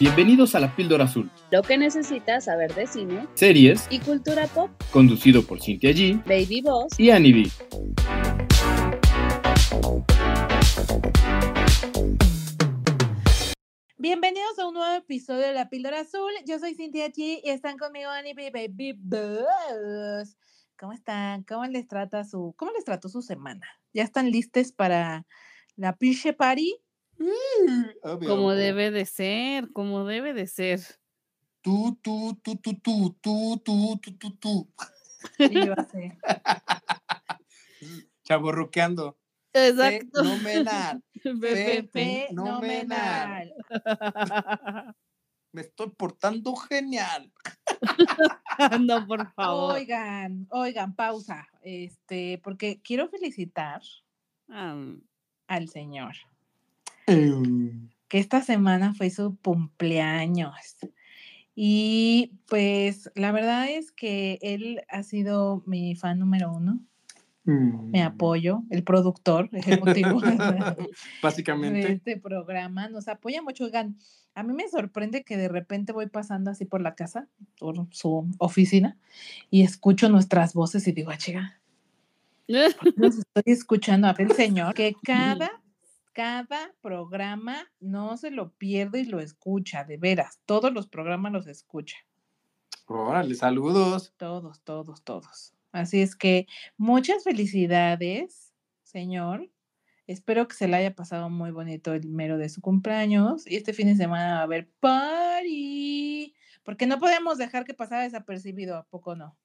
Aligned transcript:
Bienvenidos 0.00 0.54
a 0.54 0.60
La 0.60 0.74
Píldora 0.74 1.04
Azul, 1.04 1.30
Lo 1.50 1.62
que 1.62 1.78
necesitas 1.78 2.44
saber 2.44 2.74
de 2.74 2.86
cine 2.86 3.26
series, 3.34 3.86
y 3.90 4.00
cultura 4.00 4.46
pop. 4.48 4.70
conducido 4.92 5.42
por 5.44 5.60
Cintia 5.60 5.90
G 5.90 6.22
Baby 6.24 6.62
Boss. 6.62 6.98
y 6.98 7.10
Annie 7.10 7.32
B. 7.32 8.54
Bienvenidos 13.96 14.58
a 14.58 14.66
un 14.68 14.74
nuevo 14.74 14.94
episodio 14.96 15.40
de 15.46 15.52
La 15.52 15.68
Píldora 15.68 16.00
Azul. 16.00 16.30
Yo 16.46 16.58
soy 16.58 16.74
Cintia 16.74 17.06
G 17.08 17.40
y 17.42 17.48
están 17.50 17.78
conmigo 17.78 18.10
Annie 18.10 18.34
B. 18.34 18.50
Baby 18.50 18.92
Boss. 18.98 20.36
¿Cómo 20.78 20.92
están? 20.92 21.44
¿Cómo 21.44 21.64
les 21.66 21.86
trata 21.86 22.24
su, 22.24 22.54
cómo 22.56 22.72
les 22.72 22.84
trató 22.84 23.08
su 23.08 23.22
semana? 23.22 23.66
¿Ya 23.92 24.02
están 24.02 24.30
listos 24.30 24.72
para 24.72 25.24
la 25.76 25.96
pinche 25.96 26.32
party? 26.32 26.76
Como 28.26 28.52
debe 28.52 28.90
de 28.90 29.06
ser, 29.06 29.72
como 29.72 30.04
debe 30.04 30.34
de 30.34 30.46
ser. 30.46 30.80
Tú, 31.62 31.98
tú, 32.02 32.38
tú, 32.42 32.56
tú, 32.56 32.74
tú, 32.74 33.16
tú, 33.20 33.62
tú, 33.64 33.98
tú, 34.02 34.18
tú, 34.18 34.30
tú. 34.36 34.68
Sí, 35.38 35.54
yo 35.54 35.74
sé. 35.90 36.18
Chaborruqueando. 38.24 39.16
Exacto. 39.52 40.24
Fenomenal. 40.24 41.02
Fenomenal. 41.92 43.54
Me 45.52 45.60
estoy 45.62 45.90
portando 45.90 46.54
genial. 46.56 47.32
no, 48.80 49.06
por 49.06 49.32
favor. 49.34 49.74
Oigan, 49.74 50.46
oigan, 50.50 50.94
pausa. 50.96 51.48
Este, 51.62 52.40
porque 52.42 52.80
quiero 52.82 53.08
felicitar 53.08 53.80
Ah, 54.48 54.76
al 55.46 55.68
señor, 55.68 56.14
que 57.06 58.18
esta 58.18 58.42
semana 58.42 58.94
fue 58.94 59.10
su 59.10 59.36
cumpleaños. 59.42 60.54
Y 61.54 62.32
pues 62.46 63.10
la 63.14 63.32
verdad 63.32 63.68
es 63.68 63.92
que 63.92 64.38
él 64.42 64.82
ha 64.88 65.02
sido 65.02 65.62
mi 65.66 65.94
fan 65.94 66.18
número 66.18 66.52
uno, 66.52 66.80
mi 67.44 68.00
mm, 68.00 68.02
apoyo, 68.02 68.62
el 68.70 68.82
productor 68.82 69.50
ejecutivo 69.52 70.20
de 70.20 70.90
Básicamente. 71.22 71.92
este 71.92 72.16
programa. 72.16 72.88
Nos 72.88 73.06
apoya 73.06 73.42
mucho. 73.42 73.64
Oigan, 73.64 73.96
a 74.34 74.42
mí 74.42 74.52
me 74.52 74.68
sorprende 74.68 75.22
que 75.22 75.36
de 75.36 75.48
repente 75.48 75.92
voy 75.92 76.08
pasando 76.08 76.50
así 76.50 76.64
por 76.64 76.80
la 76.80 76.94
casa, 76.94 77.28
por 77.58 77.86
su 77.90 78.28
oficina, 78.38 78.96
y 79.50 79.62
escucho 79.62 80.08
nuestras 80.08 80.54
voces 80.54 80.88
y 80.88 80.92
digo, 80.92 81.10
ah, 81.10 81.18
chica, 81.18 81.60
estoy 82.48 83.42
escuchando 83.46 84.08
a 84.08 84.14
el 84.18 84.32
señor 84.32 84.74
que 84.74 84.94
cada 85.02 85.62
cada 86.14 86.72
programa 86.80 87.70
no 87.80 88.16
se 88.16 88.30
lo 88.30 88.52
pierde 88.54 89.00
y 89.00 89.04
lo 89.04 89.20
escucha, 89.20 89.84
de 89.84 89.98
veras, 89.98 90.40
todos 90.46 90.72
los 90.72 90.86
programas 90.88 91.32
los 91.32 91.46
escucha, 91.46 91.96
Órale, 92.86 93.34
saludos. 93.34 94.14
todos, 94.16 94.62
todos, 94.62 95.02
todos. 95.02 95.54
Así 95.72 96.00
es 96.00 96.14
que 96.16 96.46
muchas 96.76 97.24
felicidades, 97.24 98.54
señor. 98.84 99.50
Espero 100.06 100.46
que 100.46 100.54
se 100.54 100.68
le 100.68 100.76
haya 100.76 100.94
pasado 100.94 101.30
muy 101.30 101.50
bonito 101.50 101.94
el 101.94 102.06
mero 102.08 102.36
de 102.38 102.50
su 102.50 102.60
cumpleaños 102.60 103.46
y 103.46 103.56
este 103.56 103.72
fin 103.72 103.88
de 103.88 103.96
semana 103.96 104.34
va 104.34 104.40
a 104.40 104.42
haber 104.42 104.70
party, 104.80 106.34
porque 106.62 106.86
no 106.86 106.98
podemos 106.98 107.38
dejar 107.38 107.64
que 107.64 107.74
pasara 107.74 108.02
desapercibido, 108.02 108.76
¿a 108.76 108.84
poco 108.84 109.16
no? 109.16 109.36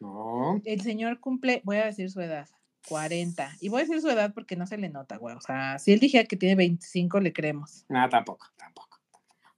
No. 0.00 0.60
El 0.64 0.80
señor 0.82 1.20
cumple, 1.20 1.62
voy 1.64 1.76
a 1.76 1.86
decir 1.86 2.10
su 2.10 2.20
edad, 2.20 2.48
40. 2.88 3.56
Y 3.60 3.68
voy 3.68 3.80
a 3.80 3.84
decir 3.84 4.00
su 4.00 4.08
edad 4.08 4.32
porque 4.34 4.56
no 4.56 4.66
se 4.66 4.78
le 4.78 4.88
nota, 4.88 5.16
güey. 5.16 5.36
O 5.36 5.40
sea, 5.40 5.78
si 5.78 5.92
él 5.92 6.00
dijera 6.00 6.24
que 6.24 6.36
tiene 6.36 6.54
25, 6.54 7.20
le 7.20 7.32
creemos. 7.32 7.84
Ah, 7.90 8.08
tampoco, 8.08 8.46
tampoco. 8.56 8.98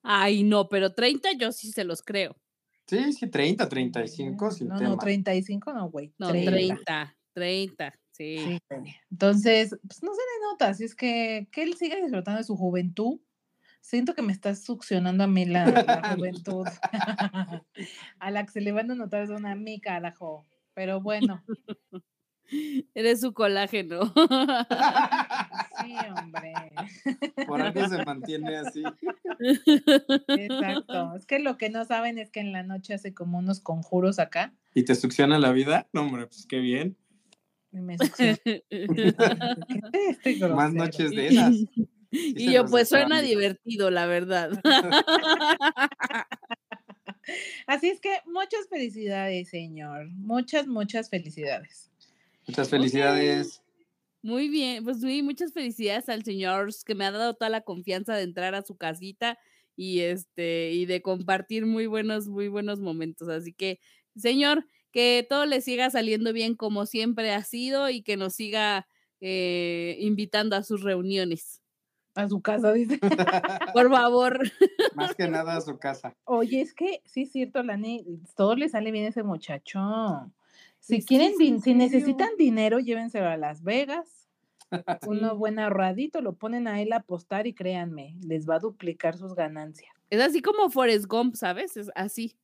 Ay, 0.03 0.43
no, 0.43 0.69
pero 0.69 0.93
30 0.93 1.33
yo 1.39 1.53
sí 1.53 1.71
se 1.73 1.85
los 1.85 2.03
creo. 2.03 2.37
Sí, 2.87 3.13
sí, 3.13 3.29
30, 3.29 3.69
35, 3.69 4.51
sin 4.51 4.69
no, 4.69 4.77
tema. 4.77 4.91
no, 4.91 4.97
35 4.99 5.73
no, 5.73 5.91
güey. 5.91 6.13
No, 6.19 6.29
30. 6.29 6.45
30, 6.53 7.15
30, 7.33 7.99
sí. 8.11 8.39
Sí. 8.39 8.61
Entonces, 9.11 9.77
pues 9.87 10.03
no 10.03 10.13
se 10.13 10.21
le 10.21 10.51
nota, 10.51 10.69
así 10.69 10.85
es 10.85 10.95
que 10.95 11.47
que 11.53 11.63
él 11.63 11.75
siga 11.75 11.97
disfrutando 11.97 12.39
de 12.39 12.45
su 12.45 12.57
juventud. 12.57 13.21
Siento 13.81 14.15
que 14.15 14.23
me 14.23 14.33
está 14.33 14.55
succionando 14.57 15.25
a 15.25 15.27
mí 15.27 15.45
la, 15.47 15.67
la 15.67 16.15
juventud. 16.17 16.67
a 18.19 18.31
la 18.31 18.45
que 18.45 18.53
se 18.53 18.61
le 18.61 18.73
van 18.73 18.91
a 18.91 18.95
notar 18.95 19.23
es 19.23 19.31
una 19.31 19.55
mica, 19.55 19.93
carajo. 19.93 20.47
Pero 20.75 21.01
bueno, 21.01 21.45
Eres 22.95 23.21
su 23.21 23.33
colágeno. 23.33 24.13
sí, 25.83 25.95
hombre. 26.17 26.53
Por 27.47 27.61
algo 27.63 27.89
se 27.89 28.05
mantiene 28.05 28.57
así. 28.57 28.83
Exacto. 30.29 31.15
Es 31.17 31.27
que 31.27 31.39
lo 31.39 31.57
que 31.57 31.71
no 31.71 31.85
saben 31.85 32.19
es 32.19 32.31
que 32.31 32.41
en 32.41 32.53
la 32.53 32.63
noche 32.63 32.95
hace 32.95 33.15
como 33.15 33.39
unos 33.39 33.61
conjuros 33.61 34.19
acá. 34.19 34.55
¿Y 34.75 34.85
te 34.85 34.95
succiona 34.95 35.39
la 35.39 35.53
vida? 35.53 35.89
No, 35.93 36.03
hombre, 36.03 36.27
pues 36.27 36.47
qué 36.47 36.59
bien. 36.59 36.97
Me 37.73 37.97
succiona. 37.99 38.37
¿Qué 38.45 38.65
es 38.69 40.19
este 40.25 40.49
Más 40.49 40.73
noches 40.73 41.11
de 41.11 41.29
esas. 41.29 41.55
y 42.11 42.53
yo, 42.53 42.67
pues 42.67 42.89
suena 42.89 43.23
divertido, 43.23 43.91
la 43.91 44.07
verdad. 44.07 44.51
Así 47.67 47.89
es 47.89 48.01
que 48.01 48.11
muchas 48.27 48.69
felicidades, 48.69 49.51
señor. 49.51 50.09
Muchas, 50.11 50.67
muchas 50.67 51.09
felicidades. 51.11 51.90
Muchas 52.51 52.69
felicidades. 52.69 53.63
Muy 54.23 54.49
bien, 54.49 54.83
pues 54.83 55.01
sí, 55.01 55.23
muchas 55.23 55.53
felicidades 55.53 56.09
al 56.09 56.25
señor 56.25 56.71
que 56.85 56.97
me 56.97 57.07
ha 57.07 57.13
dado 57.13 57.35
toda 57.35 57.49
la 57.49 57.61
confianza 57.61 58.17
de 58.17 58.25
entrar 58.25 58.57
a 58.57 58.63
su 58.63 58.77
casita 58.77 59.39
y 59.77 60.01
este 60.01 60.73
y 60.73 60.85
de 60.87 61.01
compartir 61.01 61.65
muy 61.65 61.87
buenos, 61.87 62.27
muy 62.27 62.49
buenos 62.49 62.81
momentos. 62.81 63.29
Así 63.29 63.53
que, 63.53 63.79
señor, 64.17 64.67
que 64.91 65.25
todo 65.29 65.47
le 65.47 65.61
siga 65.61 65.91
saliendo 65.91 66.33
bien 66.33 66.57
como 66.57 66.87
siempre 66.87 67.33
ha 67.33 67.45
sido 67.45 67.89
y 67.89 68.03
que 68.03 68.17
nos 68.17 68.35
siga 68.35 68.89
eh, 69.21 69.97
invitando 70.01 70.57
a 70.57 70.65
sus 70.65 70.83
reuniones. 70.83 71.63
A 72.17 72.29
su 72.29 72.43
casa, 72.43 72.73
dice. 72.73 72.99
Por 73.75 73.89
favor. 73.91 74.41
Más 74.97 75.15
que 75.15 75.29
nada 75.29 75.57
a 75.57 75.61
su 75.61 75.79
casa. 75.79 76.17
Oye, 76.25 76.63
es 76.63 76.75
que 76.75 77.01
sí 77.05 77.23
es 77.23 77.31
cierto, 77.31 77.63
Lani, 77.63 78.05
todo 78.35 78.57
le 78.57 78.69
sale 78.69 78.91
bien 78.91 79.05
a 79.05 79.11
ese 79.11 79.23
muchacho. 79.23 79.79
Si 80.81 81.05
quieren, 81.05 81.33
din- 81.39 81.61
si 81.61 81.75
necesitan 81.75 82.31
dinero, 82.39 82.79
llévenselo 82.81 83.29
a 83.29 83.37
Las 83.37 83.63
Vegas. 83.63 84.29
Uno 85.07 85.37
buen 85.37 85.59
ahorradito, 85.59 86.21
lo 86.21 86.35
ponen 86.35 86.67
a 86.69 86.81
él 86.81 86.93
a 86.93 86.99
apostar 86.99 87.47
y 87.47 87.55
créanme, 87.55 88.17
les 88.27 88.49
va 88.49 88.57
a 88.57 88.61
duplicar 88.61 89.17
sus 89.17 89.35
ganancias. 89.35 89.93
Es 90.11 90.21
así 90.21 90.43
como 90.43 90.71
Forrest 90.71 91.07
Gump, 91.07 91.35
¿sabes? 91.35 91.77
Es 91.77 91.91
así. 91.95 92.37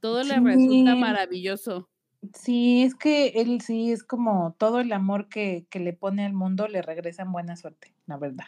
Todo 0.00 0.22
le 0.22 0.38
resulta 0.40 0.94
maravilloso. 0.94 1.88
Sí, 2.34 2.82
es 2.82 2.94
que 2.94 3.28
él 3.28 3.60
sí 3.60 3.92
es 3.92 4.02
como 4.02 4.54
todo 4.58 4.80
el 4.80 4.92
amor 4.92 5.28
que, 5.28 5.66
que 5.70 5.80
le 5.80 5.92
pone 5.92 6.24
al 6.26 6.32
mundo 6.32 6.66
le 6.68 6.82
regresa 6.82 7.22
en 7.22 7.32
buena 7.32 7.56
suerte, 7.56 7.94
la 8.06 8.16
verdad. 8.16 8.46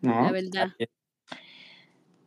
¿No? 0.00 0.22
La 0.24 0.32
verdad. 0.32 0.68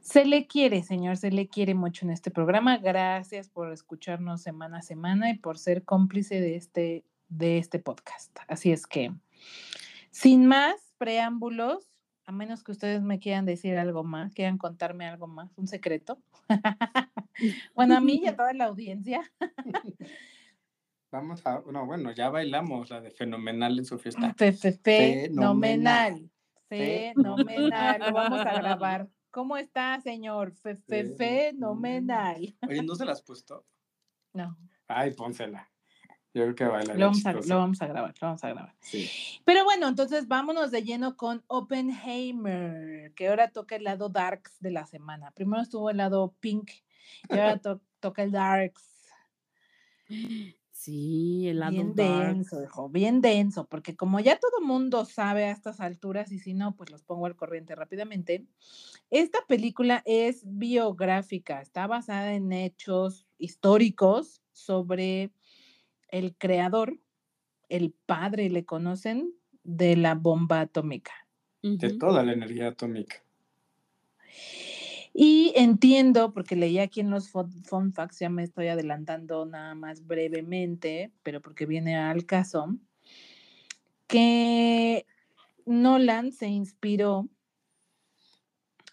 Se 0.04 0.26
le 0.26 0.48
quiere, 0.48 0.84
señor, 0.84 1.16
se 1.16 1.32
le 1.32 1.48
quiere 1.48 1.76
mucho 1.76 2.06
en 2.06 2.12
este 2.12 2.30
programa. 2.30 2.78
Gracias 2.78 3.50
por 3.50 3.72
escucharnos 3.72 4.42
semana 4.42 4.80
a 4.80 4.82
semana 4.82 5.30
y 5.30 5.38
por 5.38 5.58
ser 5.58 5.84
cómplice 5.86 6.42
de 6.42 6.58
este, 6.58 7.06
de 7.30 7.58
este 7.58 7.80
podcast. 7.80 8.38
Así 8.50 8.74
es 8.74 8.86
que, 8.86 9.14
sin 10.12 10.46
más 10.46 10.94
preámbulos, 10.98 11.90
a 12.26 12.34
menos 12.34 12.64
que 12.64 12.74
ustedes 12.74 13.02
me 13.02 13.20
quieran 13.20 13.46
decir 13.46 13.78
algo 13.78 14.04
más, 14.04 14.34
quieran 14.34 14.58
contarme 14.58 15.06
algo 15.08 15.28
más, 15.28 15.58
un 15.58 15.68
secreto. 15.68 16.20
bueno, 17.74 17.96
a 17.96 18.02
mí 18.02 18.20
y 18.24 18.28
a 18.28 18.36
toda 18.36 18.54
la 18.54 18.66
audiencia. 18.66 19.22
Vamos 21.12 21.46
a. 21.46 21.62
No, 21.72 21.86
bueno, 21.86 22.12
ya 22.12 22.30
bailamos 22.30 22.90
la 22.90 23.00
de 23.00 23.12
fenomenal 23.12 23.78
en 23.78 23.86
su 23.86 24.00
fiesta. 24.00 24.34
Fe- 24.34 24.52
fe- 24.52 24.80
Fenomenal. 24.84 26.30
Fenomenal. 26.68 27.14
Fenomenal. 27.48 28.00
Lo 28.02 28.14
vamos 28.14 28.40
a 28.42 28.54
grabar. 28.54 29.08
¿Cómo 29.34 29.58
está, 29.58 30.00
señor? 30.00 30.52
Fe- 30.54 30.76
fe- 30.76 31.16
Fenomenal. 31.16 32.36
Fenomenal. 32.36 32.56
Oye, 32.70 32.84
¿no 32.84 32.94
se 32.96 33.04
la 33.04 33.14
has 33.14 33.24
puesto? 33.24 33.66
No, 34.32 34.56
Ay, 34.88 35.12
pónsela. 35.12 35.68
Yo 36.36 36.44
creo 36.44 36.56
que 36.56 36.66
baila. 36.66 36.94
lo 36.94 37.06
vamos, 37.08 37.26
a, 37.26 37.34
lo 37.34 37.58
vamos 37.58 37.82
a 37.82 37.88
grabar, 37.88 38.14
lo 38.22 38.28
vamos 38.28 38.44
a 38.44 38.50
grabar. 38.50 38.76
Sí. 38.82 39.10
Pero 39.44 39.64
bueno, 39.64 39.88
entonces 39.88 40.28
vámonos 40.28 40.70
de 40.70 40.84
lleno 40.84 41.18
con 41.18 41.44
Oppenheimer, 41.48 43.12
que 43.16 43.28
ahora 43.28 43.50
toca 43.50 43.76
el 43.76 43.84
lado 43.86 44.10
darks 44.10 44.60
de 44.60 44.70
la 44.72 44.86
semana. 44.86 45.32
Primero 45.32 45.62
estuvo 45.64 45.90
el 45.90 45.98
lado 45.98 46.36
pink 46.40 46.70
y 47.30 47.34
ahora 47.34 47.58
to- 47.62 47.82
toca 48.00 48.22
el 48.24 48.32
darks. 48.32 48.84
Sí, 50.72 51.48
el 51.48 51.60
lado 51.60 51.72
Bien 51.72 51.96
dark. 51.96 52.28
denso, 52.36 52.64
hijo, 52.64 52.90
bien 52.90 53.22
denso, 53.22 53.66
porque 53.68 53.96
como 53.96 54.20
ya 54.20 54.38
todo 54.40 54.60
mundo 54.62 55.06
sabe 55.06 55.46
a 55.46 55.52
estas 55.52 55.80
alturas, 55.80 56.32
y 56.32 56.40
si 56.40 56.54
no, 56.54 56.76
pues 56.76 56.90
los 56.92 57.04
pongo 57.04 57.26
al 57.26 57.36
corriente 57.36 57.74
rápidamente, 57.76 58.46
esta 59.10 59.40
película 59.48 60.02
es 60.06 60.44
biográfica, 60.46 61.62
está 61.62 61.88
basada 61.88 62.34
en 62.34 62.52
hechos 62.52 63.28
históricos 63.38 64.42
sobre 64.52 65.32
el 66.10 66.36
creador, 66.36 67.00
el 67.70 67.94
padre, 68.06 68.50
le 68.50 68.66
conocen, 68.66 69.34
de 69.64 69.96
la 69.96 70.16
bomba 70.16 70.62
atómica. 70.62 71.14
De 71.62 71.98
toda 71.98 72.24
la 72.24 72.34
energía 72.34 72.70
atómica. 72.70 73.24
Y 75.14 75.54
entiendo, 75.56 76.34
porque 76.34 76.56
leí 76.56 76.80
aquí 76.80 77.00
en 77.00 77.12
los 77.12 77.30
fun 77.30 77.94
facts, 77.94 78.20
ya 78.20 78.30
me 78.30 78.44
estoy 78.44 78.68
adelantando 78.68 79.46
nada 79.46 79.76
más 79.76 80.06
brevemente, 80.06 81.12
pero 81.22 81.40
porque 81.40 81.68
viene 81.68 81.96
al 81.96 82.26
caso, 82.26 82.76
que 84.08 85.06
Nolan 85.66 86.32
se 86.32 86.48
inspiró 86.48 87.30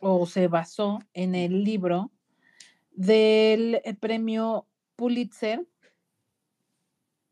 o 0.00 0.26
se 0.26 0.48
basó 0.48 1.00
en 1.14 1.34
el 1.34 1.62
libro 1.62 2.10
del 2.92 3.76
eh, 3.84 3.94
premio 3.98 4.66
Pulitzer, 4.96 5.66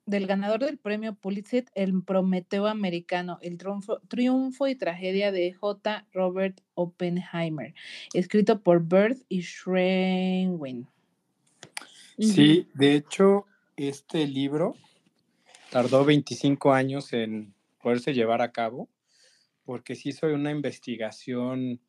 del 0.06 0.26
ganador 0.26 0.60
del 0.60 0.78
premio 0.78 1.14
Pulitzer, 1.14 1.66
el 1.74 2.02
Prometeo 2.02 2.66
americano, 2.66 3.38
el 3.42 3.58
triunfo, 3.58 4.00
triunfo 4.08 4.66
y 4.66 4.74
tragedia 4.74 5.32
de 5.32 5.52
J. 5.52 6.06
Robert 6.12 6.60
Oppenheimer, 6.74 7.74
escrito 8.14 8.62
por 8.62 8.82
Bert 8.86 9.18
y 9.28 9.42
Schrenwin. 9.42 10.86
Sí, 12.18 12.66
de 12.74 12.94
hecho, 12.94 13.46
este 13.76 14.26
libro 14.26 14.74
tardó 15.70 16.04
25 16.04 16.72
años 16.72 17.12
en 17.12 17.54
poderse 17.82 18.14
llevar 18.14 18.42
a 18.42 18.50
cabo, 18.50 18.88
porque 19.64 19.94
se 19.94 20.08
hizo 20.08 20.26
una 20.26 20.50
investigación, 20.50 21.80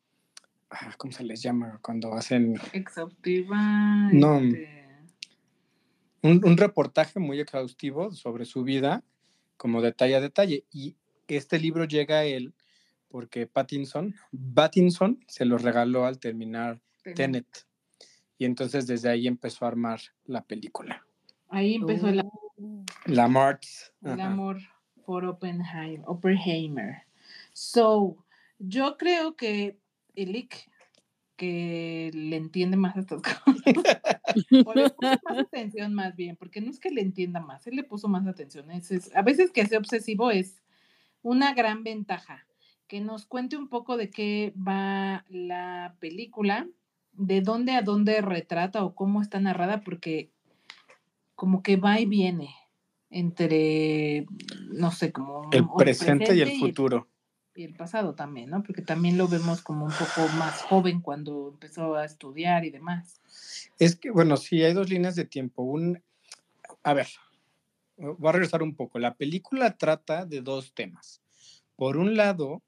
¿cómo 0.96 1.12
se 1.12 1.24
les 1.24 1.42
llama? 1.42 1.78
Cuando 1.82 2.14
hacen 2.14 2.58
Exhaustiva. 2.72 4.10
No. 4.12 4.38
este, 4.38 4.68
un, 6.22 6.40
un 6.44 6.56
reportaje 6.56 7.18
muy 7.18 7.40
exhaustivo 7.40 8.12
sobre 8.12 8.44
su 8.44 8.62
vida, 8.62 9.02
como 9.56 9.82
detalle 9.82 10.16
a 10.16 10.20
detalle. 10.20 10.64
Y 10.70 10.96
este 11.28 11.58
libro 11.58 11.84
llega 11.84 12.18
a 12.18 12.24
él 12.24 12.54
porque 13.08 13.46
Pattinson, 13.46 14.14
Pattinson 14.54 15.24
se 15.26 15.44
lo 15.44 15.58
regaló 15.58 16.06
al 16.06 16.18
terminar 16.18 16.80
Tenet. 17.14 17.66
Y 18.38 18.44
entonces 18.44 18.86
desde 18.86 19.10
ahí 19.10 19.26
empezó 19.26 19.64
a 19.64 19.68
armar 19.68 20.00
la 20.24 20.42
película. 20.42 21.04
Ahí 21.48 21.74
empezó 21.74 22.08
el, 22.08 22.22
Oh. 22.62 22.84
La 23.06 23.26
Marx. 23.28 23.92
el 24.02 24.12
ajá. 24.12 24.26
amor 24.26 24.58
por 25.04 25.24
Oppenheimer. 25.24 26.02
Oppenheimer. 26.06 27.02
So, 27.52 28.24
yo 28.58 28.96
creo 28.98 29.34
que 29.34 29.78
Elick, 30.14 30.70
que 31.36 32.10
le 32.12 32.36
entiende 32.36 32.76
más 32.76 32.96
a 32.96 33.00
estas 33.00 33.22
cosas, 33.44 33.62
o 34.66 34.74
le 34.74 34.90
puso 34.90 35.18
más 35.28 35.38
atención 35.46 35.94
más 35.94 36.14
bien, 36.16 36.36
porque 36.36 36.60
no 36.60 36.70
es 36.70 36.78
que 36.78 36.90
le 36.90 37.00
entienda 37.00 37.40
más, 37.40 37.66
él 37.66 37.76
le 37.76 37.84
puso 37.84 38.08
más 38.08 38.26
atención. 38.26 38.70
Es, 38.70 38.90
es- 38.90 39.14
a 39.16 39.22
veces 39.22 39.50
que 39.50 39.66
sea 39.66 39.78
obsesivo 39.78 40.30
es 40.30 40.62
una 41.22 41.54
gran 41.54 41.82
ventaja. 41.84 42.46
Que 42.86 43.00
nos 43.00 43.24
cuente 43.24 43.56
un 43.56 43.68
poco 43.68 43.96
de 43.96 44.10
qué 44.10 44.52
va 44.56 45.24
la 45.28 45.94
película, 46.00 46.66
de 47.12 47.40
dónde 47.40 47.72
a 47.72 47.82
dónde 47.82 48.20
retrata 48.20 48.84
o 48.84 48.96
cómo 48.96 49.22
está 49.22 49.38
narrada, 49.38 49.82
porque 49.82 50.32
como 51.36 51.62
que 51.62 51.76
va 51.76 52.00
y 52.00 52.06
viene 52.06 52.52
entre, 53.10 54.26
no 54.70 54.90
sé, 54.90 55.12
como 55.12 55.50
El 55.52 55.66
presente 55.76 56.34
y 56.34 56.40
el 56.40 56.58
futuro. 56.58 56.96
y 56.96 57.00
el 57.00 57.19
pasado 57.68 58.14
también, 58.14 58.50
¿no? 58.50 58.62
Porque 58.62 58.82
también 58.82 59.18
lo 59.18 59.28
vemos 59.28 59.62
como 59.62 59.84
un 59.84 59.92
poco 59.92 60.28
más 60.38 60.62
joven 60.62 61.00
cuando 61.00 61.50
empezó 61.52 61.94
a 61.94 62.04
estudiar 62.04 62.64
y 62.64 62.70
demás. 62.70 63.20
Es 63.78 63.96
que, 63.96 64.10
bueno, 64.10 64.36
sí, 64.36 64.62
hay 64.62 64.72
dos 64.72 64.90
líneas 64.90 65.16
de 65.16 65.24
tiempo. 65.24 65.62
Un, 65.62 66.02
a 66.82 66.94
ver, 66.94 67.08
voy 67.96 68.28
a 68.28 68.32
regresar 68.32 68.62
un 68.62 68.74
poco. 68.74 68.98
La 68.98 69.14
película 69.14 69.76
trata 69.76 70.26
de 70.26 70.40
dos 70.40 70.74
temas. 70.74 71.22
Por 71.76 71.96
un 71.96 72.16
lado, 72.16 72.62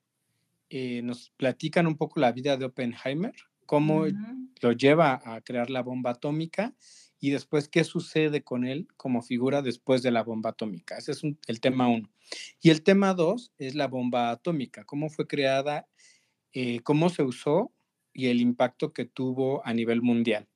eh, 0.71 1.03
nos 1.03 1.31
platican 1.37 1.87
un 1.87 1.97
poco 1.97 2.21
la 2.21 2.33
vida 2.33 2.57
de 2.57 2.65
Oppenheimer, 2.65 3.35
cómo 3.67 4.03
Ujú. 4.03 4.17
lo 4.61 4.73
lleva 4.73 5.21
a 5.25 5.41
crear 5.41 5.71
la 5.71 5.83
bomba 5.83 6.11
atómica 6.13 6.75
y 7.23 7.31
después 7.31 7.69
qué 7.69 7.85
sucede 7.85 8.43
con 8.43 8.67
él 8.67 8.89
como 8.97 9.23
figura 9.23 9.63
después 9.63 10.03
de 10.03 10.11
la 10.11 10.25
bomba 10.25 10.51
atómica. 10.51 10.99
Ese 10.99 11.13
es 11.13 11.23
el 11.47 11.61
tema 11.61 11.87
uno. 11.87 12.11
Y 12.61 12.71
el 12.71 12.83
tema 12.83 13.15
dos 13.15 13.53
es 13.59 13.77
la 13.77 13.87
bomba 13.87 14.31
atómica, 14.31 14.83
cómo 14.85 15.09
fue 15.09 15.29
creada, 15.29 15.87
eh, 16.53 16.81
cómo 16.81 17.11
se 17.11 17.23
usó 17.23 17.73
y 18.13 18.27
el 18.27 18.41
impacto 18.41 18.93
que 18.93 19.05
tuvo 19.05 19.65
a 19.65 19.73
nivel 19.73 20.03
mundial. 20.03 20.49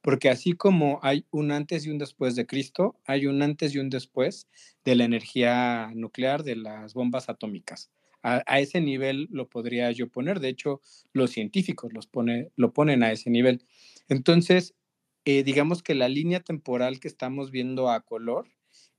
Porque 0.00 0.30
así 0.30 0.52
como 0.52 1.00
hay 1.02 1.26
un 1.32 1.50
antes 1.50 1.86
y 1.86 1.90
un 1.90 1.98
después 1.98 2.36
de 2.36 2.46
Cristo, 2.46 2.94
hay 3.04 3.26
un 3.26 3.42
antes 3.42 3.74
y 3.74 3.78
un 3.78 3.90
después 3.90 4.46
de 4.84 4.94
la 4.94 5.02
energía 5.02 5.90
nuclear, 5.92 6.44
de 6.44 6.54
las 6.54 6.94
bombas 6.94 7.28
atómicas. 7.28 7.90
A, 8.22 8.44
a 8.46 8.60
ese 8.60 8.80
nivel 8.80 9.26
lo 9.32 9.48
podría 9.48 9.90
yo 9.90 10.08
poner. 10.08 10.38
De 10.38 10.50
hecho, 10.50 10.82
los 11.12 11.32
científicos 11.32 11.92
los 11.92 12.06
pone, 12.06 12.52
lo 12.54 12.72
ponen 12.72 13.02
a 13.02 13.10
ese 13.10 13.28
nivel. 13.28 13.64
Entonces, 14.08 14.76
eh, 15.24 15.44
digamos 15.44 15.82
que 15.82 15.94
la 15.94 16.08
línea 16.08 16.40
temporal 16.40 16.98
que 16.98 17.06
estamos 17.06 17.52
viendo 17.52 17.90
a 17.90 18.00
color 18.00 18.48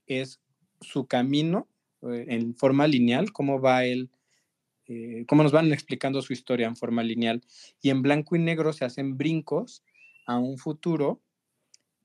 es 0.06 0.40
su 0.80 1.06
camino 1.06 1.68
eh, 2.02 2.26
en 2.28 2.54
forma 2.54 2.86
lineal, 2.86 3.32
cómo 3.32 3.60
va 3.60 3.84
él, 3.84 4.10
eh, 4.86 5.24
cómo 5.28 5.42
nos 5.42 5.52
van 5.52 5.70
explicando 5.72 6.22
su 6.22 6.32
historia 6.32 6.66
en 6.66 6.76
forma 6.76 7.02
lineal. 7.02 7.42
Y 7.82 7.90
en 7.90 8.00
blanco 8.00 8.36
y 8.36 8.38
negro 8.38 8.72
se 8.72 8.86
hacen 8.86 9.18
brincos 9.18 9.82
a 10.26 10.38
un 10.38 10.56
futuro 10.56 11.22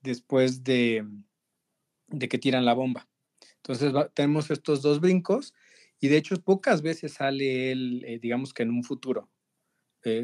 después 0.01 0.65
de, 0.65 1.05
de 2.07 2.27
que 2.27 2.37
tiran 2.37 2.65
la 2.65 2.73
bomba. 2.73 3.07
Entonces 3.57 3.93
tenemos 4.13 4.51
estos 4.51 4.81
dos 4.81 4.99
brincos 4.99 5.53
y 6.01 6.09
de 6.09 6.17
hecho 6.17 6.41
pocas 6.41 6.81
veces 6.81 7.13
sale 7.13 7.71
él, 7.71 8.19
digamos 8.21 8.53
que 8.53 8.63
en 8.63 8.71
un 8.71 8.83
futuro. 8.83 9.29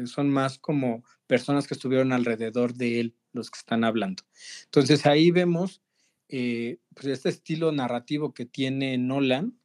Son 0.06 0.30
más 0.30 0.58
como 0.58 1.04
personas 1.26 1.66
que 1.66 1.74
estuvieron 1.74 2.12
alrededor 2.12 2.72
de 2.72 3.00
él 3.00 3.14
los 3.36 3.50
que 3.50 3.58
están 3.58 3.84
hablando. 3.84 4.24
Entonces 4.64 5.06
ahí 5.06 5.30
vemos 5.30 5.80
eh, 6.28 6.78
pues 6.94 7.06
este 7.06 7.28
estilo 7.28 7.70
narrativo 7.70 8.34
que 8.34 8.46
tiene 8.46 8.98
Nolan, 8.98 9.56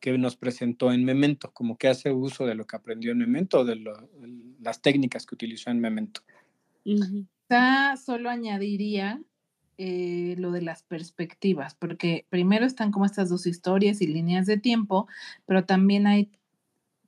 que 0.00 0.16
nos 0.16 0.36
presentó 0.36 0.92
en 0.92 1.04
Memento, 1.04 1.52
como 1.52 1.76
que 1.76 1.88
hace 1.88 2.12
uso 2.12 2.46
de 2.46 2.54
lo 2.54 2.66
que 2.66 2.76
aprendió 2.76 3.12
en 3.12 3.18
Memento, 3.18 3.64
de 3.64 3.76
lo- 3.76 4.08
las 4.60 4.80
técnicas 4.80 5.26
que 5.26 5.34
utilizó 5.34 5.70
en 5.70 5.80
Memento. 5.80 6.22
Ujú. 6.84 7.26
Quizá 7.48 7.96
solo 7.96 8.30
añadiría 8.30 9.20
eh, 9.78 10.36
lo 10.38 10.52
de 10.52 10.62
las 10.62 10.84
perspectivas, 10.84 11.74
porque 11.74 12.24
primero 12.30 12.64
están 12.64 12.90
como 12.92 13.04
estas 13.04 13.28
dos 13.28 13.46
historias 13.46 14.00
y 14.00 14.06
líneas 14.06 14.46
de 14.46 14.56
tiempo, 14.58 15.06
pero 15.44 15.64
también 15.64 16.06
hay 16.06 16.30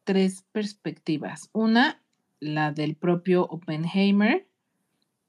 tres 0.05 0.45
perspectivas. 0.53 1.49
Una, 1.53 2.03
la 2.41 2.73
del 2.73 2.95
propio 2.97 3.47
Oppenheimer, 3.47 4.48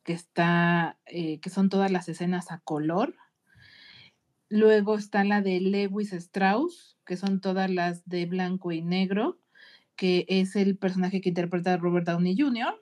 que 0.03 0.13
está, 0.13 0.97
eh, 1.05 1.39
que 1.39 1.49
son 1.49 1.69
todas 1.69 1.91
las 1.91 2.09
escenas 2.09 2.51
a 2.51 2.59
color. 2.59 3.15
Luego 4.49 4.97
está 4.97 5.23
la 5.23 5.41
de 5.41 5.59
Lewis 5.59 6.13
Strauss, 6.13 6.97
que 7.05 7.17
son 7.17 7.41
todas 7.41 7.69
las 7.69 8.07
de 8.07 8.25
blanco 8.25 8.71
y 8.71 8.81
negro, 8.81 9.39
que 9.95 10.25
es 10.27 10.55
el 10.55 10.77
personaje 10.77 11.21
que 11.21 11.29
interpreta 11.29 11.77
Robert 11.77 12.07
Downey 12.07 12.35
Jr. 12.37 12.79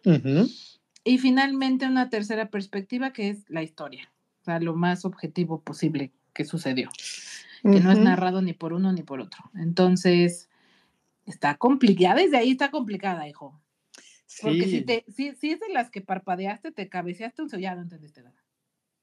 Y 1.04 1.18
finalmente 1.18 1.88
una 1.88 2.10
tercera 2.10 2.50
perspectiva 2.50 3.12
que 3.12 3.30
es 3.30 3.50
la 3.50 3.64
historia, 3.64 4.12
o 4.42 4.44
sea, 4.44 4.60
lo 4.60 4.76
más 4.76 5.06
objetivo 5.06 5.62
posible 5.62 6.12
que 6.34 6.46
sucedió, 6.46 6.90
que 7.64 7.80
no 7.80 7.92
es 7.92 8.00
narrado 8.00 8.42
ni 8.42 8.54
por 8.54 8.74
uno 8.74 8.94
ni 8.94 9.04
por 9.04 9.20
otro. 9.20 9.50
Entonces, 9.56 10.50
está 11.26 11.56
complicada, 11.56 12.16
desde 12.22 12.38
ahí 12.38 12.52
está 12.52 12.72
complicada, 12.72 13.28
hijo. 13.28 13.60
Porque 14.42 14.64
si, 14.64 14.80
Sí. 14.80 14.82
te, 14.82 15.06
si, 15.08 15.36
si 15.36 15.52
es 15.52 15.60
de 15.60 15.70
las 15.70 15.90
que 15.90 16.02
parpadeaste, 16.02 16.72
te 16.72 16.90
cabeceaste 16.90 17.42
un 17.42 17.50
ya 17.50 17.76
no 17.76 17.82
entendiste 17.82 18.24
nada. 18.24 18.44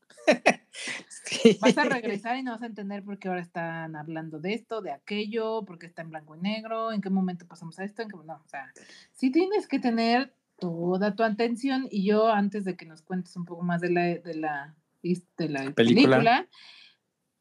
Sí. 1.09 1.59
Vas 1.61 1.79
a 1.79 1.85
regresar 1.85 2.37
y 2.37 2.43
no 2.43 2.53
vas 2.53 2.63
a 2.63 2.67
entender 2.67 3.03
por 3.05 3.19
qué 3.19 3.29
ahora 3.29 3.41
están 3.41 3.97
hablando 3.97 4.41
de 4.41 4.55
esto, 4.55 4.83
de 4.83 4.91
aquello, 4.93 5.65
por 5.65 5.79
qué 5.79 5.87
está 5.87 6.03
en 6.03 6.11
blanco 6.11 6.37
y 6.37 6.41
negro, 6.41 6.93
en 6.93 7.01
qué 7.01 7.11
momento 7.11 7.47
pasamos 7.47 7.79
a 7.79 7.85
esto, 7.85 8.03
en 8.03 8.09
qué 8.09 8.17
no, 8.25 8.35
o 8.45 8.49
sea, 8.49 8.73
sí 9.13 9.31
tienes 9.31 9.67
que 9.69 9.79
tener 9.79 10.35
toda 10.59 11.15
tu 11.15 11.23
atención 11.23 11.87
y 11.91 12.05
yo 12.05 12.29
antes 12.29 12.65
de 12.65 12.77
que 12.77 12.87
nos 12.87 13.03
cuentes 13.03 13.37
un 13.37 13.45
poco 13.45 13.63
más 13.63 13.81
de 13.81 13.91
la 13.91 14.03
de 14.03 14.35
la, 14.35 14.75
de 15.03 15.49
la 15.49 15.71
Película. 15.73 15.75
película, 15.75 16.49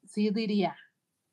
sí 0.08 0.30
diría, 0.30 0.78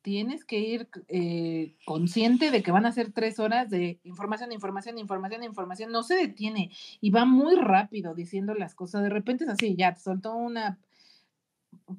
tienes 0.03 0.45
que 0.45 0.59
ir 0.59 0.89
eh, 1.09 1.77
consciente 1.85 2.51
de 2.51 2.63
que 2.63 2.73
van 2.73 2.87
a 2.87 2.93
ser 2.93 3.13
tres 3.13 3.39
horas 3.39 3.71
de 3.71 4.01
información, 4.05 4.53
información, 4.53 4.99
información, 4.99 5.45
información, 5.45 5.93
no 5.93 6.03
se 6.03 6.15
detiene 6.15 6.71
y 7.01 7.11
va 7.11 7.25
muy 7.25 7.57
rápido 7.57 8.15
diciendo 8.15 8.55
las 8.55 8.75
cosas, 8.75 9.03
de 9.03 9.11
repente 9.11 9.45
es 9.45 9.51
así, 9.51 9.77
ya 9.77 9.95
te 9.95 10.01
soltó 10.01 10.35
una 10.35 10.79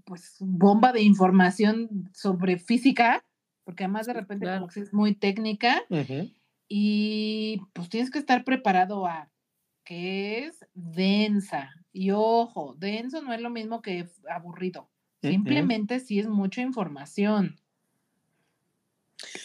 pues 0.06 0.38
bomba 0.40 0.92
de 0.92 1.02
información 1.02 2.10
sobre 2.14 2.58
física, 2.58 3.24
porque 3.64 3.84
además 3.84 4.08
de 4.08 4.14
repente 4.14 4.46
claro. 4.46 4.62
como 4.62 4.72
que 4.72 4.80
es 4.82 4.94
muy 4.94 5.16
técnica 5.16 5.82
Ujú. 5.90 6.32
y 6.68 7.62
pues 7.74 7.90
tienes 7.90 8.12
que 8.12 8.20
estar 8.20 8.44
preparado 8.44 9.06
a 9.06 9.30
que 9.84 10.46
es 10.46 10.66
densa. 10.74 11.72
Y 11.92 12.12
ojo, 12.12 12.76
denso 12.78 13.22
no 13.22 13.34
es 13.34 13.42
lo 13.42 13.50
mismo 13.50 13.82
que 13.82 14.08
aburrido. 14.30 14.90
Simplemente 15.22 16.00
sí 16.00 16.20
es 16.20 16.28
mucha 16.28 16.62
información. 16.62 17.61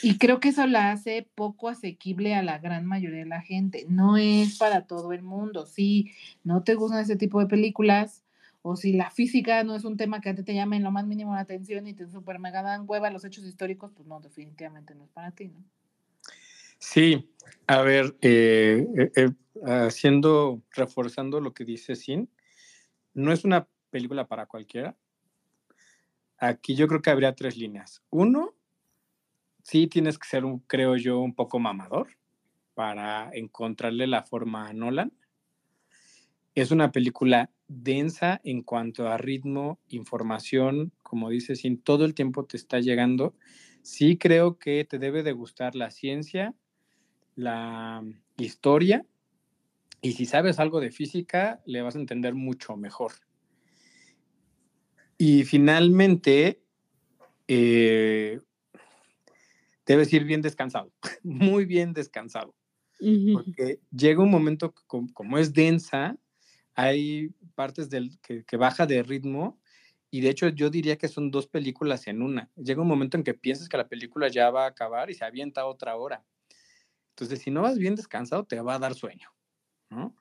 Y 0.02 0.18
creo 0.18 0.40
que 0.40 0.48
eso 0.48 0.66
la 0.66 0.92
hace 0.92 1.28
poco 1.34 1.68
asequible 1.68 2.34
a 2.34 2.42
la 2.42 2.58
gran 2.58 2.86
mayoría 2.86 3.20
de 3.20 3.26
la 3.26 3.42
gente. 3.42 3.86
No 3.88 4.16
es 4.16 4.56
para 4.58 4.86
todo 4.86 5.12
el 5.12 5.22
mundo. 5.22 5.66
Si 5.66 6.12
no 6.44 6.62
te 6.62 6.74
gustan 6.74 7.00
ese 7.00 7.16
tipo 7.16 7.40
de 7.40 7.46
películas, 7.46 8.22
o 8.68 8.74
si 8.74 8.92
la 8.92 9.10
física 9.10 9.62
no 9.62 9.76
es 9.76 9.84
un 9.84 9.96
tema 9.96 10.20
que 10.20 10.30
a 10.30 10.34
ti 10.34 10.42
te 10.42 10.52
llame 10.52 10.80
lo 10.80 10.90
más 10.90 11.06
mínimo 11.06 11.34
la 11.34 11.40
atención 11.40 11.86
y 11.86 11.94
te 11.94 12.08
super 12.08 12.40
mega 12.40 12.62
dan 12.62 12.84
hueva 12.88 13.10
los 13.10 13.24
hechos 13.24 13.44
históricos, 13.44 13.92
pues 13.94 14.08
no, 14.08 14.18
definitivamente 14.18 14.92
no 14.96 15.04
es 15.04 15.10
para 15.10 15.30
ti, 15.30 15.46
¿no? 15.48 15.62
Sí, 16.78 17.32
a 17.68 17.80
ver, 17.82 18.16
eh, 18.22 18.84
eh, 18.96 19.10
eh, 19.14 19.30
haciendo, 19.64 20.62
reforzando 20.72 21.40
lo 21.40 21.54
que 21.54 21.64
dice 21.64 21.94
Sin, 21.94 22.28
no 23.14 23.32
es 23.32 23.44
una 23.44 23.68
película 23.90 24.26
para 24.26 24.46
cualquiera. 24.46 24.96
Aquí 26.38 26.74
yo 26.74 26.88
creo 26.88 27.00
que 27.00 27.10
habría 27.10 27.36
tres 27.36 27.56
líneas. 27.56 28.02
Uno, 28.10 28.55
sí 29.66 29.88
tienes 29.88 30.16
que 30.16 30.28
ser, 30.28 30.44
un, 30.44 30.60
creo 30.60 30.96
yo, 30.96 31.18
un 31.18 31.34
poco 31.34 31.58
mamador 31.58 32.16
para 32.74 33.30
encontrarle 33.32 34.06
la 34.06 34.22
forma 34.22 34.68
a 34.68 34.72
Nolan. 34.72 35.12
Es 36.54 36.70
una 36.70 36.92
película 36.92 37.50
densa 37.66 38.40
en 38.44 38.62
cuanto 38.62 39.08
a 39.08 39.18
ritmo, 39.18 39.80
información, 39.88 40.92
como 41.02 41.30
dices, 41.30 41.62
sin 41.62 41.82
todo 41.82 42.04
el 42.04 42.14
tiempo 42.14 42.44
te 42.44 42.56
está 42.56 42.78
llegando. 42.78 43.34
Sí 43.82 44.18
creo 44.18 44.56
que 44.56 44.84
te 44.84 45.00
debe 45.00 45.24
de 45.24 45.32
gustar 45.32 45.74
la 45.74 45.90
ciencia, 45.90 46.54
la 47.34 48.04
historia, 48.36 49.04
y 50.00 50.12
si 50.12 50.26
sabes 50.26 50.60
algo 50.60 50.78
de 50.78 50.92
física, 50.92 51.60
le 51.66 51.82
vas 51.82 51.96
a 51.96 51.98
entender 51.98 52.34
mucho 52.34 52.76
mejor. 52.76 53.14
Y 55.18 55.42
finalmente, 55.42 56.62
eh, 57.48 58.38
debes 59.86 60.12
ir 60.12 60.24
bien 60.24 60.42
descansado, 60.42 60.92
muy 61.22 61.64
bien 61.64 61.92
descansado, 61.92 62.54
porque 63.32 63.80
llega 63.90 64.22
un 64.22 64.30
momento, 64.30 64.74
como, 64.86 65.12
como 65.12 65.38
es 65.38 65.52
densa, 65.52 66.16
hay 66.74 67.30
partes 67.54 67.88
del, 67.88 68.18
que, 68.20 68.44
que, 68.44 68.56
baja 68.56 68.86
de 68.86 69.02
ritmo 69.02 69.58
y 70.10 70.20
de 70.20 70.30
hecho 70.30 70.48
yo 70.48 70.70
diría 70.70 70.96
que 70.96 71.08
son 71.08 71.30
dos 71.30 71.46
películas 71.46 72.06
en 72.06 72.22
una. 72.22 72.50
Llega 72.56 72.82
un 72.82 72.88
momento 72.88 73.16
en 73.16 73.24
que 73.24 73.34
piensas 73.34 73.68
que 73.68 73.76
la 73.76 73.88
película 73.88 74.28
ya 74.28 74.50
va 74.50 74.64
a 74.64 74.68
acabar 74.68 75.10
y 75.10 75.14
se 75.14 75.24
avienta 75.24 75.66
otra 75.66 75.96
hora. 75.96 76.24
Entonces, 77.10 77.40
si 77.40 77.50
no 77.50 77.62
vas 77.62 77.78
bien 77.78 77.94
descansado, 77.94 78.44
te 78.44 78.60
va 78.60 78.74
a 78.74 78.78
dar 78.78 78.94
sueño, 78.94 79.30
¿no? 79.88 80.14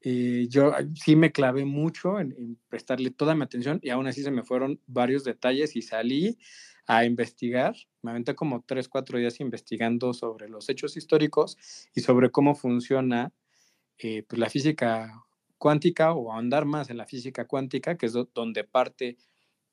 Eh, 0.00 0.46
yo 0.48 0.72
sí 0.94 1.16
me 1.16 1.32
clavé 1.32 1.64
mucho 1.64 2.20
en, 2.20 2.32
en, 2.38 2.58
prestarle 2.68 3.10
toda 3.10 3.34
mi 3.34 3.42
atención 3.42 3.80
y 3.82 3.90
aún 3.90 4.06
así 4.06 4.22
se 4.22 4.30
me 4.30 4.44
fueron 4.44 4.80
varios 4.86 5.24
detalles 5.24 5.74
y 5.76 5.82
salí 5.82 6.38
a 6.86 7.04
investigar. 7.04 7.74
Me 8.02 8.12
aventé 8.12 8.34
como 8.34 8.64
tres, 8.66 8.88
cuatro 8.88 9.18
días 9.18 9.40
investigando 9.40 10.14
sobre 10.14 10.48
los 10.48 10.68
hechos 10.68 10.96
históricos 10.96 11.58
y 11.94 12.00
sobre 12.00 12.30
cómo 12.30 12.54
funciona 12.54 13.32
eh, 13.98 14.24
pues 14.28 14.38
la 14.38 14.48
física 14.48 15.24
cuántica 15.58 16.12
o 16.12 16.32
andar 16.32 16.64
más 16.64 16.88
en 16.88 16.96
la 16.96 17.06
física 17.06 17.46
cuántica, 17.46 17.96
que 17.96 18.06
es 18.06 18.14
donde 18.34 18.64
parte 18.64 19.18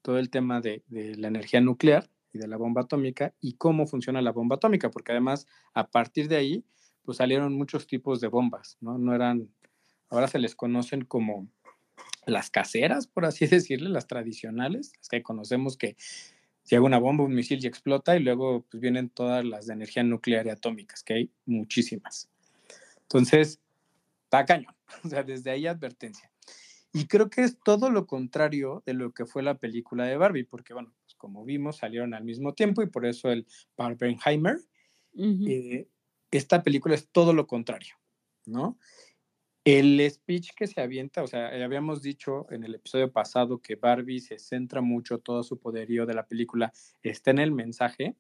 todo 0.02 0.20
el 0.20 0.30
tema 0.30 0.60
de, 0.60 0.84
de, 0.88 1.16
la 1.16 1.28
energía 1.28 1.62
nuclear 1.62 2.10
y 2.34 2.40
de 2.40 2.48
la 2.48 2.58
bomba 2.58 2.82
atómica 2.82 3.34
y 3.40 3.54
cómo 3.54 3.88
funciona 3.88 4.22
la 4.22 4.32
bomba 4.32 4.58
atómica, 4.58 4.92
porque 4.92 5.12
además 5.14 5.48
a 5.74 5.88
partir 5.88 6.28
de 6.28 6.36
ahí 6.36 6.66
pues 7.04 7.18
salieron 7.18 7.54
muchos 7.54 7.88
tipos 7.88 8.20
de 8.20 8.28
bombas, 8.28 8.78
¿no? 8.82 8.98
No 8.98 9.14
eran, 9.14 9.50
ahora 10.10 10.28
se 10.28 10.40
les 10.40 10.56
conocen 10.56 11.06
como 11.06 11.48
las 12.26 12.50
caseras, 12.50 13.08
por 13.08 13.26
así 13.26 13.46
decirle, 13.48 13.90
las 13.90 14.08
tradicionales, 14.08 14.94
las 14.98 15.10
que 15.10 15.24
conocemos 15.24 15.78
que 15.78 15.96
llega 16.70 16.82
una 16.82 16.98
bomba, 16.98 17.24
un 17.24 17.36
misil 17.36 17.64
y 17.64 17.68
explota 17.68 18.16
y 18.16 18.20
luego 18.20 18.66
pues 18.70 18.82
vienen 18.82 19.10
todas 19.10 19.46
las 19.46 19.68
de 19.68 19.74
energía 19.74 20.04
nuclear 20.04 20.48
y 20.48 20.50
atómicas, 20.50 21.04
que 21.04 21.14
hay 21.14 21.32
muchísimas. 21.46 22.30
Entonces, 23.04 23.60
está 24.24 24.46
cañón. 24.46 24.76
O 25.04 25.10
sea, 25.10 25.24
desde 25.24 25.50
ahí 25.50 25.66
advertencia. 25.66 26.32
Y 26.94 27.08
creo 27.08 27.30
que 27.30 27.42
es 27.42 27.58
todo 27.60 27.90
lo 27.90 28.06
contrario 28.06 28.84
de 28.86 28.94
lo 28.94 29.12
que 29.12 29.26
fue 29.26 29.44
la 29.44 29.58
película 29.58 30.06
de 30.06 30.16
Barbie, 30.16 30.46
porque 30.46 30.74
bueno, 30.74 30.94
pues 31.02 31.16
como 31.16 31.44
vimos, 31.44 31.78
salieron 31.78 32.14
al 32.14 32.24
mismo 32.24 32.54
tiempo 32.54 32.82
y 32.84 32.88
por 32.88 33.06
eso 33.06 33.30
el 33.32 33.48
Barbenheimer. 33.76 34.60
Uh 35.14 35.26
-huh. 35.26 35.50
eh, 35.50 35.90
esta 36.32 36.64
película 36.64 36.96
es 36.96 37.08
todo 37.10 37.34
lo 37.34 37.48
contrario, 37.48 37.96
¿no? 38.46 38.78
El 39.66 40.00
speech 40.12 40.52
que 40.56 40.68
se 40.68 40.80
avienta, 40.80 41.24
o 41.24 41.28
sea, 41.28 41.48
habíamos 41.48 42.04
dicho 42.04 42.46
en 42.52 42.64
el 42.64 42.76
episodio 42.76 43.12
pasado 43.12 43.64
que 43.64 43.76
Barbie 43.76 44.20
se 44.20 44.38
centra 44.38 44.80
mucho, 44.82 45.18
todo 45.18 45.42
su 45.42 45.58
poderío 45.58 46.06
de 46.06 46.14
la 46.14 46.28
película 46.28 46.72
está 47.02 47.32
en 47.32 47.40
el 47.40 47.52
mensaje. 47.52 48.16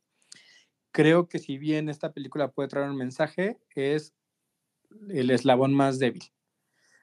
Creo 0.92 1.30
que 1.30 1.38
si 1.38 1.60
bien 1.60 1.88
esta 1.88 2.12
película 2.12 2.52
puede 2.52 2.70
traer 2.70 2.90
un 2.90 2.98
mensaje, 2.98 3.60
es 3.76 4.16
el 5.08 5.30
eslabón 5.30 5.76
más 5.76 6.00
débil. 6.00 6.24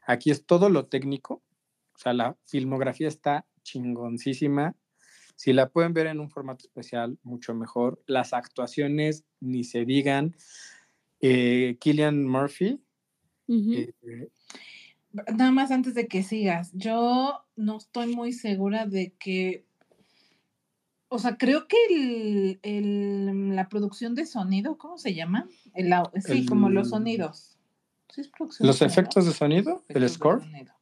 Aquí 0.09 0.33
es 0.33 0.45
todo 0.45 0.71
lo 0.71 0.87
técnico, 0.87 1.45
o 1.95 1.99
sea, 1.99 2.13
la 2.13 2.37
filmografía 2.45 3.07
está 3.07 3.47
chingoncísima. 3.63 4.75
Si 5.37 5.53
la 5.53 5.69
pueden 5.71 5.95
ver 5.95 6.09
en 6.09 6.19
un 6.19 6.31
formato 6.31 6.67
especial, 6.67 7.17
mucho 7.23 7.55
mejor. 7.55 8.03
Las 8.07 8.33
actuaciones, 8.33 9.25
ni 9.39 9.63
se 9.63 9.85
digan. 9.85 10.35
Eh, 11.21 11.77
Killian 11.79 12.27
Murphy. 12.27 12.83
Uh 13.47 13.55
-huh. 13.55 13.95
eh, 14.03 14.29
Nada 15.13 15.51
más 15.51 15.71
antes 15.71 15.95
de 15.95 16.09
que 16.09 16.23
sigas, 16.23 16.71
yo 16.73 17.45
no 17.55 17.77
estoy 17.77 18.15
muy 18.15 18.33
segura 18.33 18.87
de 18.87 19.13
que, 19.19 19.67
o 21.09 21.19
sea, 21.19 21.37
creo 21.37 21.69
que 21.69 21.77
el, 21.91 22.61
el, 22.63 23.55
la 23.55 23.69
producción 23.69 24.15
de 24.15 24.25
sonido, 24.25 24.79
¿cómo 24.79 24.97
se 24.97 25.15
llama? 25.15 25.47
El, 25.75 25.93
sí, 26.23 26.47
como 26.47 26.71
los 26.71 26.89
sonidos. 26.91 27.59
¿Sí 28.09 28.23
los 28.61 28.79
de 28.79 28.87
efectos 28.87 29.27
de 29.27 29.33
sonido, 29.33 29.85
el 29.89 30.09
score. 30.09 30.43
Sonido. 30.43 30.75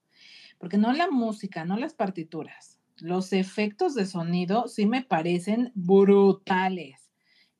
Porque 0.59 0.79
no 0.79 0.93
la 0.93 1.11
música, 1.11 1.65
no 1.65 1.77
las 1.77 1.95
partituras. 1.95 2.79
Los 2.99 3.33
efectos 3.33 3.95
de 3.95 4.05
sonido 4.05 4.69
sí 4.69 4.85
me 4.85 5.03
parecen 5.03 5.73
brutales 5.75 7.11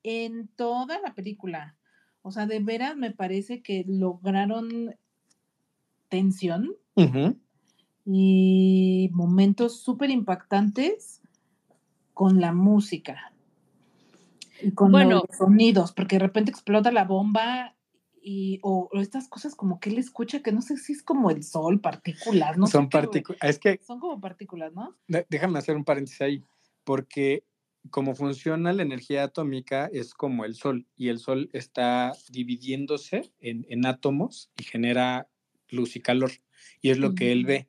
en 0.03 0.49
toda 0.49 0.99
la 0.99 1.15
película. 1.15 1.77
O 2.21 2.31
sea, 2.31 2.45
de 2.45 2.59
veras 2.59 2.95
me 2.95 3.11
parece 3.11 3.61
que 3.61 3.83
lograron 3.87 4.95
tensión 6.09 6.75
uh 6.95 7.01
-huh. 7.01 7.37
y 8.05 9.09
momentos 9.13 9.81
súper 9.81 10.09
impactantes 10.09 11.21
con 12.13 12.39
la 12.39 12.53
música 12.53 13.33
y 14.61 14.71
con 14.73 14.91
bueno, 14.91 15.23
los 15.27 15.37
sonidos, 15.37 15.91
porque 15.91 16.17
de 16.17 16.19
repente 16.19 16.51
explota 16.51 16.91
la 16.91 17.05
bomba 17.05 17.75
y 18.21 18.59
o, 18.61 18.89
o, 18.91 18.99
estas 18.99 19.27
cosas 19.27 19.55
como 19.55 19.79
que 19.79 19.89
él 19.89 19.97
escucha 19.97 20.43
que 20.43 20.51
no 20.51 20.61
sé 20.61 20.77
si 20.77 20.93
es 20.93 21.01
como 21.01 21.31
el 21.31 21.43
sol, 21.43 21.81
partículas, 21.81 22.57
no 22.57 22.67
son 22.67 22.89
partículas, 22.89 23.41
es 23.41 23.57
que 23.57 23.79
son 23.81 23.99
como 23.99 24.21
partículas, 24.21 24.73
¿no? 24.73 24.95
Déjame 25.29 25.57
hacer 25.57 25.75
un 25.75 25.83
paréntesis 25.83 26.21
ahí, 26.21 26.43
porque 26.83 27.43
como 27.89 28.15
funciona 28.15 28.73
la 28.73 28.83
energía 28.83 29.23
atómica 29.23 29.89
es 29.91 30.13
como 30.13 30.45
el 30.45 30.55
sol 30.55 30.87
y 30.95 31.09
el 31.09 31.19
sol 31.19 31.49
está 31.53 32.13
dividiéndose 32.29 33.31
en, 33.39 33.65
en 33.69 33.85
átomos 33.85 34.51
y 34.57 34.63
genera 34.63 35.27
luz 35.69 35.95
y 35.95 36.01
calor. 36.01 36.31
Y 36.81 36.91
es 36.91 36.99
lo 36.99 37.07
uh 37.07 37.11
-huh. 37.11 37.15
que 37.15 37.31
él 37.31 37.45
ve. 37.45 37.67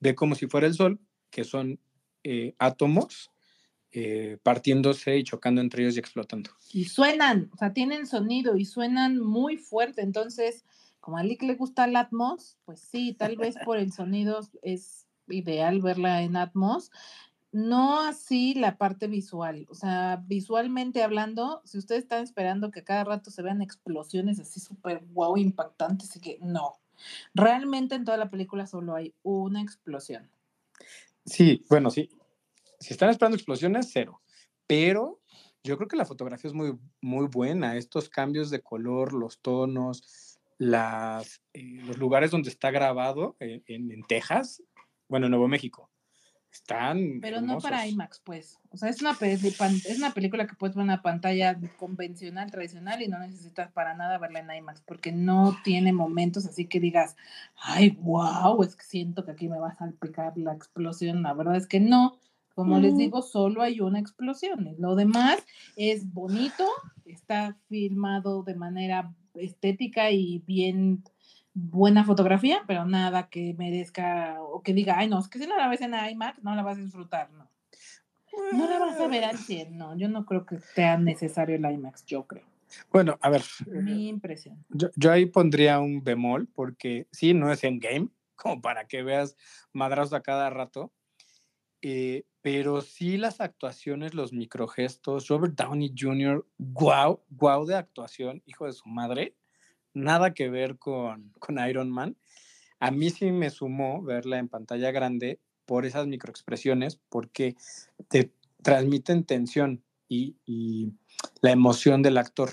Ve 0.00 0.14
como 0.14 0.34
si 0.34 0.46
fuera 0.46 0.66
el 0.66 0.74
sol, 0.74 0.98
que 1.30 1.44
son 1.44 1.78
eh, 2.24 2.54
átomos 2.58 3.30
eh, 3.92 4.38
partiéndose 4.42 5.18
y 5.18 5.24
chocando 5.24 5.60
entre 5.60 5.82
ellos 5.82 5.96
y 5.96 5.98
explotando. 5.98 6.50
Y 6.72 6.84
suenan, 6.84 7.50
o 7.52 7.56
sea, 7.56 7.72
tienen 7.72 8.06
sonido 8.06 8.56
y 8.56 8.64
suenan 8.64 9.18
muy 9.18 9.56
fuerte. 9.56 10.02
Entonces, 10.02 10.64
como 11.00 11.18
a 11.18 11.24
Lick 11.24 11.42
le 11.42 11.56
gusta 11.56 11.86
el 11.86 11.96
Atmos, 11.96 12.56
pues 12.64 12.80
sí, 12.80 13.14
tal 13.14 13.36
vez 13.36 13.56
por 13.64 13.78
el 13.78 13.92
sonido 13.92 14.40
es 14.62 15.06
ideal 15.28 15.80
verla 15.80 16.22
en 16.22 16.36
Atmos. 16.36 16.90
No 17.52 18.00
así 18.00 18.54
la 18.54 18.78
parte 18.78 19.08
visual, 19.08 19.66
o 19.70 19.74
sea, 19.74 20.22
visualmente 20.26 21.02
hablando, 21.02 21.62
si 21.64 21.78
ustedes 21.78 22.02
están 22.04 22.22
esperando 22.22 22.70
que 22.70 22.84
cada 22.84 23.02
rato 23.02 23.30
se 23.30 23.42
vean 23.42 23.60
explosiones 23.60 24.38
así 24.38 24.60
súper 24.60 25.00
wow, 25.00 25.36
impactantes, 25.36 26.14
y 26.14 26.20
que 26.20 26.38
no, 26.40 26.80
Realmente 27.34 27.94
en 27.94 28.04
toda 28.04 28.16
la 28.16 28.30
película 28.30 28.66
solo 28.66 28.94
hay 28.94 29.14
una 29.22 29.62
explosión. 29.62 30.30
Sí, 31.24 31.64
bueno, 31.68 31.90
sí. 31.90 32.10
Si 32.78 32.92
están 32.92 33.10
esperando 33.10 33.36
explosiones, 33.36 33.90
cero. 33.92 34.22
Pero 34.66 35.20
yo 35.62 35.76
creo 35.76 35.88
que 35.88 35.96
la 35.96 36.06
fotografía 36.06 36.48
es 36.48 36.54
muy, 36.54 36.78
muy 37.00 37.26
buena. 37.26 37.76
Estos 37.76 38.08
cambios 38.08 38.50
de 38.50 38.62
color, 38.62 39.12
los 39.12 39.40
tonos, 39.40 40.38
las, 40.58 41.42
eh, 41.52 41.80
los 41.84 41.98
lugares 41.98 42.30
donde 42.30 42.50
está 42.50 42.70
grabado 42.70 43.36
en, 43.40 43.62
en, 43.66 43.90
en 43.90 44.02
Texas, 44.06 44.62
bueno, 45.08 45.26
en 45.26 45.30
Nuevo 45.30 45.48
México. 45.48 45.90
Están. 46.52 47.20
Pero 47.20 47.36
hermosos. 47.36 47.62
no 47.62 47.70
para 47.70 47.86
IMAX, 47.86 48.20
pues. 48.24 48.58
O 48.70 48.76
sea, 48.76 48.88
es 48.88 49.00
una, 49.00 49.16
es 49.20 49.98
una 49.98 50.12
película 50.12 50.46
que 50.46 50.56
puedes 50.56 50.74
ver 50.74 50.82
en 50.82 50.90
una 50.90 51.02
pantalla 51.02 51.58
convencional, 51.78 52.50
tradicional, 52.50 53.02
y 53.02 53.08
no 53.08 53.18
necesitas 53.20 53.70
para 53.70 53.94
nada 53.94 54.18
verla 54.18 54.40
en 54.40 54.58
IMAX, 54.58 54.80
porque 54.80 55.12
no 55.12 55.56
tiene 55.62 55.92
momentos 55.92 56.46
así 56.46 56.66
que 56.66 56.80
digas, 56.80 57.16
ay, 57.56 57.90
wow, 58.00 58.62
es 58.62 58.74
que 58.74 58.84
siento 58.84 59.24
que 59.24 59.30
aquí 59.30 59.48
me 59.48 59.58
va 59.58 59.68
a 59.68 59.76
salpicar 59.76 60.36
la 60.36 60.52
explosión. 60.52 61.22
La 61.22 61.34
verdad 61.34 61.56
es 61.56 61.66
que 61.66 61.80
no. 61.80 62.16
Como 62.54 62.78
les 62.78 62.96
digo, 62.98 63.22
solo 63.22 63.62
hay 63.62 63.80
una 63.80 64.00
explosión. 64.00 64.74
Lo 64.78 64.94
demás 64.94 65.38
es 65.76 66.12
bonito, 66.12 66.66
está 67.06 67.56
filmado 67.68 68.42
de 68.42 68.54
manera 68.54 69.14
estética 69.34 70.10
y 70.10 70.40
bien 70.46 71.02
buena 71.54 72.04
fotografía, 72.04 72.62
pero 72.66 72.84
nada 72.84 73.28
que 73.28 73.54
merezca 73.58 74.36
o 74.40 74.62
que 74.62 74.72
diga, 74.72 74.98
ay, 74.98 75.08
no, 75.08 75.18
es 75.18 75.28
que 75.28 75.38
si 75.38 75.46
no 75.46 75.56
la 75.56 75.68
ves 75.68 75.80
en 75.80 75.94
IMAX, 75.94 76.42
no 76.42 76.54
la 76.54 76.62
vas 76.62 76.78
a 76.78 76.80
disfrutar, 76.80 77.30
no. 77.32 77.50
No 78.52 78.70
la 78.70 78.78
vas 78.78 79.00
a 79.00 79.08
ver 79.08 79.24
al 79.24 79.38
100, 79.38 79.76
no. 79.76 79.96
Yo 79.96 80.08
no 80.08 80.24
creo 80.24 80.46
que 80.46 80.60
sea 80.60 80.96
necesario 80.96 81.56
el 81.56 81.64
IMAX, 81.64 82.04
yo 82.06 82.26
creo. 82.26 82.46
Bueno, 82.92 83.18
a 83.20 83.30
ver, 83.30 83.42
Mi 83.66 84.08
impresión. 84.08 84.64
yo, 84.68 84.88
yo 84.94 85.10
ahí 85.10 85.26
pondría 85.26 85.80
un 85.80 86.04
bemol 86.04 86.46
porque 86.46 87.08
sí, 87.10 87.34
no 87.34 87.50
es 87.52 87.64
en 87.64 87.80
game, 87.80 88.08
como 88.36 88.62
para 88.62 88.86
que 88.86 89.02
veas 89.02 89.36
madrazos 89.72 90.14
a 90.14 90.22
cada 90.22 90.50
rato, 90.50 90.92
eh, 91.82 92.24
pero 92.42 92.80
sí 92.80 93.16
las 93.16 93.40
actuaciones, 93.40 94.14
los 94.14 94.32
microgestos, 94.32 95.28
Robert 95.28 95.54
Downey 95.54 95.92
Jr., 95.96 96.46
guau, 96.58 97.22
guau 97.28 97.66
de 97.66 97.74
actuación, 97.74 98.42
hijo 98.46 98.66
de 98.66 98.72
su 98.72 98.88
madre, 98.88 99.36
nada 99.94 100.34
que 100.34 100.48
ver 100.48 100.78
con, 100.78 101.32
con 101.38 101.58
Iron 101.68 101.90
Man. 101.90 102.16
A 102.78 102.90
mí 102.90 103.10
sí 103.10 103.30
me 103.30 103.50
sumó 103.50 104.02
verla 104.02 104.38
en 104.38 104.48
pantalla 104.48 104.90
grande 104.90 105.40
por 105.66 105.86
esas 105.86 106.06
microexpresiones, 106.06 107.00
porque 107.08 107.54
te 108.08 108.32
transmiten 108.62 109.24
tensión 109.24 109.84
y, 110.08 110.92
la 111.42 111.52
emoción 111.52 112.02
del 112.02 112.18
actor. 112.18 112.50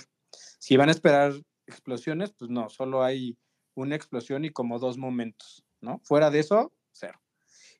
Si 0.60 0.77
van 0.77 0.89
a 0.89 0.91
esperar 0.91 1.34
explosiones, 1.65 2.32
pues 2.32 2.51
no, 2.51 2.70
solo 2.70 3.03
hay 3.03 3.36
una 3.74 3.96
explosión 3.96 4.46
y 4.46 4.51
como 4.51 4.79
dos 4.79 4.98
momentos, 4.98 5.65
¿no? 5.82 6.00
Fuera 6.03 6.29
de 6.29 6.39
eso, 6.39 6.74
cero. 6.91 7.20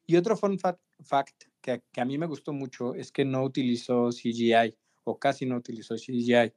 Y 0.06 0.16
otro 0.16 0.36
fun 0.36 0.58
fact, 0.58 1.44
que, 1.62 1.84
a 1.96 2.06
mí 2.06 2.18
me 2.18 2.26
gustó 2.26 2.52
mucho 2.54 2.96
es 2.96 3.12
que 3.12 3.24
no 3.24 3.44
utilizó 3.44 4.10
CGI 4.10 4.76
o 5.04 5.20
casi 5.20 5.46
no 5.46 5.56
utilizó 5.56 5.96
CGI. 5.96 6.52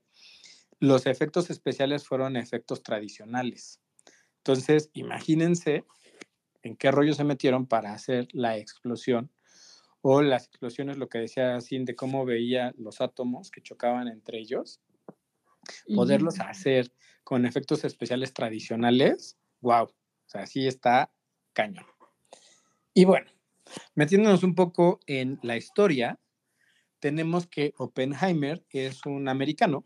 Los 0.80 1.06
efectos 1.06 1.50
especiales 1.50 2.06
fueron 2.06 2.36
efectos 2.36 2.82
tradicionales. 2.82 3.80
Entonces, 4.38 4.90
imagínense 4.94 5.84
en 6.62 6.74
qué 6.76 6.90
rollo 6.90 7.12
se 7.12 7.24
metieron 7.24 7.66
para 7.66 7.92
hacer 7.92 8.28
la 8.32 8.56
explosión 8.56 9.30
o 10.00 10.22
las 10.22 10.46
explosiones, 10.46 10.96
lo 10.96 11.10
que 11.10 11.18
decía 11.18 11.56
así, 11.56 11.78
de 11.84 11.94
cómo 11.94 12.24
veía 12.24 12.72
los 12.78 13.02
átomos 13.02 13.50
que 13.50 13.60
chocaban 13.60 14.08
entre 14.08 14.38
ellos, 14.38 14.80
poderlos 15.94 16.38
uh 16.38 16.42
-huh. 16.42 16.50
hacer 16.50 16.92
con 17.24 17.44
efectos 17.44 17.84
especiales 17.84 18.32
tradicionales, 18.32 19.36
wow, 19.60 19.84
o 19.84 19.94
sea, 20.26 20.46
sí 20.46 20.66
está 20.66 21.12
cañón. 21.52 21.84
Y 22.94 23.04
bueno, 23.04 23.30
metiéndonos 23.94 24.42
un 24.42 24.54
poco 24.54 25.00
en 25.06 25.38
la 25.42 25.58
historia, 25.58 26.18
tenemos 26.98 27.46
que 27.46 27.74
Oppenheimer 27.76 28.64
es 28.70 29.04
un 29.04 29.28
americano 29.28 29.84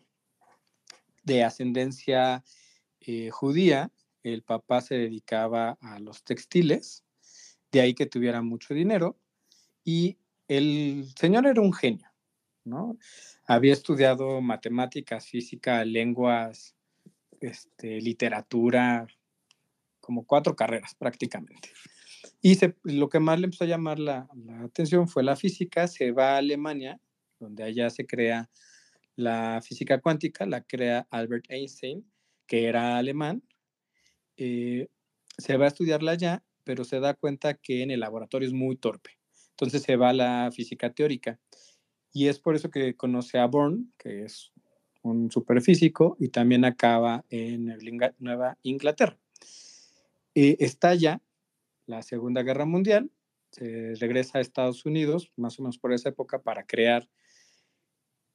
de 1.25 1.43
ascendencia 1.45 2.45
eh, 3.01 3.31
judía, 3.31 3.91
el 4.23 4.43
papá 4.43 4.81
se 4.81 4.95
dedicaba 4.95 5.77
a 5.81 5.99
los 5.99 6.25
textiles, 6.25 7.05
de 7.73 7.81
ahí 7.81 7.95
que 7.95 8.07
tuviera 8.07 8.41
mucho 8.43 8.73
dinero, 8.73 9.19
y 9.85 10.17
el 10.49 11.07
señor 11.19 11.47
era 11.47 11.61
un 11.61 11.73
genio, 11.73 12.09
¿no? 12.65 12.97
Había 13.47 13.73
estudiado 13.73 14.41
matemáticas, 14.41 15.27
física, 15.27 15.85
lenguas, 15.85 16.75
este, 17.41 18.01
literatura, 18.01 19.07
como 20.01 20.25
cuatro 20.25 20.55
carreras 20.55 20.95
prácticamente. 20.95 21.71
Y 22.41 22.59
lo 22.83 23.09
que 23.09 23.21
más 23.21 23.39
le 23.39 23.47
empezó 23.47 23.65
a 23.65 23.69
llamar 23.69 23.99
la, 23.99 24.29
la, 24.35 24.63
atención 24.63 25.09
fue 25.09 25.23
la 25.23 25.37
física, 25.37 25.89
se 25.89 26.13
va 26.13 26.35
a 26.35 26.39
Alemania, 26.39 27.01
donde 27.39 27.63
allá 27.65 27.91
se 27.91 28.07
crea 28.07 28.51
la 29.17 29.61
física 29.63 30.01
cuántica, 30.01 30.47
la 30.47 30.63
crea 30.63 31.07
Albert 31.11 31.47
Einstein, 31.49 32.05
que 32.47 32.67
era 32.67 32.99
alemán, 32.99 33.43
eh, 34.37 34.89
se 35.39 35.57
va 35.57 35.67
a 35.67 35.69
estudiarla 35.69 36.13
allá, 36.13 36.45
pero 36.65 36.85
se 36.85 37.01
da 37.01 37.15
cuenta 37.15 37.55
que 37.55 37.83
en 37.83 37.91
el 37.91 38.01
laboratorio 38.01 38.49
es 38.49 38.55
muy 38.55 38.77
torpe. 38.77 39.11
Entonces 39.51 39.83
se 39.83 39.97
va 39.97 40.11
a 40.11 40.15
la 40.15 40.51
física 40.53 40.93
teórica. 40.93 41.39
Y 42.13 42.29
es 42.29 42.39
por 42.39 42.55
eso 42.55 42.71
que 42.71 42.97
conoce 42.97 43.39
a 43.39 43.47
Born, 43.47 43.93
que 43.99 44.25
es 44.25 44.53
un 45.03 45.31
superfísico, 45.31 46.17
y 46.19 46.29
también 46.29 46.65
acaba 46.65 47.25
en 47.29 47.77
Nueva 48.19 48.59
Inglaterra. 48.63 49.19
Eh, 50.35 50.57
estalla 50.61 51.21
la 51.87 52.03
Segunda 52.03 52.43
Guerra 52.43 52.65
Mundial, 52.65 53.11
se 53.51 53.95
regresa 54.01 54.39
a 54.39 54.41
Estados 54.41 54.85
Unidos, 54.85 55.31
más 55.37 55.59
o 55.59 55.63
menos 55.63 55.79
por 55.79 55.93
esa 55.93 56.09
época, 56.09 56.43
para 56.43 56.67
crear 56.67 57.09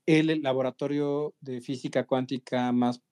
el 0.09 0.41
laboratorio 0.41 1.35
de 1.39 1.61
física 1.61 2.07
cuántica 2.07 2.71
más 2.71 3.03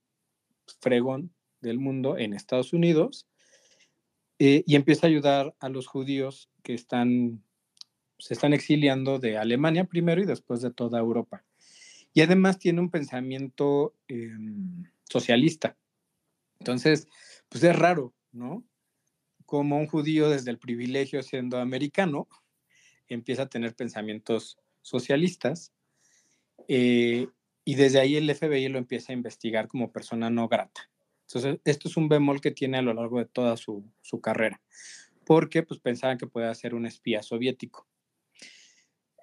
fregón 0.79 1.31
del 1.61 1.77
mundo 1.77 2.17
en 2.17 2.33
Estados 2.33 2.73
Unidos 2.73 3.27
eh, 4.39 4.63
y 4.65 4.75
empieza 4.75 5.05
a 5.05 5.09
ayudar 5.09 5.55
a 5.59 5.69
los 5.69 5.85
judíos 5.85 6.49
que 6.63 6.73
están, 6.73 7.43
se 8.17 8.33
están 8.33 8.51
exiliando 8.53 9.19
de 9.19 9.37
Alemania 9.37 9.83
primero 9.83 10.23
y 10.23 10.25
después 10.25 10.61
de 10.61 10.71
toda 10.71 10.97
Europa. 10.97 11.45
Y 12.15 12.21
además 12.21 12.57
tiene 12.57 12.81
un 12.81 12.89
pensamiento 12.89 13.93
eh, 14.07 14.31
socialista. 15.03 15.77
Entonces, 16.59 17.07
pues 17.47 17.63
es 17.63 17.75
raro, 17.75 18.15
¿no? 18.31 18.63
Como 19.45 19.77
un 19.77 19.85
judío 19.85 20.31
desde 20.31 20.49
el 20.49 20.57
privilegio 20.57 21.21
siendo 21.21 21.59
americano 21.59 22.27
empieza 23.07 23.43
a 23.43 23.49
tener 23.49 23.75
pensamientos 23.75 24.57
socialistas 24.81 25.73
eh, 26.67 27.27
y 27.65 27.75
desde 27.75 27.99
ahí 27.99 28.15
el 28.15 28.33
FBI 28.33 28.69
lo 28.69 28.77
empieza 28.77 29.11
a 29.11 29.15
investigar 29.15 29.67
como 29.67 29.91
persona 29.91 30.29
no 30.29 30.47
grata. 30.47 30.89
Entonces, 31.27 31.59
esto 31.65 31.89
es 31.89 31.97
un 31.97 32.07
bemol 32.07 32.39
que 32.39 32.51
tiene 32.51 32.77
a 32.77 32.81
lo 32.81 32.93
largo 32.93 33.19
de 33.19 33.25
toda 33.25 33.57
su, 33.57 33.83
su 34.01 34.21
carrera, 34.21 34.61
porque 35.25 35.63
pues 35.63 35.79
pensaban 35.81 36.17
que 36.17 36.27
podía 36.27 36.53
ser 36.55 36.73
un 36.73 36.85
espía 36.85 37.21
soviético. 37.21 37.85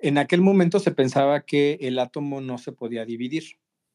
En 0.01 0.19
aquel 0.19 0.43
momento 0.43 0.79
se 0.81 0.91
pensaba 0.91 1.47
que 1.47 1.79
el 1.81 1.99
átomo 1.99 2.43
no 2.43 2.59
se 2.59 2.73
podía 2.73 3.07
dividir, 3.07 3.45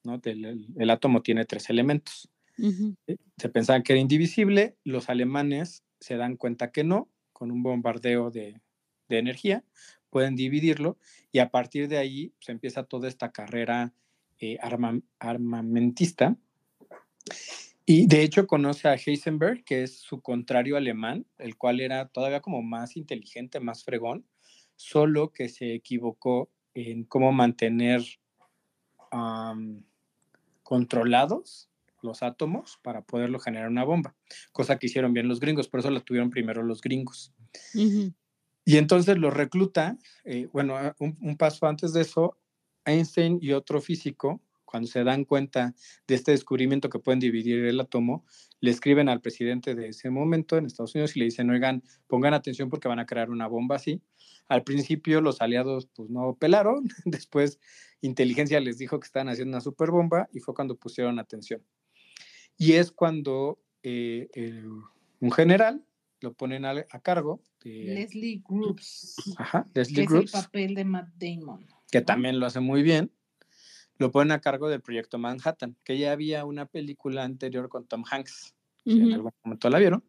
¿no? 0.04 0.20
El, 0.24 0.46
el, 0.46 0.68
el 0.76 0.90
átomo 0.90 1.22
tiene 1.22 1.46
tres 1.46 1.70
elementos. 1.70 2.32
Uh 2.58 2.72
-huh. 2.72 3.18
Se 3.38 3.50
pensaba 3.50 3.82
que 3.84 3.94
era 3.94 4.02
indivisible, 4.02 4.76
los 4.84 5.10
alemanes 5.10 5.84
se 6.00 6.18
dan 6.18 6.36
cuenta 6.36 6.72
que 6.72 6.84
no, 6.84 7.10
con 7.32 7.52
un 7.52 7.62
bombardeo 7.62 8.32
de, 8.32 8.60
de 9.08 9.18
energía, 9.20 9.64
pueden 10.10 10.36
dividirlo 10.36 10.98
y 11.32 11.40
a 11.40 11.50
partir 11.50 11.88
de 11.88 11.98
ahí 11.98 12.34
se 12.40 12.52
empieza 12.52 12.84
toda 12.84 13.08
esta 13.08 13.32
carrera 13.32 13.94
eh, 14.40 14.58
arma, 14.62 15.00
armamentista. 15.20 16.38
Y 17.86 18.08
de 18.08 18.22
hecho 18.22 18.46
conoce 18.46 18.88
a 18.88 18.94
Heisenberg, 18.94 19.64
que 19.64 19.84
es 19.84 20.00
su 20.00 20.22
contrario 20.22 20.78
alemán, 20.78 21.26
el 21.38 21.58
cual 21.58 21.82
era 21.82 22.08
todavía 22.08 22.40
como 22.40 22.62
más 22.62 22.96
inteligente, 22.96 23.60
más 23.60 23.84
fregón, 23.84 24.26
solo 24.76 25.34
que 25.34 25.50
se 25.50 25.74
equivocó 25.74 26.50
en 26.74 27.04
cómo 27.04 27.32
mantener 27.32 28.04
controlados 30.64 31.70
los 32.02 32.24
átomos 32.24 32.80
para 32.82 33.02
poderlo 33.02 33.40
generar 33.40 33.70
una 33.70 33.84
bomba, 33.84 34.16
cosa 34.52 34.78
que 34.78 34.86
hicieron 34.86 35.14
bien 35.14 35.28
los 35.28 35.40
gringos, 35.40 35.68
por 35.68 35.80
eso 35.80 35.90
la 35.90 36.00
tuvieron 36.00 36.30
primero 36.30 36.64
los 36.64 36.82
gringos. 36.82 37.34
Uh. 37.74 38.12
Y 38.70 38.78
entonces 38.78 39.18
lo 39.18 39.32
recluta, 39.32 39.98
eh, 40.26 40.48
bueno, 40.54 40.78
un, 41.00 41.38
paso 41.38 41.66
antes 41.66 41.92
de 41.92 42.02
eso, 42.02 42.38
Einstein 42.86 43.40
y 43.42 43.54
otro 43.54 43.82
físico, 43.82 44.44
cuando 44.64 44.88
se 44.88 45.04
dan 45.04 45.26
cuenta 45.26 45.74
de 46.08 46.14
este 46.14 46.34
descubrimiento 46.34 46.88
que 46.88 47.00
pueden 47.00 47.20
dividir 47.20 47.66
el 47.66 47.80
átomo, 47.80 48.28
le 48.60 48.70
escriben 48.70 49.10
al 49.10 49.22
presidente 49.22 49.74
de 49.74 49.88
ese 49.88 50.12
momento 50.12 50.56
en 50.56 50.68
Estados 50.68 50.94
Unidos 50.94 51.16
y 51.16 51.20
le 51.20 51.26
dicen, 51.26 51.50
oigan, 51.50 51.82
pongan 52.06 52.36
atención 52.36 52.70
porque 52.70 52.88
van 52.88 53.00
a 53.00 53.08
crear 53.08 53.32
una 53.32 53.48
bomba 53.48 53.78
así. 53.78 54.04
Al 54.48 54.64
principio 54.64 55.20
los 55.20 55.42
aliados 55.42 55.88
pues 55.96 56.12
no 56.12 56.38
pelaron, 56.40 56.84
después 57.06 57.60
inteligencia 58.02 58.60
les 58.60 58.78
dijo 58.78 59.00
que 59.00 59.08
estaban 59.08 59.30
haciendo 59.30 59.56
una 59.56 59.62
superbomba 59.62 60.30
y 60.32 60.42
fue 60.42 60.54
cuando 60.54 60.76
pusieron 60.76 61.18
atención. 61.18 61.66
Y 62.56 62.74
es 62.74 62.92
cuando 62.92 63.60
eh, 63.82 64.30
un 65.22 65.32
general 65.32 65.84
lo 66.22 66.34
ponen 66.34 66.66
a 66.66 66.86
cargo 67.02 67.42
de... 67.64 67.94
Leslie 67.96 68.42
Groups. 68.48 69.16
Ajá, 69.38 69.66
Leslie 69.74 70.02
que 70.02 70.06
Groups. 70.06 70.34
Es 70.34 70.36
el 70.36 70.46
papel 70.46 70.76
de 70.76 70.86
Matt 70.86 71.10
Damon. 71.16 71.68
Que 71.92 72.02
también 72.02 72.40
lo 72.40 72.46
hace 72.46 72.60
muy 72.60 72.84
bien. 72.84 73.12
Lo 73.98 74.12
ponen 74.12 74.32
a 74.32 74.40
cargo 74.40 74.70
del 74.70 74.82
proyecto 74.82 75.18
Manhattan, 75.18 75.76
que 75.84 75.98
ya 75.98 76.12
había 76.12 76.46
una 76.46 76.66
película 76.66 77.24
anterior 77.24 77.68
con 77.68 77.86
Tom 77.86 78.04
Hanks. 78.10 78.56
Uh 78.86 78.92
-huh. 78.92 79.08
En 79.08 79.14
algún 79.14 79.32
momento 79.44 79.70
la 79.70 79.80
vieron. 79.80 80.04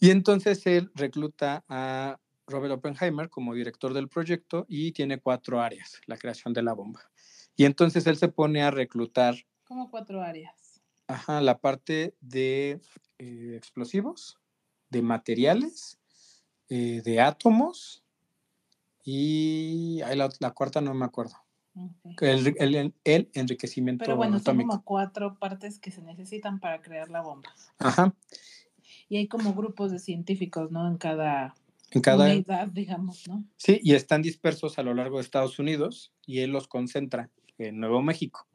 Y 0.00 0.10
entonces 0.10 0.66
él 0.66 0.90
recluta 0.94 1.62
a 1.68 2.18
Robert 2.46 2.72
Oppenheimer 2.74 3.28
como 3.28 3.54
director 3.54 3.92
del 3.92 4.08
proyecto 4.08 4.64
y 4.68 4.92
tiene 4.92 5.20
cuatro 5.20 5.60
áreas, 5.60 6.00
la 6.06 6.16
creación 6.16 6.54
de 6.54 6.62
la 6.62 6.72
bomba. 6.72 7.10
Y 7.54 7.64
entonces 7.66 8.06
él 8.06 8.16
se 8.16 8.28
pone 8.28 8.62
a 8.62 8.70
reclutar. 8.70 9.36
¿Cómo 9.64 9.90
cuatro 9.90 10.22
áreas? 10.22 10.80
Ajá, 11.06 11.40
la 11.40 11.58
parte 11.58 12.14
de 12.20 12.80
eh, 13.18 13.54
explosivos, 13.56 14.38
de 14.88 15.02
materiales, 15.02 15.99
eh, 16.70 17.02
de 17.04 17.20
átomos 17.20 18.02
y 19.04 20.00
ahí 20.02 20.16
la, 20.16 20.30
la 20.40 20.50
cuarta 20.52 20.80
no 20.80 20.94
me 20.94 21.04
acuerdo. 21.04 21.34
El, 22.20 22.54
el- 22.58 22.94
el 23.04 23.30
enriquecimiento 23.34 24.04
Pero 24.04 24.16
bueno, 24.16 24.38
son 24.40 24.56
como 24.56 24.82
cuatro 24.82 25.38
partes 25.38 25.78
que 25.78 25.90
se 25.90 26.02
necesitan 26.02 26.58
para 26.60 26.82
crear 26.82 27.08
la 27.10 27.20
bomba. 27.22 27.48
Ajá. 27.78 28.14
Y 29.08 29.16
hay 29.16 29.28
como 29.28 29.54
grupos 29.54 29.90
de 29.90 29.98
científicos, 29.98 30.70
¿no? 30.70 30.86
En 30.88 30.96
cada, 30.98 31.54
En 31.90 32.00
cada, 32.02 32.24
unidad, 32.32 32.68
digamos, 32.68 33.26
¿no? 33.28 33.44
Sí, 33.56 33.80
y 33.82 33.94
están 33.94 34.22
dispersos 34.22 34.78
a 34.78 34.82
lo 34.82 34.94
largo 34.94 35.16
de 35.16 35.22
Estados 35.22 35.58
Unidos 35.58 36.12
y 36.26 36.40
él 36.40 36.50
los 36.50 36.66
concentra 36.68 37.30
en 37.58 37.78
Nuevo 37.80 38.02
México, 38.02 38.46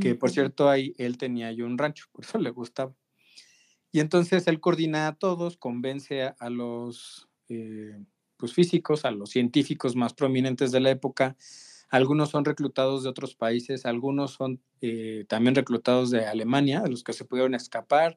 que 0.00 0.14
por 0.14 0.30
cierto 0.30 0.68
ahí 0.68 0.94
él 0.98 1.16
tenía 1.18 1.48
ahí 1.48 1.62
un 1.62 1.76
rancho, 1.78 2.06
por 2.12 2.24
eso 2.24 2.38
le 2.38 2.50
gustaba. 2.50 2.92
Y 3.92 4.00
entonces 4.00 4.46
él 4.46 4.60
coordina 4.60 5.08
a 5.08 5.14
todos, 5.14 5.56
convence 5.56 6.32
a, 6.38 6.50
los 6.50 7.28
eh, 7.48 7.98
pues 8.36 8.54
físicos, 8.54 9.04
a 9.04 9.10
los 9.10 9.30
científicos 9.30 9.96
más 9.96 10.14
prominentes 10.14 10.70
de 10.70 10.80
la 10.80 10.90
época. 10.90 11.36
Algunos 11.90 12.30
son 12.30 12.44
reclutados 12.44 13.02
de 13.02 13.08
otros 13.08 13.34
países, 13.34 13.84
algunos 13.84 14.32
son 14.32 14.62
eh, 14.80 15.24
también 15.28 15.56
reclutados 15.56 16.10
de 16.10 16.24
Alemania, 16.24 16.82
de 16.82 16.90
los 16.90 17.02
que 17.02 17.12
se 17.12 17.24
pudieron 17.24 17.54
escapar 17.54 18.16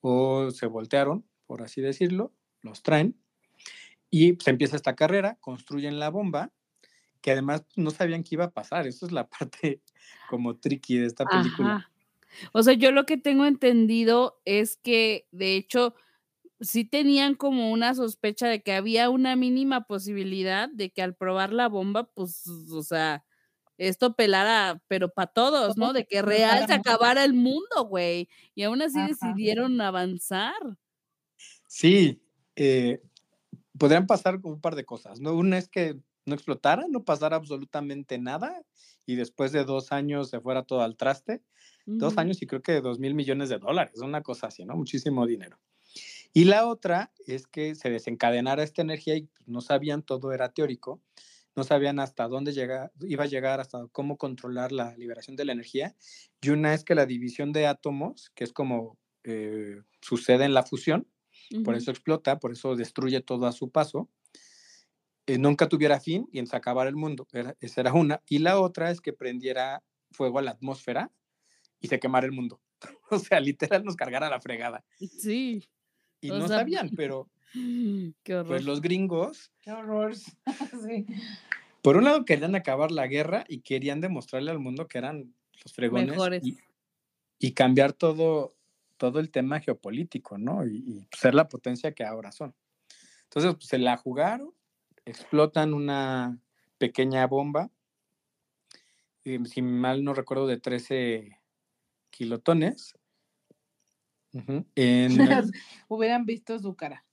o 0.00 0.52
se 0.52 0.66
voltearon, 0.66 1.24
por 1.46 1.62
así 1.62 1.80
decirlo, 1.80 2.32
los 2.62 2.82
traen. 2.82 3.16
Y 4.10 4.36
se 4.40 4.50
empieza 4.50 4.76
esta 4.76 4.94
carrera, 4.94 5.36
construyen 5.40 5.98
la 5.98 6.10
bomba, 6.10 6.52
que 7.20 7.32
además 7.32 7.64
no 7.76 7.90
sabían 7.90 8.22
qué 8.22 8.36
iba 8.36 8.44
a 8.44 8.50
pasar. 8.52 8.86
Eso 8.86 9.04
es 9.04 9.12
la 9.12 9.28
parte 9.38 9.82
como 10.30 10.56
tricky 10.56 10.98
de 10.98 11.06
esta 11.06 11.24
película. 11.24 11.90
O 12.52 12.62
sea, 12.62 12.74
yo 12.74 12.92
lo 12.92 13.06
que 13.06 13.16
tengo 13.16 13.46
entendido 13.46 14.40
es 14.44 14.76
que, 14.76 15.28
de 15.32 15.56
hecho, 15.56 15.94
sí 16.60 16.84
tenían 16.84 17.34
como 17.34 17.72
una 17.72 17.94
sospecha 17.94 18.48
de 18.48 18.62
que 18.62 18.72
había 18.74 19.10
una 19.10 19.36
mínima 19.36 19.86
posibilidad 19.86 20.68
de 20.70 20.90
que 20.92 21.02
al 21.02 21.16
probar 21.16 21.52
la 21.52 21.68
bomba, 21.68 22.12
pues, 22.14 22.46
o 22.48 22.82
sea, 22.82 23.24
esto 23.78 24.14
pelara, 24.16 24.82
pero 24.88 25.10
para 25.10 25.28
todos, 25.32 25.76
¿no? 25.78 25.92
De 25.92 26.06
que 26.06 26.22
real 26.22 26.66
se 26.66 26.74
acabara 26.74 27.24
el 27.24 27.34
mundo, 27.34 27.86
güey. 27.88 28.28
Y 28.54 28.64
aún 28.64 28.82
así 28.82 29.02
Ajá. 29.02 29.06
decidieron 29.06 29.80
avanzar. 29.80 30.54
Sí, 31.66 32.22
eh, 32.56 33.02
podrían 33.78 34.06
pasar 34.06 34.40
un 34.42 34.60
par 34.60 34.76
de 34.76 34.84
cosas, 34.84 35.20
¿no? 35.20 35.34
Una 35.34 35.58
es 35.58 35.68
que 35.68 36.00
no 36.26 36.34
explotara, 36.34 36.86
no 36.88 37.04
pasara 37.04 37.36
absolutamente 37.36 38.18
nada 38.18 38.62
y 39.06 39.16
después 39.16 39.52
de 39.52 39.64
dos 39.64 39.92
años 39.92 40.30
se 40.30 40.40
fuera 40.40 40.64
todo 40.64 40.82
al 40.82 40.96
traste. 40.96 41.42
Dos 41.96 42.18
años 42.18 42.42
y 42.42 42.46
creo 42.46 42.62
que 42.62 42.80
dos 42.80 42.98
mil 42.98 43.14
millones 43.14 43.48
de 43.48 43.58
dólares, 43.58 44.00
una 44.00 44.22
cosa 44.22 44.48
así, 44.48 44.64
¿no? 44.64 44.76
Muchísimo 44.76 45.26
dinero. 45.26 45.58
Y 46.34 46.44
la 46.44 46.66
otra 46.66 47.12
es 47.26 47.46
que 47.46 47.74
se 47.74 47.90
desencadenara 47.90 48.62
esta 48.62 48.82
energía 48.82 49.16
y 49.16 49.22
pues, 49.22 49.48
no 49.48 49.60
sabían, 49.60 50.02
todo 50.02 50.32
era 50.32 50.50
teórico, 50.52 51.02
no 51.56 51.64
sabían 51.64 51.98
hasta 51.98 52.28
dónde 52.28 52.52
llega, 52.52 52.92
iba 53.00 53.24
a 53.24 53.26
llegar, 53.26 53.60
hasta 53.60 53.86
cómo 53.90 54.18
controlar 54.18 54.70
la 54.72 54.96
liberación 54.96 55.36
de 55.36 55.44
la 55.46 55.52
energía. 55.52 55.96
Y 56.40 56.50
una 56.50 56.74
es 56.74 56.84
que 56.84 56.94
la 56.94 57.06
división 57.06 57.52
de 57.52 57.66
átomos, 57.66 58.30
que 58.34 58.44
es 58.44 58.52
como 58.52 58.98
eh, 59.24 59.80
sucede 60.00 60.44
en 60.44 60.54
la 60.54 60.62
fusión, 60.62 61.08
por 61.64 61.74
eso 61.74 61.90
explota, 61.90 62.38
por 62.38 62.52
eso 62.52 62.76
destruye 62.76 63.20
todo 63.22 63.46
a 63.46 63.52
su 63.52 63.70
paso, 63.70 64.08
eh, 65.26 65.38
nunca 65.38 65.68
tuviera 65.68 66.00
fin 66.00 66.28
y 66.32 66.38
en 66.38 66.46
acabar 66.52 66.86
el 66.86 66.96
mundo. 66.96 67.26
Era- 67.32 67.56
esa 67.60 67.80
era 67.82 67.92
una. 67.92 68.22
Y 68.28 68.38
la 68.38 68.60
otra 68.60 68.90
es 68.90 69.00
que 69.00 69.12
prendiera 69.12 69.82
fuego 70.10 70.38
a 70.38 70.42
la 70.42 70.52
atmósfera 70.52 71.12
y 71.80 71.88
se 71.88 71.98
quemara 71.98 72.26
el 72.26 72.32
mundo. 72.32 72.60
o 73.10 73.18
sea, 73.18 73.40
literal 73.40 73.84
nos 73.84 73.96
cargara 73.96 74.28
la 74.30 74.40
fregada. 74.40 74.84
Sí. 74.98 75.68
Y 76.20 76.30
O 76.30 76.38
no 76.38 76.48
sea, 76.48 76.58
sabían, 76.58 76.90
pero 76.96 77.28
Qué 77.52 78.34
horror. 78.34 78.46
pues 78.46 78.64
los 78.64 78.80
gringos, 78.80 79.52
Qué 79.60 79.72
horror. 79.72 80.14
sí. 80.86 81.06
por 81.82 81.96
un 81.96 82.04
lado 82.04 82.24
querían 82.24 82.54
acabar 82.54 82.90
la 82.90 83.06
guerra 83.06 83.44
y 83.48 83.60
querían 83.60 84.00
demostrarle 84.00 84.50
al 84.50 84.58
mundo 84.58 84.86
que 84.88 84.98
eran 84.98 85.34
los 85.64 85.72
fregones 85.72 86.10
Mejores. 86.10 86.44
y, 86.44 86.58
y 87.38 87.52
cambiar 87.52 87.92
todo, 87.92 88.54
todo 88.96 89.18
el 89.20 89.30
tema 89.30 89.60
geopolítico, 89.60 90.38
¿no? 90.38 90.66
Y, 90.66 90.76
y 90.76 91.08
ser 91.16 91.34
la 91.34 91.48
potencia 91.48 91.92
que 91.92 92.04
ahora 92.04 92.32
son. 92.32 92.54
Entonces, 93.24 93.54
pues, 93.54 93.66
se 93.66 93.78
la 93.78 93.96
jugaron, 93.96 94.52
explotan 95.04 95.72
una 95.74 96.38
pequeña 96.78 97.26
bomba, 97.26 97.70
eh, 99.24 99.38
si 99.46 99.62
mal 99.62 100.04
no 100.04 100.14
recuerdo, 100.14 100.46
de 100.46 100.58
13 100.58 101.37
kilotones. 102.18 102.98
Ujú, 104.32 104.66
en 104.74 105.20
el- 105.20 105.52
Hubieran 105.86 106.26
visto 106.26 106.58
su 106.58 106.74
cara. 106.74 107.04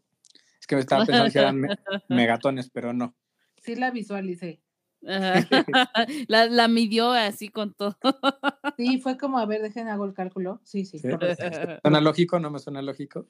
es 0.59 0.65
que 0.65 0.75
me 0.75 0.81
estaba 0.81 1.05
pensando 1.05 1.29
si 1.31 1.37
eran 1.37 1.57
me- 1.61 1.69
megatones, 2.09 2.69
pero 2.71 2.91
no. 2.91 3.15
Sí 3.61 3.75
la 3.75 3.91
visualicé. 3.91 4.61
Ajá. 5.07 5.35
la, 6.27 6.47
la 6.47 6.67
midió 6.67 7.11
así 7.11 7.49
con 7.49 7.73
todo. 7.75 7.97
Sí, 8.77 8.97
fue 8.99 9.15
como, 9.17 9.37
a 9.37 9.45
ver, 9.45 9.61
dejen 9.61 9.87
hago 9.87 10.05
el 10.05 10.13
cálculo. 10.15 10.59
Sí, 10.63 10.85
sí, 10.85 10.97
Sí. 10.97 11.07
¿Suena 11.83 12.01
lógico? 12.01 12.39
¿No 12.39 12.49
me 12.49 12.57
suena 12.57 12.81
lógico? 12.81 13.27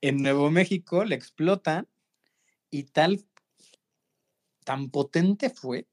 En 0.00 0.22
Nuevo 0.22 0.50
México 0.52 1.04
le 1.04 1.16
explotan 1.16 1.88
y 2.70 2.84
tal, 2.84 3.24
tan 4.64 4.90
potente 4.90 5.50
fue 5.50 5.88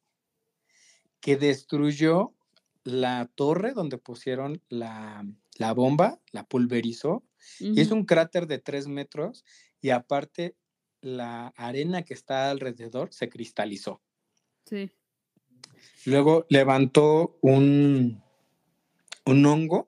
que 1.20 1.36
destruyó 1.38 2.34
la 2.84 3.30
torre 3.36 3.74
donde 3.74 3.98
pusieron 3.98 4.62
la, 4.70 5.26
la 5.58 5.74
bomba, 5.74 6.20
la 6.32 6.44
pulverizó, 6.46 7.24
y 7.60 7.80
es 7.82 7.92
un 7.92 8.06
cráter 8.06 8.48
de 8.48 8.60
tres 8.60 8.88
metros 8.88 9.44
y 9.82 9.90
aparte 9.90 10.56
la 11.02 11.48
arena 11.58 12.04
que 12.04 12.14
está 12.14 12.50
alrededor 12.50 13.14
se 13.14 13.30
cristalizó. 13.30 14.02
Sí. 14.66 14.92
Luego 16.06 16.46
levantó 16.50 17.38
un, 17.42 18.22
un 19.26 19.46
hongo, 19.46 19.88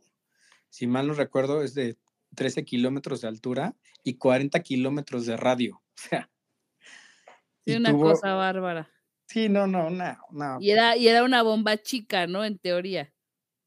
si 0.70 0.88
mal 0.88 1.08
no 1.08 1.14
recuerdo, 1.14 1.62
es 1.64 1.74
de 1.74 1.98
13 2.36 2.66
kilómetros 2.66 3.22
de 3.22 3.30
altura 3.30 3.76
y 4.04 4.16
40 4.18 4.60
kilómetros 4.62 5.26
de 5.26 5.38
radio. 5.38 5.82
O 5.96 6.08
sea, 6.08 6.30
Sí, 7.66 7.74
una 7.78 7.92
tuvo- 7.92 8.12
cosa 8.12 8.34
bárbara. 8.36 8.90
Sí, 9.28 9.50
no, 9.50 9.68
no, 9.68 9.90
no, 9.90 10.18
no. 10.32 10.58
Y 10.60 10.72
era, 10.72 10.96
y 10.98 11.08
era 11.08 11.24
una 11.24 11.42
bomba 11.42 11.78
chica, 11.78 12.28
¿no? 12.28 12.44
En 12.46 12.58
teoría. 12.58 13.12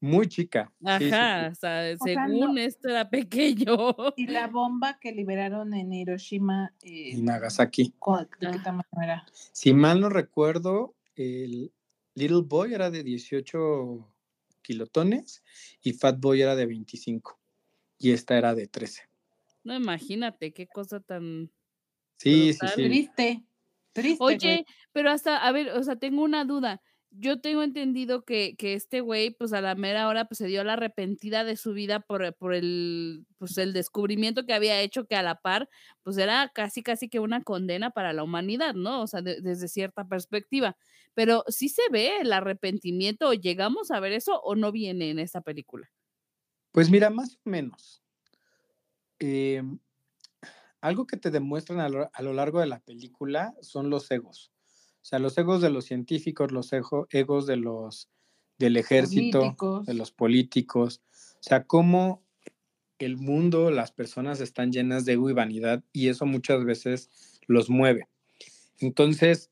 Muy 0.01 0.27
chica. 0.27 0.71
sí, 0.79 0.85
sí, 0.99 1.05
sí. 1.09 1.13
Ajá, 1.13 1.49
o 1.51 1.55
sea, 1.55 1.93
O 1.99 2.05
sea, 2.05 2.25
según 2.25 2.55
no- 2.55 2.61
esto 2.61 2.87
era 2.87 3.09
pequeño. 3.09 3.75
Y 4.15 4.27
la 4.27 4.47
bomba 4.47 4.97
que 4.99 5.11
liberaron 5.11 5.73
en 5.73 5.91
Hiroshima, 5.91 6.73
eh, 6.83 7.09
Y 7.15 7.21
Nagasaki. 7.21 7.93
¿cu- 7.99 8.15
¿de 8.17 8.27
qué 8.39 8.47
Ah. 8.47 8.61
tamaño 8.63 9.03
era? 9.03 9.25
Si 9.51 9.73
mal 9.73 9.99
no 9.99 10.07
recuerdo, 10.09 10.95
el 11.15 11.73
Little 12.15 12.43
Boy 12.45 12.73
era 12.73 12.89
de 12.89 13.03
18 13.03 14.07
kilotones 14.61 15.43
y 15.81 15.91
Fat 15.93 16.17
Boy 16.19 16.41
era 16.41 16.55
de 16.55 16.65
25. 16.65 17.37
Y 17.97 18.11
esta 18.11 18.37
era 18.37 18.55
de 18.55 18.67
13. 18.67 19.03
No, 19.65 19.75
imagínate 19.75 20.53
qué 20.53 20.67
cosa 20.67 21.01
tan. 21.01 21.51
Sí, 22.17 22.53
sí, 22.53 22.67
sí. 22.73 22.83
Triste, 22.83 23.43
triste. 23.93 24.17
güey. 24.23 24.35
Oye, 24.35 24.65
pero 24.91 25.11
hasta, 25.11 25.37
a 25.37 25.51
ver, 25.51 25.69
o 25.71 25.83
sea, 25.83 25.95
tengo 25.97 26.23
una 26.23 26.45
duda. 26.45 26.81
Yo 27.11 27.41
tengo 27.41 27.63
entendido 27.63 28.23
que, 28.23 28.55
que 28.55 28.75
este 28.75 29.01
güey, 29.01 29.31
pues 29.31 29.51
a 29.53 29.61
la 29.61 29.73
mera 29.73 30.07
hora, 30.07 30.25
pues 30.25 30.37
se 30.37 30.45
dio 30.45 30.63
la 30.63 30.73
arrepentida 30.73 31.43
de 31.43 31.57
su 31.57 31.73
vida 31.73 32.01
por, 32.01 32.35
por 32.35 32.53
el, 32.53 33.25
pues, 33.39 33.57
el 33.57 33.73
descubrimiento 33.73 34.45
que 34.45 34.53
había 34.53 34.79
hecho, 34.81 35.05
que 35.05 35.15
a 35.15 35.23
la 35.23 35.41
par, 35.41 35.69
pues 36.03 36.17
era 36.19 36.51
casi, 36.53 36.83
casi 36.83 37.09
que 37.09 37.19
una 37.19 37.41
condena 37.41 37.89
para 37.89 38.13
la 38.13 38.23
humanidad, 38.23 38.75
¿no? 38.75 39.01
O 39.01 39.07
sea, 39.07 39.23
de- 39.23 39.41
desde 39.41 39.67
cierta 39.67 40.07
perspectiva. 40.07 40.77
Pero 41.15 41.43
sí 41.47 41.67
se 41.67 41.81
ve 41.91 42.17
el 42.21 42.31
arrepentimiento, 42.31 43.29
o 43.29 43.33
llegamos 43.33 43.89
a 43.89 43.99
ver 43.99 44.11
eso, 44.13 44.39
o 44.41 44.55
no 44.55 44.71
viene 44.71 45.09
en 45.09 45.17
esta 45.17 45.41
película. 45.41 45.89
Pues 46.71 46.91
mira, 46.91 47.09
más 47.09 47.37
o 47.43 47.49
menos. 47.49 48.03
Em, 49.17 49.79
algo 50.81 51.05
que 51.07 51.17
te 51.17 51.31
demuestran 51.31 51.79
a 51.79 51.89
lo, 51.89 52.09
a 52.13 52.21
lo 52.21 52.33
largo 52.33 52.59
de 52.59 52.67
la 52.67 52.79
película 52.79 53.53
son 53.61 53.89
los 53.89 54.09
egos. 54.11 54.51
O 55.01 55.05
sea, 55.05 55.19
los 55.19 55.37
egos 55.37 55.61
de 55.61 55.69
los 55.69 55.85
científicos, 55.85 56.51
los 56.51 56.71
ego- 56.73 57.07
egos 57.11 57.47
de 57.47 57.57
los 57.57 58.09
del 58.57 58.75
ejército, 58.77 59.39
Políticos. 59.39 59.85
de 59.85 59.93
los 59.93 60.11
políticos. 60.11 61.01
O 61.35 61.43
sea, 61.43 61.65
cómo 61.65 62.21
el 62.97 63.15
mundo, 63.15 63.71
las 63.71 63.91
personas 63.93 64.41
están 64.41 64.73
llenas 64.73 65.05
de 65.05 65.13
ego 65.13 65.29
y 65.29 65.33
vanidad 65.33 65.83
y 65.93 66.09
eso 66.09 66.25
muchas 66.25 66.65
veces 66.65 67.09
los 67.47 67.69
mueve. 67.69 68.09
Entonces, 68.79 69.49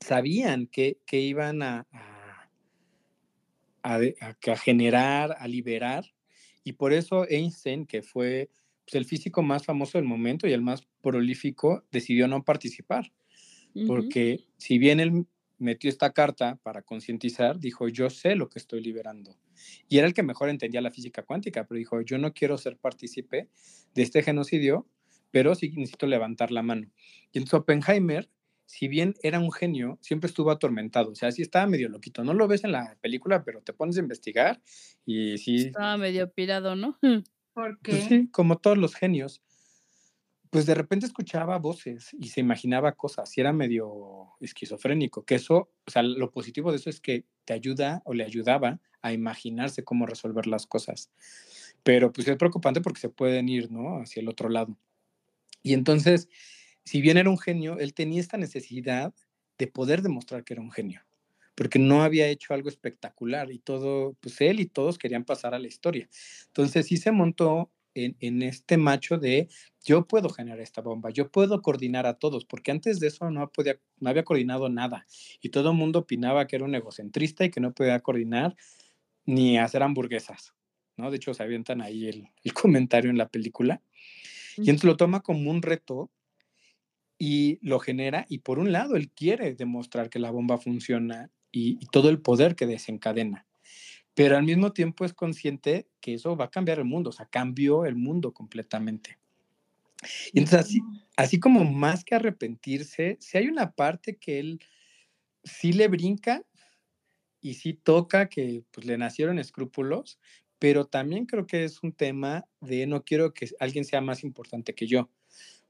sabían 0.00 0.66
que, 0.66 0.98
que 1.06 1.20
iban 1.20 1.62
a, 1.62 1.86
a, 1.92 2.48
a 3.82 3.98
a 3.98 4.56
generar, 4.56 5.36
a 5.38 5.46
liberar, 5.48 6.12
y 6.64 6.72
por 6.72 6.92
eso 6.92 7.26
Einstein, 7.28 7.86
que 7.86 8.02
fue 8.02 8.50
pues, 8.86 8.94
el 8.94 9.04
físico 9.04 9.42
más 9.42 9.64
famoso 9.64 9.98
del 9.98 10.06
momento 10.06 10.46
y 10.46 10.52
el 10.52 10.62
más 10.62 10.86
prolífico, 11.02 11.84
decidió 11.90 12.28
no 12.28 12.44
participar, 12.44 13.12
porque 13.86 14.46
si 14.56 14.78
bien 14.78 15.00
él 15.00 15.26
metió 15.58 15.90
esta 15.90 16.12
carta 16.12 16.58
para 16.62 16.80
concientizar, 16.80 17.58
dijo, 17.58 17.88
yo 17.88 18.08
sé 18.08 18.34
lo 18.34 18.48
que 18.48 18.58
estoy 18.58 18.80
liberando. 18.80 19.36
Y 19.88 19.98
era 19.98 20.06
el 20.06 20.14
que 20.14 20.22
mejor 20.22 20.48
entendía 20.48 20.80
la 20.80 20.90
física 20.90 21.24
cuántica, 21.24 21.66
pero 21.66 21.78
dijo, 21.78 22.00
yo 22.00 22.16
no 22.16 22.32
quiero 22.32 22.56
ser 22.56 22.78
partícipe 22.78 23.50
de 23.94 24.02
este 24.02 24.22
genocidio, 24.22 24.86
pero 25.30 25.54
sí 25.54 25.68
necesito 25.76 26.06
levantar 26.06 26.52
la 26.52 26.62
mano. 26.62 26.90
Y 27.32 27.38
entonces 27.38 27.54
Oppenheimer 27.54 28.30
si 28.66 28.88
bien 28.88 29.14
era 29.22 29.38
un 29.38 29.52
genio, 29.52 29.98
siempre 30.02 30.28
estuvo 30.28 30.50
atormentado. 30.50 31.12
O 31.12 31.14
sea, 31.14 31.30
sí 31.32 31.40
estaba 31.40 31.66
medio 31.66 31.88
loquito. 31.88 32.24
No 32.24 32.34
lo 32.34 32.48
ves 32.48 32.64
en 32.64 32.72
la 32.72 32.98
película, 33.00 33.44
pero 33.44 33.62
te 33.62 33.72
pones 33.72 33.96
a 33.96 34.00
investigar 34.00 34.60
y 35.04 35.38
sí. 35.38 35.56
Estaba 35.68 35.96
medio 35.96 36.30
pirado, 36.32 36.74
¿no? 36.76 36.98
Pues 37.82 38.04
sí, 38.04 38.28
como 38.30 38.58
todos 38.58 38.76
los 38.76 38.94
genios. 38.94 39.42
Pues 40.50 40.66
de 40.66 40.74
repente 40.74 41.06
escuchaba 41.06 41.58
voces 41.58 42.14
y 42.18 42.28
se 42.28 42.40
imaginaba 42.40 42.92
cosas 42.92 43.36
y 43.36 43.40
era 43.40 43.52
medio 43.52 44.28
esquizofrénico. 44.40 45.24
Que 45.24 45.34
eso, 45.34 45.70
o 45.86 45.90
sea, 45.90 46.02
lo 46.02 46.30
positivo 46.30 46.70
de 46.70 46.76
eso 46.76 46.88
es 46.88 47.00
que 47.00 47.24
te 47.44 47.52
ayuda 47.52 48.02
o 48.04 48.14
le 48.14 48.24
ayudaba 48.24 48.80
a 49.02 49.12
imaginarse 49.12 49.84
cómo 49.84 50.06
resolver 50.06 50.46
las 50.46 50.66
cosas. 50.66 51.10
Pero 51.82 52.12
pues 52.12 52.28
es 52.28 52.36
preocupante 52.36 52.80
porque 52.80 53.00
se 53.00 53.08
pueden 53.08 53.48
ir, 53.48 53.70
¿no? 53.70 54.00
Hacia 54.00 54.20
el 54.20 54.28
otro 54.28 54.48
lado. 54.48 54.78
Y 55.62 55.74
entonces, 55.74 56.28
si 56.84 57.00
bien 57.00 57.16
era 57.16 57.28
un 57.28 57.38
genio, 57.38 57.78
él 57.78 57.92
tenía 57.92 58.20
esta 58.20 58.36
necesidad 58.36 59.12
de 59.58 59.66
poder 59.66 60.02
demostrar 60.02 60.44
que 60.44 60.54
era 60.54 60.62
un 60.62 60.70
genio, 60.70 61.02
porque 61.56 61.78
no 61.78 62.02
había 62.02 62.28
hecho 62.28 62.54
algo 62.54 62.68
espectacular 62.68 63.50
y 63.50 63.58
todo, 63.58 64.14
pues 64.20 64.40
él 64.40 64.60
y 64.60 64.66
todos 64.66 64.98
querían 64.98 65.24
pasar 65.24 65.54
a 65.54 65.58
la 65.58 65.66
historia. 65.66 66.08
Entonces 66.48 66.86
sí 66.86 66.98
se 66.98 67.10
montó 67.10 67.72
en, 67.94 68.14
en 68.20 68.42
este 68.42 68.76
macho 68.76 69.18
de 69.18 69.48
yo 69.82 70.06
puedo 70.06 70.28
generar 70.28 70.60
esta 70.60 70.82
bomba, 70.82 71.10
yo 71.10 71.30
puedo 71.30 71.62
coordinar 71.62 72.06
a 72.06 72.18
todos, 72.18 72.44
porque 72.44 72.70
antes 72.70 73.00
de 73.00 73.06
eso 73.08 73.30
no, 73.30 73.50
podía, 73.50 73.80
no 73.98 74.10
había 74.10 74.24
coordinado 74.24 74.68
nada 74.68 75.06
y 75.40 75.48
todo 75.48 75.70
el 75.70 75.76
mundo 75.76 76.00
opinaba 76.00 76.46
que 76.46 76.56
era 76.56 76.66
un 76.66 76.74
egocentrista 76.74 77.46
y 77.46 77.50
que 77.50 77.60
no 77.60 77.72
podía 77.72 77.98
coordinar 78.00 78.54
ni 79.24 79.58
hacer 79.58 79.82
hamburguesas, 79.82 80.54
¿no? 80.96 81.10
De 81.10 81.16
hecho, 81.16 81.32
se 81.32 81.42
avientan 81.42 81.80
ahí 81.80 82.06
el, 82.06 82.28
el 82.44 82.52
comentario 82.54 83.10
en 83.10 83.18
la 83.18 83.28
película. 83.28 83.82
Y 84.58 84.70
entonces 84.70 84.84
lo 84.84 84.96
toma 84.96 85.20
como 85.20 85.50
un 85.50 85.62
reto 85.62 86.10
y 87.18 87.58
lo 87.66 87.78
genera 87.78 88.26
y 88.28 88.38
por 88.38 88.58
un 88.58 88.72
lado 88.72 88.96
él 88.96 89.10
quiere 89.10 89.54
demostrar 89.54 90.10
que 90.10 90.18
la 90.18 90.30
bomba 90.30 90.58
funciona 90.58 91.30
y, 91.56 91.78
y, 91.80 91.86
todo 91.86 92.10
el 92.10 92.20
poder 92.20 92.54
que 92.54 92.66
desencadena, 92.66 93.46
pero 94.14 94.36
al 94.36 94.42
mismo 94.44 94.72
tiempo 94.72 95.04
es 95.04 95.14
consciente 95.14 95.88
que 96.00 96.14
eso 96.14 96.36
va 96.36 96.46
a 96.46 96.50
cambiar 96.50 96.78
el 96.78 96.84
mundo, 96.84 97.10
o 97.10 97.12
sea, 97.12 97.26
cambió 97.26 97.86
el 97.86 97.96
mundo 97.96 98.32
completamente. 98.32 99.18
Y 100.32 100.40
entonces 100.40 100.60
así, 100.60 100.80
así 101.16 101.40
como 101.40 101.64
más 101.64 102.04
que 102.04 102.14
arrepentirse, 102.14 103.16
si 103.20 103.38
hay 103.38 103.48
una 103.48 103.72
parte 103.72 104.16
que 104.16 104.38
él 104.38 104.60
sí 105.44 105.72
le 105.72 105.88
brinca 105.88 106.44
y 107.40 107.54
sí 107.54 107.72
toca 107.72 108.28
que 108.28 108.64
pues, 108.72 108.86
le 108.86 108.98
nacieron 108.98 109.38
escrúpulos, 109.38 110.18
pero 110.58 110.86
también 110.86 111.26
creo 111.26 111.46
que 111.46 111.64
es 111.64 111.82
un 111.82 111.92
tema 111.92 112.46
de 112.60 112.86
no 112.86 113.04
quiero 113.04 113.32
que 113.32 113.48
alguien 113.60 113.84
sea 113.84 114.00
más 114.00 114.24
importante 114.24 114.74
que 114.74 114.86
yo 114.86 115.10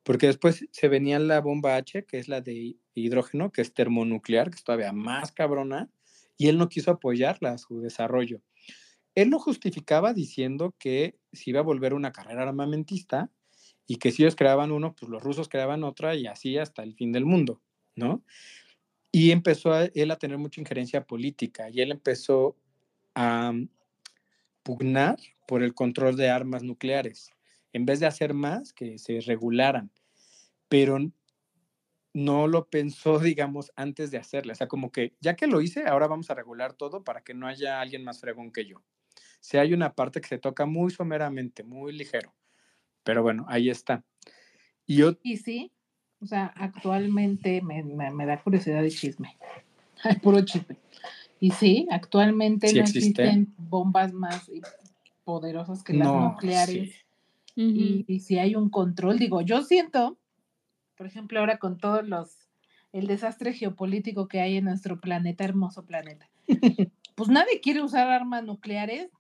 porque 0.07 0.29
después 0.29 0.65
se 0.71 0.87
venía 0.87 1.19
la 1.19 1.41
bomba 1.41 1.75
H, 1.75 2.05
que 2.05 2.19
es 2.19 2.29
la 2.29 2.41
de 2.41 2.77
hidrógeno, 2.95 3.51
que 3.51 3.61
es 3.61 3.75
termonuclear, 3.75 4.51
que 4.51 4.55
es 4.55 4.63
todavía 4.63 4.93
más 4.93 5.33
cabrona, 5.33 5.91
y 6.39 6.47
él 6.47 6.59
no 6.59 6.69
quiso 6.69 6.93
apoyarla, 6.93 7.59
su 7.59 7.81
desarrollo. 7.81 8.41
Él 9.17 9.31
lo 9.31 9.41
justificaba 9.41 10.15
diciendo 10.15 10.77
que 10.79 11.19
se 11.33 11.51
iba 11.51 11.59
a 11.59 11.65
volver 11.65 11.93
una 11.93 12.13
carrera 12.13 12.45
armamentista 12.45 13.33
y 13.85 13.97
que 13.97 14.13
si 14.13 14.23
ellos 14.23 14.37
creaban 14.37 14.71
uno, 14.71 14.95
pues 14.95 15.11
los 15.11 15.21
rusos 15.21 15.49
creaban 15.49 15.83
otra 15.83 16.15
y 16.15 16.29
así 16.29 16.57
hasta 16.57 16.85
el 16.85 16.95
fin 16.95 17.11
del 17.11 17.27
mundo, 17.27 17.61
¿no? 17.97 18.23
Y 19.11 19.33
empezó 19.33 19.73
a, 19.73 19.87
él 19.87 20.13
a 20.13 20.21
tener 20.21 20.39
mucha 20.39 20.61
injerencia 20.61 21.05
política 21.05 21.69
y 21.69 21.81
él 21.81 21.91
empezó 21.91 22.57
a 23.17 23.53
pugnar 24.63 25.19
por 25.49 25.65
el 25.65 25.75
control 25.75 26.17
de 26.17 26.31
armas 26.31 26.63
nucleares 26.63 27.33
en 27.77 27.85
vez 27.85 28.01
de 28.01 28.07
hacer 28.07 28.33
más, 28.33 28.73
que 28.73 28.97
se 28.97 29.21
regularan, 29.21 29.91
pero 30.67 30.99
no 32.15 32.47
lo 32.47 32.71
pensó, 32.71 33.19
digamos, 33.19 33.71
antes 33.77 34.11
de 34.11 34.17
hacerlo. 34.17 34.53
O 34.53 34.57
sea, 34.57 34.67
como 34.67 34.91
que 34.91 35.13
ya 35.21 35.37
que 35.37 35.47
lo 35.47 35.61
hice, 35.61 35.85
ahora 35.87 36.07
vamos 36.07 36.31
a 36.31 36.35
regular 36.35 36.73
todo 36.73 37.05
para 37.05 37.21
que 37.21 37.35
no 37.35 37.47
haya 37.47 37.83
alguien 37.83 38.03
más 38.03 38.19
fregón 38.19 38.51
que 38.51 38.65
yo. 38.65 38.83
Sea, 39.41 39.61
hay 39.61 39.75
una 39.75 39.95
parte 39.95 40.23
que 40.23 40.29
se 40.29 40.39
toca 40.39 40.65
muy 40.65 40.91
someramente, 40.91 41.65
muy 41.65 41.93
ligero, 41.93 42.35
pero 43.05 43.23
bueno, 43.23 43.45
ahí 43.47 43.69
está. 43.69 44.03
Y, 44.87 44.97
yo, 44.97 45.13
y 45.23 45.37
sí, 45.37 45.71
o 46.21 46.27
sea, 46.27 46.47
actualmente 46.57 47.61
me, 47.61 47.83
me, 47.83 48.11
me 48.11 48.25
da 48.25 48.43
curiosidad 48.43 48.81
de 48.81 48.91
chisme, 48.91 49.37
puro 50.23 50.43
chisme. 50.43 50.79
Y 51.41 51.51
sí, 51.51 51.87
actualmente 51.91 52.69
sí 52.69 52.77
no 52.77 52.81
existe. 52.81 53.23
existen 53.23 53.55
bombas 53.59 54.15
más 54.15 54.51
poderosas 55.25 55.83
que 55.83 55.93
las 55.93 56.09
no, 56.09 56.31
nucleares. 56.31 56.95
Sí. 56.95 57.06
Uh 57.57 57.61
-huh. 57.61 57.75
y, 57.75 58.05
y, 58.07 58.21
si 58.21 58.39
hay 58.39 58.55
un 58.55 58.71
control, 58.71 59.19
digo, 59.19 59.41
yo 59.41 59.63
siento, 59.63 60.19
por 60.97 61.07
ejemplo, 61.07 61.41
ahora 61.41 61.59
con 61.59 61.79
todos 61.79 62.07
los, 62.07 62.49
el 62.93 63.07
desastre 63.07 63.53
geopolítico 63.53 64.29
que 64.29 64.41
hay 64.41 64.57
en 64.57 64.65
nuestro 64.67 65.01
planeta, 65.01 65.45
hermoso 65.45 65.87
planeta, 65.87 66.29
pues 67.15 67.29
nadie 67.29 67.61
quiere 67.61 67.83
usar 67.83 68.09
armas 68.09 68.45
nucleares 68.45 69.11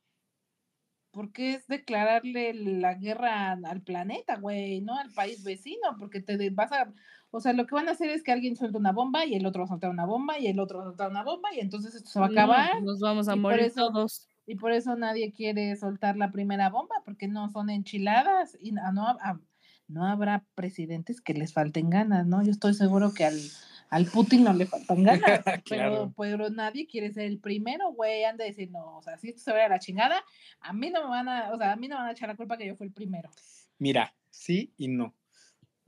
porque 1.16 1.54
es 1.54 1.66
declararle 1.66 2.52
la 2.52 2.92
guerra 2.92 3.52
al 3.52 3.80
planeta, 3.80 4.36
güey, 4.36 4.82
no 4.82 4.98
al 4.98 5.10
país 5.12 5.42
vecino, 5.44 5.96
porque 5.98 6.20
te 6.20 6.50
vas 6.50 6.70
a, 6.72 6.92
o 7.30 7.40
sea, 7.40 7.54
lo 7.54 7.66
que 7.66 7.74
van 7.74 7.88
a 7.88 7.92
hacer 7.92 8.10
es 8.10 8.22
que 8.22 8.32
alguien 8.32 8.54
suelta 8.54 8.76
una 8.76 8.92
bomba 8.92 9.24
y 9.24 9.34
el 9.34 9.46
otro 9.46 9.60
va 9.62 9.64
a 9.64 9.68
soltar 9.68 9.88
una 9.88 10.04
bomba 10.04 10.38
y 10.38 10.46
el 10.48 10.60
otro 10.60 10.76
va 10.76 10.84
a 10.84 10.88
soltar 10.88 11.10
una 11.10 11.24
bomba 11.24 11.54
y 11.54 11.60
entonces 11.60 11.94
esto 11.94 12.10
se 12.10 12.20
va 12.20 12.26
a 12.26 12.28
acabar. 12.28 12.82
Nos 12.82 13.00
vamos 13.00 13.28
a 13.28 13.36
morir 13.36 13.60
eso, 13.60 13.90
todos. 13.90 14.28
Y 14.46 14.54
por 14.54 14.72
eso 14.72 14.96
nadie 14.96 15.32
quiere 15.32 15.74
soltar 15.76 16.16
la 16.16 16.30
primera 16.30 16.70
bomba, 16.70 16.96
porque 17.04 17.28
no 17.28 17.48
son 17.50 17.68
enchiladas 17.68 18.56
y 18.60 18.72
no, 18.72 18.92
no, 18.92 19.16
no 19.88 20.06
habrá 20.06 20.44
presidentes 20.54 21.20
que 21.20 21.34
les 21.34 21.52
falten 21.52 21.90
ganas, 21.90 22.26
¿no? 22.26 22.42
Yo 22.42 22.50
estoy 22.50 22.74
seguro 22.74 23.12
que 23.12 23.24
al, 23.24 23.38
al 23.90 24.06
Putin 24.06 24.44
no 24.44 24.52
le 24.52 24.66
faltan 24.66 25.02
ganas, 25.02 25.40
Claro. 25.64 26.12
pero, 26.16 26.38
pero 26.44 26.50
nadie 26.50 26.86
quiere 26.86 27.12
ser 27.12 27.24
el 27.24 27.38
primero, 27.38 27.92
güey, 27.92 28.24
anda 28.24 28.44
a 28.44 28.48
decir, 28.48 28.70
no, 28.70 28.98
o 28.98 29.02
sea, 29.02 29.18
si 29.18 29.28
esto 29.28 29.42
se 29.42 29.52
va 29.52 29.64
a 29.64 29.68
la 29.68 29.78
chingada, 29.78 30.22
a 30.60 30.72
mí 30.72 30.90
no 30.90 31.04
me 31.04 31.10
van 31.10 31.28
a, 31.28 31.52
o 31.52 31.58
sea, 31.58 31.72
a 31.72 31.76
mí 31.76 31.88
no 31.88 31.96
me 31.96 32.02
van 32.02 32.10
a 32.10 32.12
echar 32.12 32.28
la 32.28 32.36
culpa 32.36 32.56
que 32.56 32.66
yo 32.66 32.76
fui 32.76 32.86
el 32.86 32.92
primero. 32.92 33.30
Mira, 33.78 34.14
sí 34.30 34.72
y 34.76 34.88
no. 34.88 35.14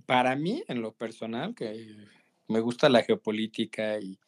Para 0.07 0.37
mí, 0.37 0.65
en 0.69 0.81
lo 0.81 0.95
personal, 0.95 1.55
que 1.55 1.97
me 2.49 2.61
gusta 2.61 2.89
la 2.89 3.03
geopolítica 3.03 3.99
y, 4.01 4.19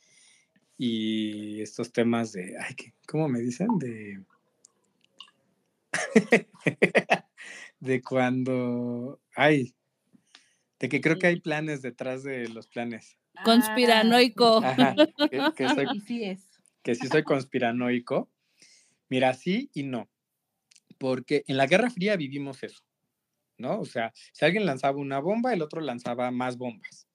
y 0.83 1.61
estos 1.61 1.93
temas 1.93 2.33
de, 2.33 2.57
ay, 2.59 2.75
¿qué- 2.75 2.95
¿cómo 3.07 3.29
me 3.29 3.38
dicen? 3.40 3.69
De, 3.79 4.19
de 7.81 8.03
cuando, 8.03 9.21
ay, 9.37 9.75
de 10.79 10.88
que 10.88 11.03
creo 11.03 11.19
que 11.19 11.27
hay 11.27 11.38
planes 11.40 11.83
detrás 11.83 12.23
de 12.23 12.49
los 12.49 12.66
planes. 12.66 13.19
Conspiranoico. 13.45 14.59
Ajá, 14.64 14.95
que, 15.31 15.43
que 15.55 15.69
soy, 15.69 15.87
Y 15.93 16.01
sí 16.01 16.25
es. 16.25 16.40
que 16.83 16.95
sí 16.95 17.09
soy 17.09 17.25
conspiranoico. 17.25 18.31
Mira, 19.11 19.35
sí 19.35 19.71
y 19.75 19.83
no. 19.83 20.09
Porque 20.97 21.45
en 21.47 21.59
la 21.59 21.66
Guerra 21.66 21.90
Fría 21.90 22.16
vivimos 22.16 22.62
eso, 22.62 22.83
¿no? 23.59 23.81
O 23.81 23.85
sea, 23.85 24.12
si 24.33 24.47
alguien 24.47 24.64
lanzaba 24.64 24.97
una 24.97 25.19
bomba, 25.19 25.53
el 25.53 25.61
otro 25.61 25.83
lanzaba 25.83 26.31
más 26.31 26.57
bombas. 26.57 27.07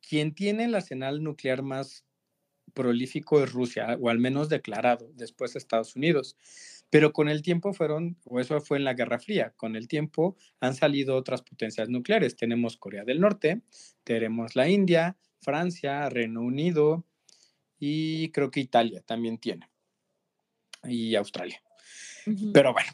Quien 0.00 0.34
tiene 0.34 0.64
el 0.64 0.74
arsenal 0.74 1.22
nuclear 1.22 1.62
más 1.62 2.05
prolífico 2.76 3.42
es 3.42 3.52
Rusia, 3.52 3.96
o 4.00 4.10
al 4.10 4.20
menos 4.20 4.48
declarado, 4.48 5.10
después 5.14 5.56
Estados 5.56 5.96
Unidos. 5.96 6.36
Pero 6.90 7.12
con 7.12 7.28
el 7.28 7.42
tiempo 7.42 7.72
fueron, 7.72 8.16
o 8.24 8.38
eso 8.38 8.60
fue 8.60 8.76
en 8.76 8.84
la 8.84 8.94
Guerra 8.94 9.18
Fría, 9.18 9.54
con 9.56 9.74
el 9.74 9.88
tiempo 9.88 10.36
han 10.60 10.74
salido 10.76 11.16
otras 11.16 11.42
potencias 11.42 11.88
nucleares. 11.88 12.36
Tenemos 12.36 12.76
Corea 12.76 13.04
del 13.04 13.20
Norte, 13.20 13.62
tenemos 14.04 14.54
la 14.54 14.68
India, 14.68 15.16
Francia, 15.40 16.08
Reino 16.10 16.42
Unido 16.42 17.04
y 17.78 18.28
creo 18.30 18.50
que 18.50 18.60
Italia 18.60 19.02
también 19.04 19.38
tiene. 19.38 19.68
Y 20.84 21.16
Australia. 21.16 21.60
Pero 22.52 22.72
bueno, 22.72 22.90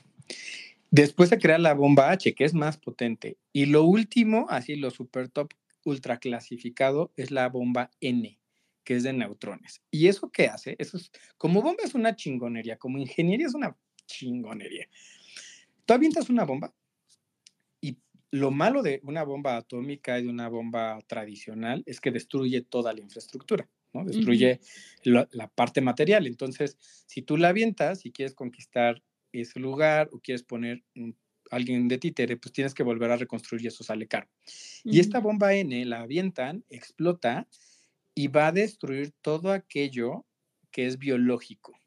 después 0.90 1.28
se 1.28 1.38
crea 1.38 1.58
la 1.58 1.74
bomba 1.74 2.10
H, 2.10 2.34
que 2.34 2.44
es 2.44 2.54
más 2.54 2.78
potente. 2.78 3.36
Y 3.52 3.66
lo 3.66 3.82
último, 3.82 4.46
así 4.48 4.76
lo 4.76 4.90
super 4.90 5.28
top 5.28 5.52
ultra 5.84 6.18
clasificado, 6.18 7.12
es 7.16 7.30
la 7.30 7.48
bomba 7.48 7.90
N, 8.00 8.38
que 8.84 8.96
es 8.96 9.02
de 9.02 9.12
neutrones. 9.12 9.82
¿Y 9.90 10.08
eso 10.08 10.30
qué 10.30 10.46
hace? 10.46 10.76
Eso 10.78 10.96
es, 10.96 11.10
como 11.38 11.62
bomba 11.62 11.82
es 11.84 11.94
una 11.94 12.14
chingonería, 12.16 12.76
como 12.78 12.98
ingeniería 12.98 13.46
es 13.46 13.54
una 13.54 13.76
chingonería. 14.06 14.86
Tú 15.86 15.94
avientas 15.94 16.30
una 16.30 16.44
bomba 16.44 16.74
y 17.80 17.98
lo 18.30 18.50
malo 18.50 18.82
de 18.82 19.00
una 19.04 19.24
bomba 19.24 19.56
atómica 19.56 20.18
y 20.18 20.24
de 20.24 20.28
una 20.28 20.48
bomba 20.48 20.98
tradicional 21.06 21.82
es 21.86 22.00
que 22.00 22.10
destruye 22.10 22.62
toda 22.62 22.92
la 22.92 23.00
infraestructura, 23.00 23.68
¿no? 23.92 24.04
Destruye 24.04 24.60
la, 25.04 25.28
la 25.32 25.48
parte 25.48 25.80
material. 25.80 26.26
Entonces, 26.26 26.76
si 27.06 27.22
tú 27.22 27.36
la 27.36 27.48
avientas 27.48 28.06
y 28.06 28.12
quieres 28.12 28.34
conquistar 28.34 29.02
ese 29.32 29.60
lugar 29.60 30.08
o 30.12 30.20
quieres 30.20 30.42
poner 30.42 30.82
un- 30.94 31.16
alguien 31.50 31.86
de 31.88 31.98
títere, 31.98 32.36
pues 32.38 32.52
tienes 32.52 32.72
que 32.72 32.82
volver 32.82 33.10
a 33.10 33.16
reconstruir 33.16 33.64
y 33.64 33.66
eso 33.66 33.84
sale 33.84 34.06
caro. 34.08 34.28
Y 34.84 35.00
esta 35.00 35.20
bomba 35.20 35.52
N 35.54 35.84
la 35.84 36.00
avientan, 36.00 36.64
explota 36.70 37.46
y 38.14 38.28
va 38.28 38.48
a 38.48 38.52
destruir 38.52 39.12
todo 39.22 39.52
aquello 39.52 40.26
que 40.70 40.86
es 40.86 40.98
biológico, 40.98 41.78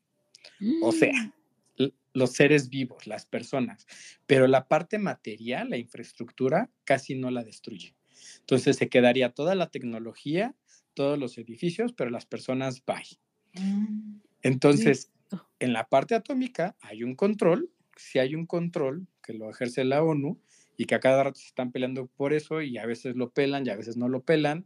o 0.82 0.92
sea, 0.92 1.34
l- 1.78 1.94
los 2.14 2.32
seres 2.34 2.70
vivos, 2.70 3.08
las 3.08 3.26
personas, 3.26 3.88
pero 4.28 4.48
la 4.48 4.68
parte 4.68 5.00
material, 5.00 5.70
la 5.72 5.78
infraestructura, 5.78 6.72
casi 6.86 7.16
no 7.16 7.32
la 7.32 7.44
destruye. 7.44 7.96
Entonces 8.40 8.78
se 8.78 8.90
quedaría 8.90 9.32
toda 9.32 9.56
la 9.56 9.72
tecnología, 9.72 10.56
todos 10.94 11.20
los 11.20 11.38
edificios, 11.38 11.94
pero 11.94 12.10
las 12.10 12.26
personas 12.26 12.84
bye. 12.86 13.20
Mm, 13.54 14.22
Entonces, 14.42 15.12
Listo. 15.32 15.50
en 15.60 15.74
la 15.74 15.88
parte 15.88 16.16
atómica 16.16 16.76
hay 16.82 17.04
un 17.04 17.16
control, 17.16 17.72
si 17.96 18.20
hay 18.20 18.36
un 18.36 18.46
control 18.46 19.08
que 19.24 19.34
lo 19.34 19.50
ejerce 19.50 19.84
la 19.86 20.04
ONU 20.04 20.40
y 20.78 20.86
que 20.86 20.96
a 20.96 21.00
cada 21.00 21.24
rato 21.24 21.40
se 21.40 21.48
están 21.48 21.72
peleando 21.72 22.08
por 22.08 22.34
eso 22.34 22.62
y 22.62 22.78
a 22.78 22.86
veces 22.86 23.16
lo 23.16 23.32
pelan 23.32 23.66
y 23.66 23.70
a 23.70 23.76
veces 23.78 23.98
no 23.98 24.10
lo 24.10 24.24
pelan 24.24 24.66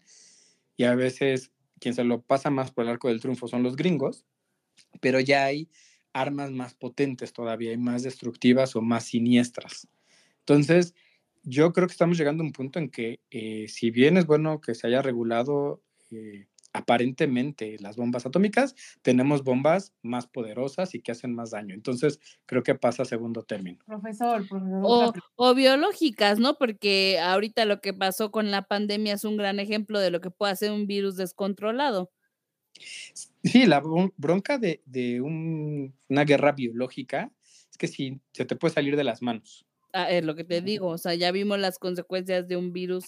y 0.80 0.86
a 0.86 0.96
veces 0.96 1.52
quien 1.82 1.94
se 1.94 2.06
lo 2.06 2.22
pasa 2.22 2.50
más 2.50 2.72
por 2.72 2.86
el 2.86 2.92
arco 2.92 3.10
del 3.10 3.20
triunfo 3.20 3.50
son 3.50 3.64
los 3.64 3.76
gringos, 3.76 4.26
pero 5.02 5.20
ya 5.20 5.44
hay 5.44 5.70
armas 6.14 6.52
más 6.52 6.74
potentes 6.74 7.34
todavía 7.34 7.74
y 7.74 7.78
más 7.78 8.02
destructivas 8.02 8.78
o 8.78 8.82
más 8.82 9.04
siniestras. 9.04 9.90
Entonces, 10.40 10.96
yo 11.44 11.74
creo 11.74 11.86
que 11.86 11.92
estamos 11.92 12.18
llegando 12.18 12.44
a 12.44 12.46
un 12.46 12.54
punto 12.54 12.80
en 12.80 12.90
que 12.90 13.20
eh, 13.30 13.68
si 13.68 13.92
bien 13.92 14.16
es 14.16 14.26
bueno 14.26 14.62
que 14.62 14.74
se 14.74 14.88
haya 14.88 15.02
regulado 15.02 15.84
eh, 16.12 16.48
aparentemente 16.74 17.78
las 17.80 17.96
bombas 17.96 18.26
atómicas, 18.26 18.76
tenemos 19.02 19.44
bombas 19.44 19.94
más 20.02 20.28
poderosas 20.28 20.94
y 20.96 21.02
que 21.02 21.12
hacen 21.12 21.34
más 21.34 21.52
daño. 21.52 21.74
Entonces, 21.74 22.20
creo 22.46 22.64
que 22.64 22.76
pasa 22.76 23.04
a 23.04 23.06
segundo 23.06 23.44
término. 23.44 23.80
Profesor, 23.86 24.48
profesor. 24.48 24.82
O, 24.84 25.14
o 25.36 25.56
biológicas, 25.56 26.40
¿no? 26.40 26.58
Porque 26.58 27.20
ahorita 27.20 27.66
lo 27.66 27.82
que 27.82 27.94
pasó 27.94 28.32
con 28.32 28.52
la 28.52 28.64
pandemia 28.64 29.14
es 29.14 29.24
un 29.24 29.38
gran 29.38 29.60
ejemplo 29.60 30.00
de 30.00 30.12
lo 30.12 30.22
que 30.22 30.32
puede 30.32 30.52
hacer 30.54 30.72
un 30.72 30.86
virus 30.88 31.16
descontrolado. 31.16 32.12
Sí, 33.44 33.66
la 33.66 33.82
bron- 33.82 34.14
bronca 34.18 34.58
de, 34.58 34.82
de 34.86 35.22
un- 35.22 35.94
una 36.08 36.24
guerra 36.24 36.52
biológica 36.52 37.32
es 37.72 37.78
que 37.78 37.88
si 37.88 38.20
se 38.32 38.46
te 38.46 38.56
puede 38.56 38.74
salir 38.74 38.96
de 38.96 39.04
las 39.04 39.22
manos. 39.22 39.66
Ah, 39.92 40.10
es 40.12 40.24
lo 40.24 40.36
que 40.36 40.44
te 40.44 40.62
digo, 40.62 40.88
o 40.88 40.98
sea, 41.00 41.16
ya 41.16 41.32
vimos 41.32 41.58
las 41.60 41.80
consecuencias 41.80 42.48
de 42.48 42.58
un 42.58 42.72
virus 42.74 43.06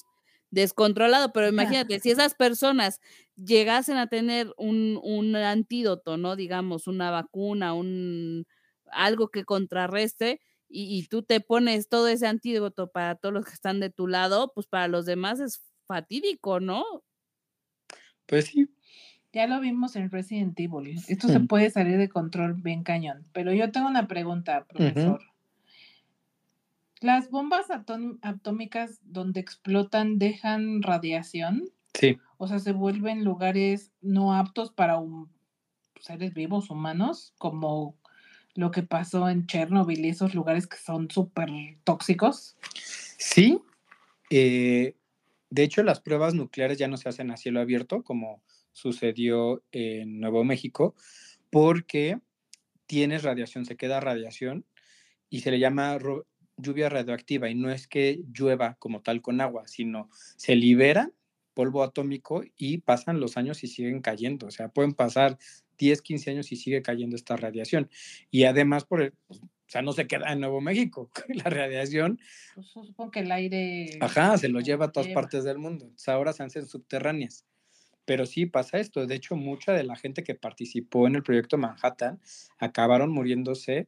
descontrolado, 0.52 1.34
pero 1.34 1.48
imagínate, 1.48 2.00
si 2.00 2.12
esas 2.12 2.36
personas 2.36 3.00
llegasen 3.36 3.98
a 3.98 4.08
tener 4.08 4.54
un, 4.58 5.00
un 5.04 5.36
antídoto, 5.36 6.18
¿no? 6.18 6.36
Digamos, 6.36 6.88
una 6.88 7.12
vacuna, 7.12 7.74
un 7.74 8.46
algo 8.92 9.30
que 9.30 9.46
contrarreste, 9.46 10.42
y, 10.70 10.98
y 10.98 11.08
tú 11.08 11.24
te 11.24 11.42
pones 11.42 11.90
todo 11.90 12.08
ese 12.08 12.28
antídoto 12.28 12.92
para 12.92 13.16
todos 13.16 13.34
los 13.34 13.46
que 13.46 13.54
están 13.54 13.80
de 13.80 13.90
tu 13.90 14.08
lado, 14.08 14.52
pues 14.54 14.68
para 14.68 14.88
los 14.88 15.06
demás 15.06 15.40
es 15.40 15.64
fatídico, 15.88 16.60
¿no? 16.60 16.86
Pues 18.26 18.46
sí, 18.48 18.68
Ya 19.34 19.48
lo 19.48 19.60
vimos 19.62 19.96
en 19.98 20.12
Resident 20.12 20.60
Evil. 20.60 21.04
Esto 21.08 21.30
se 21.30 21.42
puede 21.42 21.72
salir 21.72 21.98
de 21.98 22.10
control 22.10 22.56
bien 22.56 22.84
cañón. 22.84 23.28
Pero 23.34 23.54
yo 23.54 23.72
tengo 23.72 23.88
una 23.90 24.08
pregunta, 24.08 24.66
profesor. 24.68 25.22
¿Las 27.02 27.30
bombas 27.30 27.68
atómicas 27.72 29.00
donde 29.04 29.40
explotan 29.40 30.18
dejan 30.18 30.82
radiación? 30.82 31.70
sí. 31.94 32.18
O 32.38 32.48
sea, 32.48 32.58
se 32.58 32.72
vuelven 32.72 33.24
lugares 33.24 33.92
no 34.02 34.34
aptos 34.34 34.72
para 34.72 35.00
seres 36.00 36.34
vivos 36.34 36.72
humanos, 36.72 37.36
como 37.38 37.96
lo 38.56 38.72
que 38.72 38.82
pasó 38.82 39.30
en 39.30 39.46
Chernobyl 39.46 40.04
y 40.04 40.10
esos 40.10 40.34
lugares 40.34 40.66
que 40.66 40.78
son 40.78 41.10
súper 41.12 41.50
tóxicos. 41.84 42.58
Sí, 43.18 43.60
eh, 44.32 44.96
de 45.52 45.64
hecho 45.64 45.84
las 45.84 46.00
pruebas 46.00 46.34
nucleares 46.34 46.78
ya 46.78 46.88
no 46.88 46.98
se 46.98 47.10
hacen 47.10 47.30
a 47.30 47.38
cielo 47.38 47.62
abierto 47.62 48.04
como 48.04 48.42
sucedió 48.72 49.62
en 49.72 50.20
Nuevo 50.20 50.44
México, 50.44 50.96
porque 51.50 52.20
tienes 52.88 53.24
radiación, 53.24 53.66
se 53.66 53.78
queda 53.78 54.00
radiación 54.00 54.66
y 55.30 55.42
se 55.42 55.52
le 55.52 55.60
llama 55.60 55.98
lluvia 56.62 56.90
radioactiva 56.90 57.50
y 57.50 57.56
no 57.56 57.72
es 57.72 57.88
que 57.88 58.24
llueva 58.34 58.76
como 58.80 59.02
tal 59.02 59.22
con 59.22 59.42
agua, 59.42 59.68
sino 59.68 60.10
se 60.38 60.56
libera 60.56 61.12
polvo 61.54 61.84
atómico 61.84 62.44
y 62.58 62.78
pasan 62.80 63.20
los 63.20 63.36
años 63.38 63.64
y 63.64 63.68
siguen 63.68 64.02
cayendo, 64.02 64.48
o 64.48 64.52
sea, 64.52 64.70
pueden 64.70 64.94
pasar 64.94 65.38
10, 65.78 66.02
15 66.02 66.32
años 66.32 66.52
y 66.52 66.56
sigue 66.56 66.82
cayendo 66.82 67.16
esta 67.16 67.36
radiación. 67.36 67.90
Y 68.30 68.44
además, 68.46 68.86
por 68.86 69.02
el- 69.02 69.14
pues, 69.28 69.40
o 69.42 69.50
sea, 69.68 69.82
no 69.82 69.92
se 69.94 70.06
queda 70.08 70.32
en 70.32 70.40
Nuevo 70.40 70.62
México, 70.62 71.10
la 71.30 71.50
radiación 71.50 72.20
Pues, 72.56 72.68
supongo 72.68 73.12
que 73.12 73.20
el 73.22 73.32
aire. 73.32 73.98
Ajá, 74.00 74.38
se 74.38 74.48
lo 74.50 74.60
lleva 74.62 74.86
a 74.86 74.92
todas 74.92 75.08
lleva. 75.08 75.22
partes 75.22 75.44
del 75.44 75.58
mundo. 75.58 75.86
Entonces, 75.86 76.08
ahora 76.10 76.34
se 76.34 76.44
hacen 76.44 76.66
subterráneas. 76.68 77.46
Pero 78.06 78.26
sí 78.26 78.46
pasa 78.48 78.80
esto. 78.80 79.06
De 79.06 79.16
hecho, 79.16 79.36
mucha 79.36 79.74
de 79.74 79.84
la 79.84 79.96
gente 79.96 80.24
que 80.24 80.36
participó 80.36 81.08
en 81.08 81.16
el 81.16 81.24
proyecto 81.24 81.58
Manhattan 81.58 82.20
acabaron 82.58 83.12
muriéndose 83.12 83.88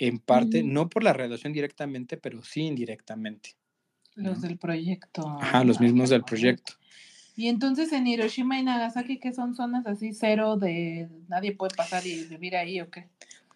en 0.00 0.18
parte, 0.18 0.62
Mm. 0.62 0.72
no 0.72 0.88
por 0.88 1.04
la 1.04 1.12
radiación 1.12 1.52
directamente, 1.52 2.16
pero 2.16 2.42
sí 2.42 2.62
indirectamente. 2.62 3.50
Los 4.16 4.38
¿no? 4.40 4.48
del 4.48 4.58
proyecto. 4.58 5.28
Ajá, 5.40 5.62
los 5.62 5.80
mismos 5.80 6.08
qué 6.08 6.14
del 6.14 6.24
proyecto. 6.24 6.72
Y 7.36 7.48
entonces 7.48 7.92
en 7.92 8.06
Hiroshima 8.06 8.58
y 8.58 8.62
Nagasaki, 8.64 9.18
que 9.18 9.32
son 9.32 9.54
zonas 9.54 9.86
así 9.86 10.12
cero 10.12 10.56
de 10.56 11.08
nadie 11.28 11.52
puede 11.52 11.74
pasar 11.74 12.06
y 12.06 12.24
vivir 12.24 12.56
ahí 12.56 12.80
o 12.80 12.90
qué? 12.90 13.08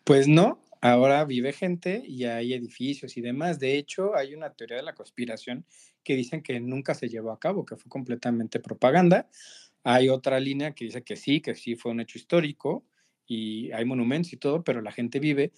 Pues 0.04 0.28
no, 0.28 0.60
ahora 0.80 1.24
vive 1.24 1.52
gente 1.52 2.02
y 2.06 2.24
hay 2.24 2.54
edificios 2.54 3.16
y 3.16 3.20
demás. 3.20 3.58
De 3.58 3.76
hecho, 3.76 4.14
hay 4.14 4.34
una 4.34 4.50
teoría 4.50 4.76
de 4.76 4.82
la 4.84 4.94
conspiración 4.94 5.66
que 6.02 6.14
dicen 6.14 6.42
que 6.42 6.60
nunca 6.60 6.94
se 6.94 7.08
llevó 7.08 7.32
a 7.32 7.40
cabo, 7.40 7.64
que 7.64 7.76
fue 7.76 7.88
completamente 7.90 8.60
propaganda. 8.60 9.28
Hay 9.82 10.08
otra 10.08 10.38
línea 10.40 10.72
que 10.72 10.84
dice 10.86 11.02
que 11.02 11.16
sí, 11.16 11.40
que 11.40 11.54
sí 11.54 11.74
fue 11.74 11.92
un 11.92 12.00
hecho 12.00 12.18
histórico 12.18 12.86
y 13.26 13.72
hay 13.72 13.84
monumentos 13.84 14.32
y 14.32 14.36
todo, 14.36 14.62
pero 14.62 14.80
la 14.82 14.92
gente 14.92 15.18
vive. 15.20 15.52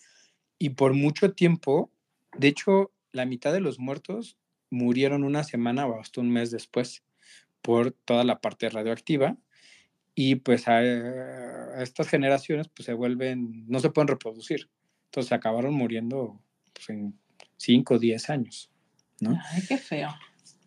Y 0.58 0.70
por 0.70 0.94
mucho 0.94 1.32
tiempo, 1.32 1.90
de 2.36 2.48
hecho, 2.48 2.92
la 3.12 3.26
mitad 3.26 3.52
de 3.52 3.60
los 3.60 3.78
muertos 3.78 4.38
murieron 4.70 5.24
una 5.24 5.44
semana 5.44 5.86
o 5.86 6.00
hasta 6.00 6.20
un 6.20 6.30
mes 6.30 6.50
después 6.50 7.04
por 7.62 7.92
toda 7.92 8.24
la 8.24 8.40
parte 8.40 8.68
radioactiva. 8.68 9.36
Y 10.14 10.36
pues 10.36 10.66
a, 10.68 10.78
a 10.78 11.82
estas 11.82 12.08
generaciones 12.08 12.68
pues 12.68 12.86
se 12.86 12.94
vuelven, 12.94 13.66
no 13.68 13.80
se 13.80 13.90
pueden 13.90 14.08
reproducir. 14.08 14.70
Entonces 15.06 15.32
acabaron 15.32 15.74
muriendo 15.74 16.40
pues, 16.72 16.88
en 16.90 17.18
5 17.58 17.94
o 17.94 17.98
10 17.98 18.30
años. 18.30 18.70
¿no? 19.20 19.38
Ay, 19.52 19.62
qué 19.66 19.78
feo. 19.78 20.10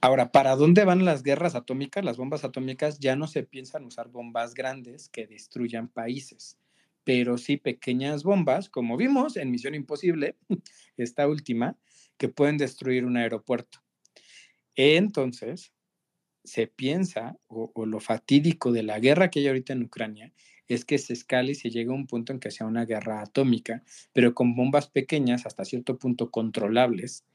Ahora, 0.01 0.31
¿para 0.31 0.55
dónde 0.55 0.85
van 0.85 1.03
las 1.03 1.23
guerras 1.23 1.55
atómicas? 1.55 2.05
Las 2.05 2.17
bombas 2.17 2.43
atómicas 2.43 2.99
ya 2.99 3.15
no 3.15 3.27
se 3.27 3.43
piensan 3.43 3.83
usar 3.83 4.07
bombas 4.07 4.53
grandes 4.53 5.09
que 5.09 5.27
destruyan 5.27 5.89
países, 5.89 6.57
pero 7.09 7.39
sí 7.39 7.57
pequeñas 7.57 8.21
bombas, 8.21 8.69
como 8.69 8.95
vimos 8.95 9.35
en 9.35 9.49
Misión 9.49 9.73
Imposible, 9.73 10.35
esta 10.95 11.27
última, 11.27 11.75
que 12.19 12.29
pueden 12.29 12.59
destruir 12.59 13.03
un 13.03 13.17
aeropuerto. 13.17 13.79
Entonces, 14.75 15.73
se 16.43 16.67
piensa, 16.67 17.35
o, 17.47 17.71
lo 17.87 17.99
fatídico 17.99 18.71
de 18.71 18.83
la 18.83 18.99
guerra 18.99 19.31
que 19.31 19.39
hay 19.39 19.47
ahorita 19.47 19.73
en 19.73 19.81
Ucrania, 19.85 20.31
es 20.67 20.85
que 20.85 20.99
se 20.99 21.13
escale 21.13 21.53
y 21.53 21.55
se 21.55 21.71
llegue 21.71 21.89
a 21.89 21.95
un 21.95 22.05
punto 22.05 22.31
en 22.31 22.39
que 22.39 22.51
sea 22.51 22.67
una 22.67 22.85
guerra 22.85 23.23
atómica, 23.23 23.81
pero 24.13 24.35
con 24.35 24.55
bombas 24.55 24.87
pequeñas 24.87 25.47
hasta 25.47 25.65
cierto 25.65 25.97
punto 25.97 26.29
controlables, 26.29 27.25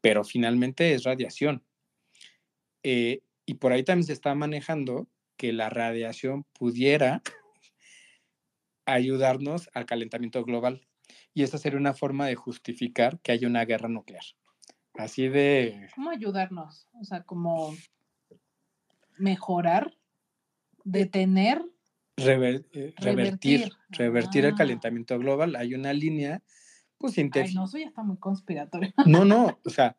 pero 0.00 0.22
finalmente 0.22 0.94
es 0.94 1.02
radiación. 1.02 1.64
Eh, 2.84 3.22
y 3.46 3.54
por 3.54 3.72
ahí 3.72 3.82
también 3.82 4.06
se 4.06 4.12
está 4.12 4.32
manejando 4.36 5.08
que 5.36 5.52
la 5.52 5.70
radiación 5.70 6.44
pudiera 6.56 7.20
ayudarnos 8.86 9.70
al 9.74 9.86
calentamiento 9.86 10.44
global. 10.44 10.86
Y 11.34 11.42
esa 11.42 11.58
sería 11.58 11.78
una 11.78 11.94
forma 11.94 12.26
de 12.26 12.34
justificar 12.34 13.20
que 13.20 13.32
haya 13.32 13.46
una 13.48 13.64
guerra 13.64 13.88
nuclear. 13.88 14.24
Así 14.94 15.28
de... 15.28 15.88
¿Cómo 15.94 16.10
ayudarnos? 16.10 16.86
O 17.00 17.04
sea, 17.04 17.22
como 17.24 17.74
mejorar, 19.18 19.96
detener. 20.84 21.62
rever- 22.16 22.64
eh, 22.72 22.94
revertir, 22.98 23.60
Revertir. 23.60 23.72
revertir 23.90 24.44
el 24.44 24.52
Ah. 24.52 24.56
calentamiento 24.56 25.18
global. 25.18 25.56
Hay 25.56 25.74
una 25.74 25.92
línea, 25.92 26.42
pues 26.98 27.12
Ay, 27.12 27.14
científica. 27.14 27.58
no, 27.58 27.64
eso 27.64 27.78
ya 27.78 27.86
está 27.86 28.02
muy 28.04 28.18
conspiratorio. 28.18 28.92
No, 29.06 29.24
no, 29.24 29.60
o 29.64 29.70
sea, 29.70 29.96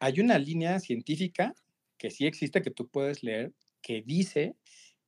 hay 0.00 0.18
una 0.20 0.38
línea 0.38 0.80
científica 0.80 1.54
que 1.98 2.10
sí 2.10 2.26
existe, 2.26 2.62
que 2.62 2.72
tú 2.72 2.88
puedes 2.88 3.22
leer, 3.22 3.52
que 3.80 4.02
dice 4.02 4.56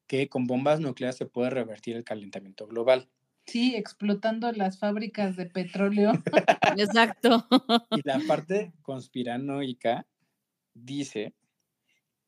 que 0.07 0.29
con 0.29 0.47
bombas 0.47 0.79
nucleares 0.81 1.17
se 1.17 1.27
puede 1.27 1.51
revertir 1.51 1.97
el 1.97 2.05
calentamiento 2.05 2.67
global. 2.69 3.09
Sí, 3.47 3.77
explotando 3.77 4.51
las 4.53 4.79
fábricas 4.79 5.37
de 5.37 5.47
petróleo. 5.47 6.13
Exacto. 6.79 7.47
Y 7.91 8.01
la 8.05 8.21
parte 8.27 8.73
conspiranoica 8.83 10.07
dice 10.73 11.35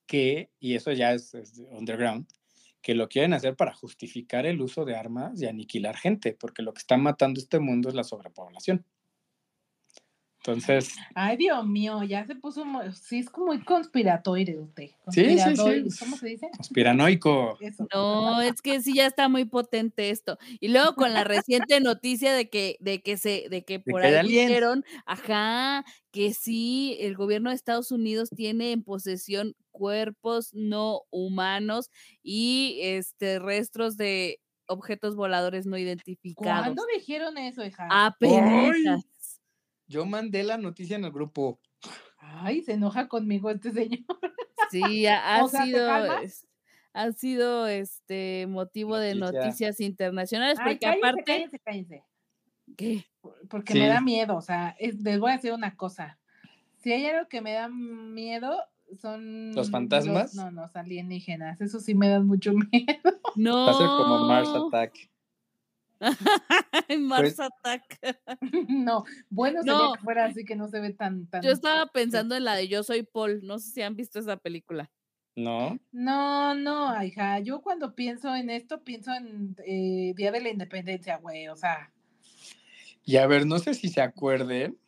que, 0.07 0.51
y 0.61 0.75
eso 0.75 0.93
ya 0.93 1.13
es, 1.13 1.35
es 1.35 1.59
underground, 1.71 2.27
que 2.83 2.95
lo 2.95 3.09
quieren 3.09 3.35
hacer 3.35 3.57
para 3.57 3.75
justificar 3.75 4.47
el 4.47 4.61
uso 4.61 4.85
de 4.85 4.95
armas 4.95 5.43
y 5.43 5.47
aniquilar 5.47 5.97
gente, 5.97 6.37
porque 6.39 6.63
lo 6.63 6.73
que 6.73 6.79
está 6.79 6.97
matando 6.97 7.41
este 7.41 7.59
mundo 7.59 7.89
es 7.89 7.95
la 7.95 8.05
sobrepoblación. 8.05 8.85
Entonces, 10.47 10.95
Ay, 11.15 11.37
Dios 11.37 11.67
mío, 11.67 12.03
ya 12.05 12.25
se 12.25 12.37
puso, 12.37 12.65
muy- 12.65 12.93
sí, 12.93 13.19
es 13.19 13.31
como 13.31 13.47
muy 13.47 13.65
conspiratorio 13.65 14.63
usted. 14.63 14.91
Sí, 15.11 15.25
sí, 15.25 15.39
sí. 15.39 15.43
Conspiratoide, 15.45 15.89
¿Cómo 15.99 16.17
se 16.17 16.27
dice? 16.29 16.51
conspiranoico. 16.57 17.59
Eso. 17.61 17.89
No, 17.93 18.41
es 18.41 18.63
que 18.63 18.81
sí 18.81 18.95
ya 18.95 19.07
está 19.07 19.29
muy 19.29 19.45
potente 19.45 20.11
esto. 20.11 20.39
Y 20.61 20.69
luego 20.69 20.95
con 20.95 21.13
la 21.13 21.25
reciente 21.25 21.81
noticia 21.81 22.33
de 22.33 22.49
que, 22.49 22.77
de 22.81 23.03
que 23.03 23.17
se, 23.17 23.49
de 23.51 23.65
que 23.65 23.81
por 23.81 24.03
ahí 24.03 24.29
dijeron, 24.29 24.85
ajá, 25.05 25.85
que 26.13 26.33
sí, 26.33 26.97
el 27.01 27.17
gobierno 27.17 27.51
de 27.51 27.57
Estados 27.57 27.91
Unidos 27.91 28.31
tiene 28.31 28.71
en 28.73 28.85
posesión 28.85 29.55
cuerpos 29.73 30.51
no 30.55 31.03
humanos 31.11 31.91
y 32.23 32.79
este 32.83 33.39
restos 33.41 33.97
de 33.97 34.41
objetos 34.69 35.15
voladores 35.15 35.67
no 35.67 35.77
identificados. 35.79 36.65
¿Cuándo 36.65 36.83
dijeron 36.95 37.39
eso, 37.39 37.65
hija? 37.65 37.87
Apenas. 37.91 38.75
Yo 39.89 40.05
mandé 40.07 40.43
la 40.43 40.57
noticia 40.59 40.97
en 40.97 41.05
el 41.05 41.13
grupo. 41.13 41.61
Ay, 42.19 42.63
se 42.63 42.73
enoja 42.73 43.09
conmigo 43.09 43.51
este 43.51 43.71
señor. 43.71 44.01
Sí, 44.71 44.81
ha, 45.07 45.37
ha 45.37 45.45
O 45.45 45.49
sea, 45.49 45.61
¿te 45.61 45.67
sido, 45.67 45.91
ha 46.93 47.13
sido 47.13 47.67
este 47.69 48.47
motivo 48.49 48.97
de 48.97 49.15
Noticia. 49.15 49.41
noticias 49.45 49.81
internacionales, 49.81 50.59
Ay, 50.61 50.75
porque 50.75 50.87
cállense, 50.87 51.07
aparte, 51.09 51.25
cállense, 51.25 51.59
cállense. 51.61 52.05
¿qué? 52.77 53.05
Porque 53.49 53.75
Sí. 53.75 53.79
me 53.79 53.87
da 53.87 54.01
miedo, 54.01 54.37
o 54.37 54.41
sea, 54.41 54.75
es- 54.79 55.01
les 55.03 55.21
voy 55.21 55.31
a 55.31 55.35
decir 55.37 55.53
una 55.53 55.77
cosa. 55.77 56.19
Si 56.79 56.93
hay 56.93 57.05
algo 57.07 57.29
que 57.29 57.41
me 57.41 57.53
da 57.53 57.69
miedo, 57.69 58.57
son... 59.01 59.53
¿Los 59.55 59.71
fantasmas? 59.71 60.35
no, 60.35 60.51
no, 60.51 60.63
los 60.63 60.77
alienígenas. 60.77 61.61
Eso 61.61 61.81
sí 61.81 61.95
me 61.95 62.09
dan 62.09 62.27
mucho 62.27 62.53
miedo. 62.73 63.21
No. 63.37 63.67
Va 63.67 63.71
a 63.73 63.75
ser 63.79 63.87
como 63.87 64.27
Mars 64.27 64.49
Attack. 64.49 65.11
Mars 67.01 67.35
Pues- 67.37 67.41
Attack. 67.41 67.99
no, 68.69 69.05
bueno 69.31 69.61
sería 69.63 69.79
No. 69.79 69.93
que 69.95 70.01
fuera 70.01 70.25
así 70.27 70.45
que 70.45 70.57
no 70.57 70.69
se 70.69 70.81
ve 70.81 70.93
tan... 70.93 71.27
tan 71.27 71.43
Yo 71.43 71.51
estaba 71.51 71.87
pensando 71.87 72.37
en 72.37 72.45
la 72.45 72.55
de 72.55 72.69
Yo 72.69 72.83
soy 72.83 73.03
Paul. 73.03 73.41
No 73.45 73.59
sé 73.59 73.71
si 73.71 73.83
han 73.83 73.97
visto 73.97 74.19
esa 74.19 74.37
película. 74.37 74.91
¿No? 75.35 75.79
No, 75.93 76.55
no, 76.55 77.03
hija. 77.05 77.41
Yo 77.41 77.61
cuando 77.61 77.95
pienso 77.95 78.35
en 78.35 78.49
esto, 78.49 78.83
pienso 78.85 79.13
en 79.13 79.55
eh, 79.67 80.15
Día 80.17 80.33
de 80.33 80.41
la 80.41 80.49
Independencia, 80.51 81.19
güey. 81.19 81.49
O 81.49 81.57
sea, 81.57 81.93
Y 83.05 83.17
a 83.17 83.27
ver, 83.27 83.47
no 83.47 83.59
sé 83.59 83.75
si 83.75 83.89
se 83.91 84.01
acuerden, 84.01 84.79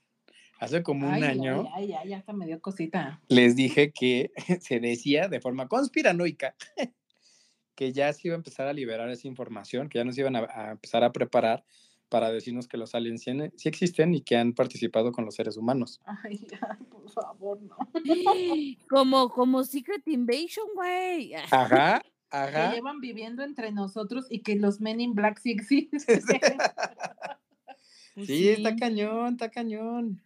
hace 0.58 0.82
como 0.82 1.06
un 1.06 1.14
ay, 1.14 1.22
año 1.24 1.68
Ay, 1.74 1.92
ay, 1.92 1.98
ay, 2.04 2.12
hasta 2.14 2.32
me 2.32 2.46
dio 2.46 2.60
cosita. 2.62 3.20
les 3.28 3.56
dije 3.56 3.92
que 3.92 4.32
se 4.60 4.80
decía 4.80 5.28
de 5.28 5.40
forma 5.40 5.68
conspiranoica 5.68 6.54
que 7.78 7.92
ya 7.92 8.12
se 8.12 8.26
iba 8.26 8.34
a 8.34 8.38
empezar 8.38 8.66
a 8.66 8.72
liberar 8.72 9.08
esa 9.08 9.28
información, 9.28 9.88
que 9.88 9.98
ya 9.98 10.04
nos 10.04 10.18
iban 10.18 10.34
a, 10.34 10.40
a 10.52 10.72
empezar 10.72 11.04
a 11.04 11.12
preparar 11.12 11.62
para 12.08 12.32
decirnos 12.32 12.66
que 12.66 12.76
los 12.76 12.92
aliens 12.96 13.22
sí, 13.22 13.30
sí 13.54 13.68
existen 13.68 14.14
y 14.14 14.20
que 14.22 14.36
han 14.36 14.52
participado 14.52 15.12
con 15.12 15.24
los 15.24 15.36
seres 15.36 15.56
humanos. 15.56 16.00
Ay, 16.04 16.44
ay, 16.68 16.84
por 16.90 17.08
favor, 17.08 17.62
no. 17.62 17.76
Como, 18.90 19.28
como 19.28 19.62
Secret 19.62 20.02
Invasion, 20.08 20.66
güey. 20.74 21.34
Ajá, 21.52 22.02
Que 22.02 22.36
ajá. 22.36 22.74
llevan 22.74 22.98
viviendo 22.98 23.44
entre 23.44 23.70
nosotros 23.70 24.26
y 24.28 24.40
que 24.40 24.56
los 24.56 24.80
Men 24.80 25.00
in 25.00 25.14
Black 25.14 25.38
sí 25.38 25.52
existen. 25.52 26.18
Pues 28.16 28.26
Sí, 28.26 28.48
está 28.48 28.74
cañón, 28.74 29.34
está 29.34 29.50
cañón. 29.52 30.20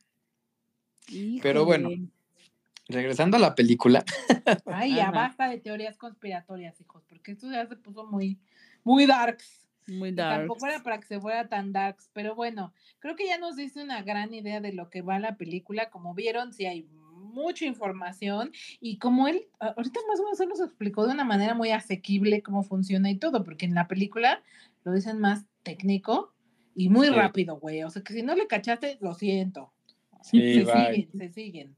Pero 1.43 1.67
bueno. 1.67 1.91
Regresando 2.93 3.37
a 3.37 3.41
la 3.41 3.55
película, 3.55 4.05
Ay, 4.67 4.95
ya 4.97 5.05
Ajá. 5.09 5.13
basta 5.13 5.49
de 5.49 5.59
teorías 5.59 5.97
conspiratorias, 5.97 6.81
hijos, 6.81 7.03
porque 7.09 7.33
esto 7.33 7.51
ya 7.51 7.67
se 7.67 7.77
puso 7.77 8.05
muy, 8.07 8.39
muy 8.85 9.07
darks. 9.07 9.61
Muy 9.89 10.11
Y 10.11 10.13
dark. 10.13 10.39
Tampoco 10.41 10.67
era 10.67 10.83
para 10.83 11.01
que 11.01 11.07
se 11.07 11.21
fuera 11.21 11.49
tan 11.49 11.73
darks, 11.73 12.09
pero 12.13 12.35
bueno, 12.37 12.73
creo 13.01 13.17
que 13.17 13.27
ya 13.27 13.39
nos 13.39 13.57
dice 13.57 13.83
una 13.83 14.03
gran 14.03 14.33
idea 14.33 14.61
de 14.61 14.73
lo 14.73 14.89
que 14.91 15.03
va 15.03 15.19
la 15.19 15.37
película. 15.37 15.91
Como 15.91 16.15
vieron, 16.15 16.53
sí 16.53 16.67
hay 16.67 16.87
mucha 17.15 17.65
información 17.65 18.53
y 18.81 18.99
como 18.99 19.27
él, 19.27 19.47
ahorita 19.59 20.01
más 20.09 20.21
o 20.21 20.25
menos 20.25 20.41
él 20.41 20.49
nos 20.51 20.61
explicó 20.61 21.07
de 21.07 21.13
una 21.15 21.25
manera 21.25 21.55
muy 21.55 21.71
asequible 21.71 22.43
cómo 22.43 22.63
funciona 22.63 23.11
y 23.11 23.17
todo, 23.19 23.43
porque 23.43 23.65
en 23.67 23.75
la 23.75 23.89
película 23.89 24.43
lo 24.85 24.93
dicen 24.93 25.19
más 25.19 25.45
técnico 25.65 26.33
y 26.77 26.89
muy 26.89 27.09
Sí. 27.09 27.13
rápido, 27.15 27.57
güey. 27.59 27.83
O 27.83 27.91
sea 27.91 28.03
que 28.03 28.13
si 28.13 28.23
no 28.23 28.35
le 28.37 28.47
cachaste, 28.47 28.99
lo 29.01 29.15
siento. 29.15 29.73
Sí, 30.23 30.55
se 30.55 30.65
bye. 30.65 30.95
siguen, 30.95 31.11
se 31.19 31.29
siguen. 31.31 31.77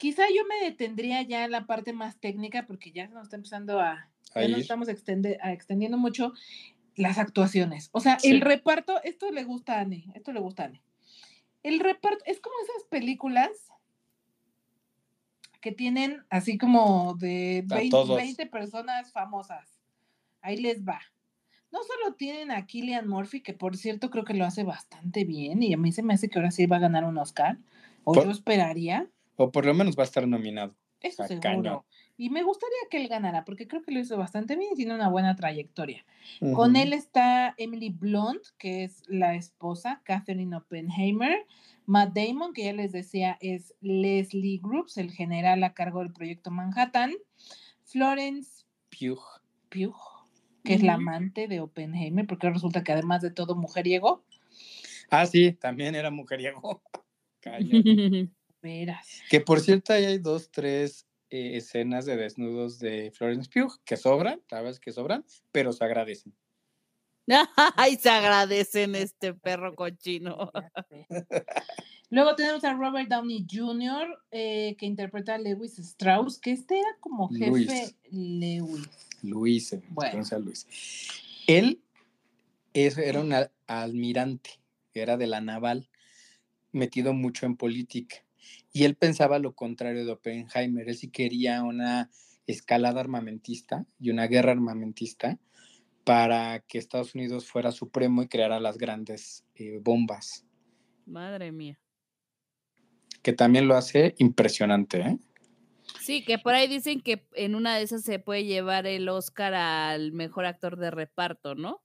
Quizá 0.00 0.22
yo 0.34 0.46
me 0.48 0.64
detendría 0.64 1.20
ya 1.20 1.44
en 1.44 1.50
la 1.50 1.66
parte 1.66 1.92
más 1.92 2.18
técnica 2.18 2.64
porque 2.66 2.90
ya 2.90 3.06
nos 3.08 3.24
está 3.24 3.36
empezando 3.36 3.80
a, 3.80 4.08
ya 4.34 4.48
nos 4.48 4.60
estamos 4.60 4.88
extende- 4.88 5.36
a 5.42 5.52
extendiendo 5.52 5.98
mucho 5.98 6.32
las 6.96 7.18
actuaciones. 7.18 7.90
O 7.92 8.00
sea, 8.00 8.18
Sí. 8.18 8.30
el 8.30 8.40
reparto, 8.40 9.02
esto 9.04 9.30
le 9.30 9.44
gusta 9.44 9.74
a 9.76 9.80
Anne, 9.82 10.06
esto 10.14 10.32
le 10.32 10.40
gusta 10.40 10.62
a 10.62 10.66
Anne. 10.66 10.82
El 11.62 11.80
reparto 11.80 12.24
es 12.24 12.40
como 12.40 12.54
esas 12.64 12.88
películas 12.88 13.50
que 15.60 15.70
tienen 15.72 16.24
así 16.30 16.56
como 16.56 17.14
de 17.18 17.66
A 17.70 17.74
20, 17.74 17.90
todos. 17.90 18.16
20 18.16 18.46
personas 18.46 19.12
famosas. 19.12 19.68
Ahí 20.40 20.56
les 20.56 20.82
va. 20.82 21.02
No 21.70 21.80
solo 21.82 22.14
tienen 22.14 22.50
a 22.50 22.64
Killian 22.64 23.06
Murphy, 23.06 23.42
que 23.42 23.52
por 23.52 23.76
cierto 23.76 24.08
creo 24.08 24.24
que 24.24 24.32
lo 24.32 24.46
hace 24.46 24.64
bastante 24.64 25.24
bien, 25.26 25.62
y 25.62 25.74
a 25.74 25.76
mí 25.76 25.92
se 25.92 26.02
me 26.02 26.14
hace 26.14 26.30
que 26.30 26.38
ahora 26.38 26.50
sí 26.52 26.64
va 26.64 26.76
a 26.76 26.80
ganar 26.80 27.04
un 27.04 27.18
Oscar, 27.18 27.58
o 28.04 28.14
Por- 28.14 28.24
yo 28.24 28.30
esperaría, 28.30 29.06
O 29.42 29.50
por 29.50 29.64
lo 29.64 29.72
menos 29.72 29.96
va 29.96 30.02
a 30.02 30.04
estar 30.04 30.28
nominado. 30.28 30.74
eso 31.00 31.26
seguro. 31.26 31.40
cañón. 31.40 31.80
Y 32.18 32.28
me 32.28 32.42
gustaría 32.42 32.76
que 32.90 32.98
él 32.98 33.08
ganara, 33.08 33.46
porque 33.46 33.66
creo 33.66 33.80
que 33.82 33.90
lo 33.90 33.98
hizo 33.98 34.18
bastante 34.18 34.54
bien 34.54 34.72
y 34.72 34.76
tiene 34.76 34.94
una 34.94 35.08
buena 35.08 35.34
trayectoria. 35.34 36.04
Con 36.52 36.76
él 36.76 36.92
está 36.92 37.54
Emily 37.56 37.88
Blunt, 37.88 38.42
que 38.58 38.84
es 38.84 39.02
la 39.08 39.34
esposa, 39.34 40.02
Catherine 40.04 40.54
Oppenheimer. 40.54 41.46
Matt 41.86 42.12
Damon, 42.12 42.52
que 42.52 42.64
ya 42.64 42.74
les 42.74 42.92
decía, 42.92 43.38
es 43.40 43.74
Leslie 43.80 44.60
Groups, 44.62 44.98
el 44.98 45.10
general 45.10 45.64
a 45.64 45.72
cargo 45.72 46.00
del 46.00 46.12
proyecto 46.12 46.50
Manhattan. 46.50 47.14
Florence 47.84 48.66
Pugh. 48.90 49.24
Pugh, 49.70 49.96
que 50.64 50.74
es 50.74 50.82
la 50.82 50.94
amante 50.94 51.48
de 51.48 51.60
Oppenheimer, 51.60 52.26
porque 52.26 52.50
resulta 52.50 52.84
que 52.84 52.92
además 52.92 53.22
de 53.22 53.30
todo 53.30 53.56
mujeriego, 53.56 54.22
Ah, 55.08 55.24
sí, 55.24 55.52
también 55.52 55.94
era 55.94 56.10
mujeriego. 56.10 56.82
Verás. 58.62 59.22
Que 59.30 59.40
por 59.40 59.60
cierto, 59.60 59.92
ahí 59.92 60.04
hay 60.04 60.18
dos, 60.18 60.50
tres 60.50 61.06
eh, 61.30 61.56
escenas 61.56 62.04
de 62.06 62.16
desnudos 62.16 62.78
de 62.78 63.10
Florence 63.14 63.48
Pugh 63.52 63.80
que 63.84 63.96
sobran, 63.96 64.40
sabes 64.48 64.78
que 64.80 64.92
sobran, 64.92 65.24
pero 65.52 65.72
se 65.72 65.84
agradecen. 65.84 66.34
Ay, 67.76 67.96
se 67.96 68.10
agradecen 68.10 68.94
este 68.96 69.34
perro 69.34 69.74
cochino. 69.74 70.50
Luego 72.10 72.34
tenemos 72.34 72.64
a 72.64 72.74
Robert 72.74 73.08
Downey 73.08 73.46
Jr., 73.48 74.18
eh, 74.32 74.74
que 74.76 74.84
interpreta 74.86 75.36
a 75.36 75.38
Lewis 75.38 75.78
Strauss, 75.78 76.38
que 76.40 76.50
este 76.50 76.80
era 76.80 76.88
como 76.98 77.28
jefe 77.28 77.46
Luis. 77.50 77.94
Lewis. 78.10 78.88
Luis, 79.22 79.76
Bueno. 79.90 80.22
Luis. 80.40 80.66
Él 81.46 81.80
es- 82.74 82.98
era 82.98 83.20
un 83.20 83.32
al- 83.32 83.52
almirante, 83.68 84.50
era 84.92 85.16
de 85.16 85.28
la 85.28 85.40
naval, 85.40 85.88
metido 86.72 87.12
mucho 87.12 87.46
en 87.46 87.56
política. 87.56 88.16
Y 88.72 88.84
él 88.84 88.94
pensaba 88.96 89.38
lo 89.38 89.54
contrario 89.54 90.04
de 90.04 90.12
Oppenheimer. 90.12 90.88
Él 90.88 90.96
sí 90.96 91.10
quería 91.10 91.62
una 91.62 92.10
escalada 92.46 93.00
armamentista 93.00 93.86
y 93.98 94.10
una 94.10 94.26
guerra 94.26 94.52
armamentista 94.52 95.38
para 96.04 96.60
que 96.60 96.78
Estados 96.78 97.14
Unidos 97.14 97.46
fuera 97.46 97.72
supremo 97.72 98.22
y 98.22 98.28
creara 98.28 98.58
las 98.60 98.78
grandes 98.78 99.44
eh, 99.54 99.78
bombas, 99.82 100.46
Madre 101.06 101.52
mía. 101.52 101.78
que 103.22 103.32
también 103.32 103.68
lo 103.68 103.76
hace 103.76 104.14
impresionante. 104.18 105.00
¿eh? 105.00 105.18
Sí, 106.00 106.24
que 106.24 106.38
por 106.38 106.54
ahí 106.54 106.66
dicen 106.68 107.00
que 107.02 107.26
en 107.34 107.54
una 107.54 107.76
de 107.76 107.82
esas 107.82 108.02
se 108.02 108.18
puede 108.18 108.44
llevar 108.44 108.86
el 108.86 109.08
Oscar 109.08 109.52
al 109.54 110.12
mejor 110.12 110.46
actor 110.46 110.76
de 110.78 110.90
reparto, 110.90 111.54
¿no? 111.54 111.82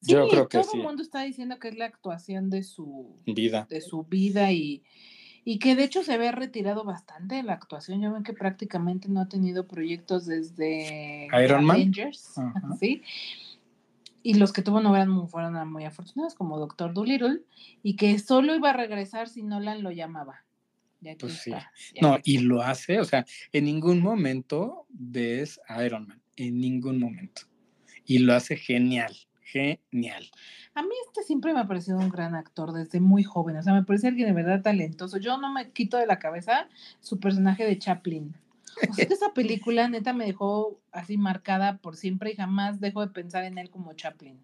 Yo 0.00 0.24
Sí, 0.24 0.30
creo 0.30 0.48
que 0.48 0.58
todo 0.58 0.70
sí. 0.70 0.76
el 0.78 0.82
mundo 0.82 1.02
está 1.02 1.22
diciendo 1.22 1.58
que 1.58 1.68
es 1.68 1.76
la 1.76 1.86
actuación 1.86 2.50
de 2.50 2.62
su, 2.64 3.16
Vida. 3.26 3.66
de 3.70 3.80
su 3.80 4.02
vida 4.04 4.52
y, 4.52 4.82
y 5.48 5.60
que 5.60 5.76
de 5.76 5.84
hecho 5.84 6.02
se 6.02 6.18
ve 6.18 6.32
retirado 6.32 6.82
bastante 6.82 7.36
de 7.36 7.44
la 7.44 7.52
actuación. 7.52 8.00
Ya 8.00 8.10
ven 8.10 8.24
que 8.24 8.32
prácticamente 8.32 9.08
no 9.08 9.20
ha 9.20 9.28
tenido 9.28 9.68
proyectos 9.68 10.26
desde 10.26 11.28
Iron 11.40 11.64
Man. 11.64 11.76
Avengers. 11.76 12.34
¿sí? 12.80 13.04
Y 14.24 14.34
los 14.34 14.52
que 14.52 14.62
tuvo 14.62 14.80
no 14.80 14.96
eran 14.96 15.28
fueron 15.28 15.70
muy 15.70 15.84
afortunados, 15.84 16.34
como 16.34 16.58
Doctor 16.58 16.92
Dolittle, 16.92 17.42
y 17.84 17.94
que 17.94 18.18
solo 18.18 18.56
iba 18.56 18.70
a 18.70 18.72
regresar 18.72 19.28
si 19.28 19.44
Nolan 19.44 19.84
lo 19.84 19.92
llamaba. 19.92 20.44
Pues 21.16 21.34
sí. 21.34 21.52
está, 21.52 21.70
No, 22.02 22.18
y 22.24 22.38
lo 22.38 22.62
hace, 22.62 22.98
o 22.98 23.04
sea, 23.04 23.24
en 23.52 23.66
ningún 23.66 24.02
momento 24.02 24.86
ves 24.88 25.60
a 25.68 25.84
Iron 25.84 26.08
Man, 26.08 26.20
en 26.34 26.58
ningún 26.58 26.98
momento. 26.98 27.42
Y 28.04 28.18
lo 28.18 28.34
hace 28.34 28.56
genial, 28.56 29.14
genial. 29.46 30.28
A 30.74 30.82
mí 30.82 30.90
este 31.06 31.22
siempre 31.22 31.54
me 31.54 31.60
ha 31.60 31.66
parecido 31.66 31.98
un 31.98 32.10
gran 32.10 32.34
actor 32.34 32.72
desde 32.72 33.00
muy 33.00 33.22
joven, 33.22 33.56
o 33.56 33.62
sea, 33.62 33.72
me 33.72 33.84
parece 33.84 34.08
alguien 34.08 34.28
de 34.28 34.34
verdad 34.34 34.62
talentoso. 34.62 35.18
Yo 35.18 35.38
no 35.38 35.52
me 35.52 35.70
quito 35.70 35.96
de 35.96 36.06
la 36.06 36.18
cabeza 36.18 36.68
su 37.00 37.20
personaje 37.20 37.64
de 37.64 37.78
Chaplin. 37.78 38.34
O 38.90 38.92
sea, 38.92 39.06
esa 39.08 39.32
película 39.32 39.88
neta 39.88 40.12
me 40.12 40.26
dejó 40.26 40.78
así 40.92 41.16
marcada 41.16 41.78
por 41.78 41.96
siempre 41.96 42.32
y 42.32 42.36
jamás 42.36 42.80
dejo 42.80 43.00
de 43.00 43.12
pensar 43.12 43.44
en 43.44 43.56
él 43.56 43.70
como 43.70 43.94
Chaplin. 43.94 44.38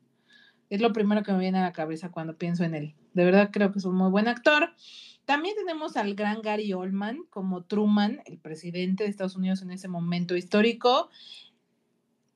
Es 0.71 0.81
lo 0.81 0.93
primero 0.93 1.23
que 1.23 1.33
me 1.33 1.39
viene 1.39 1.59
a 1.59 1.63
la 1.63 1.73
cabeza 1.73 2.11
cuando 2.11 2.39
pienso 2.39 2.65
en 2.65 2.75
él. 2.75 2.95
De 3.13 3.25
verdad 3.25 3.51
creo 3.53 3.73
que 3.73 3.79
es 3.79 3.85
un 3.85 3.97
muy 3.97 4.11
buen 4.11 4.29
actor. 4.29 4.71
También 5.27 5.55
tenemos 5.55 5.97
al 5.97 6.15
gran 6.15 6.41
Gary 6.41 6.73
Oldman 6.73 7.25
como 7.29 7.63
Truman, 7.63 8.23
el 8.25 8.39
presidente 8.39 9.05
de 9.05 9.11
Estados 9.11 9.37
Unidos 9.37 9.61
en 9.63 9.71
ese 9.71 9.89
momento 9.89 10.35
histórico. 10.35 11.11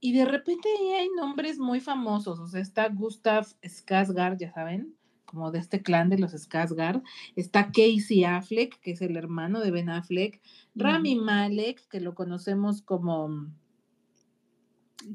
Y 0.01 0.13
de 0.13 0.25
repente 0.25 0.69
ahí 0.79 0.93
hay 0.93 1.09
nombres 1.17 1.59
muy 1.59 1.81
famosos. 1.81 2.39
O 2.39 2.47
sea, 2.47 2.61
está 2.61 2.89
Gustav 2.89 3.47
Skarsgård, 3.63 4.39
ya 4.39 4.53
saben, 4.53 4.95
como 5.25 5.51
de 5.51 5.59
este 5.59 5.83
clan 5.83 6.11
de 6.11 6.19
los 6.19 6.35
Skarsgård. 6.35 7.03
Está 7.35 7.67
Casey 7.67 8.25
Affleck, 8.25 8.79
que 8.81 8.93
es 8.93 9.01
el 9.01 9.17
hermano 9.17 9.61
de 9.61 9.71
Ben 9.71 9.89
Affleck. 9.89 10.41
Rami 10.75 11.17
Malek, 11.17 11.89
que 11.89 12.01
lo 12.01 12.15
conocemos 12.15 12.83
como... 12.83 13.47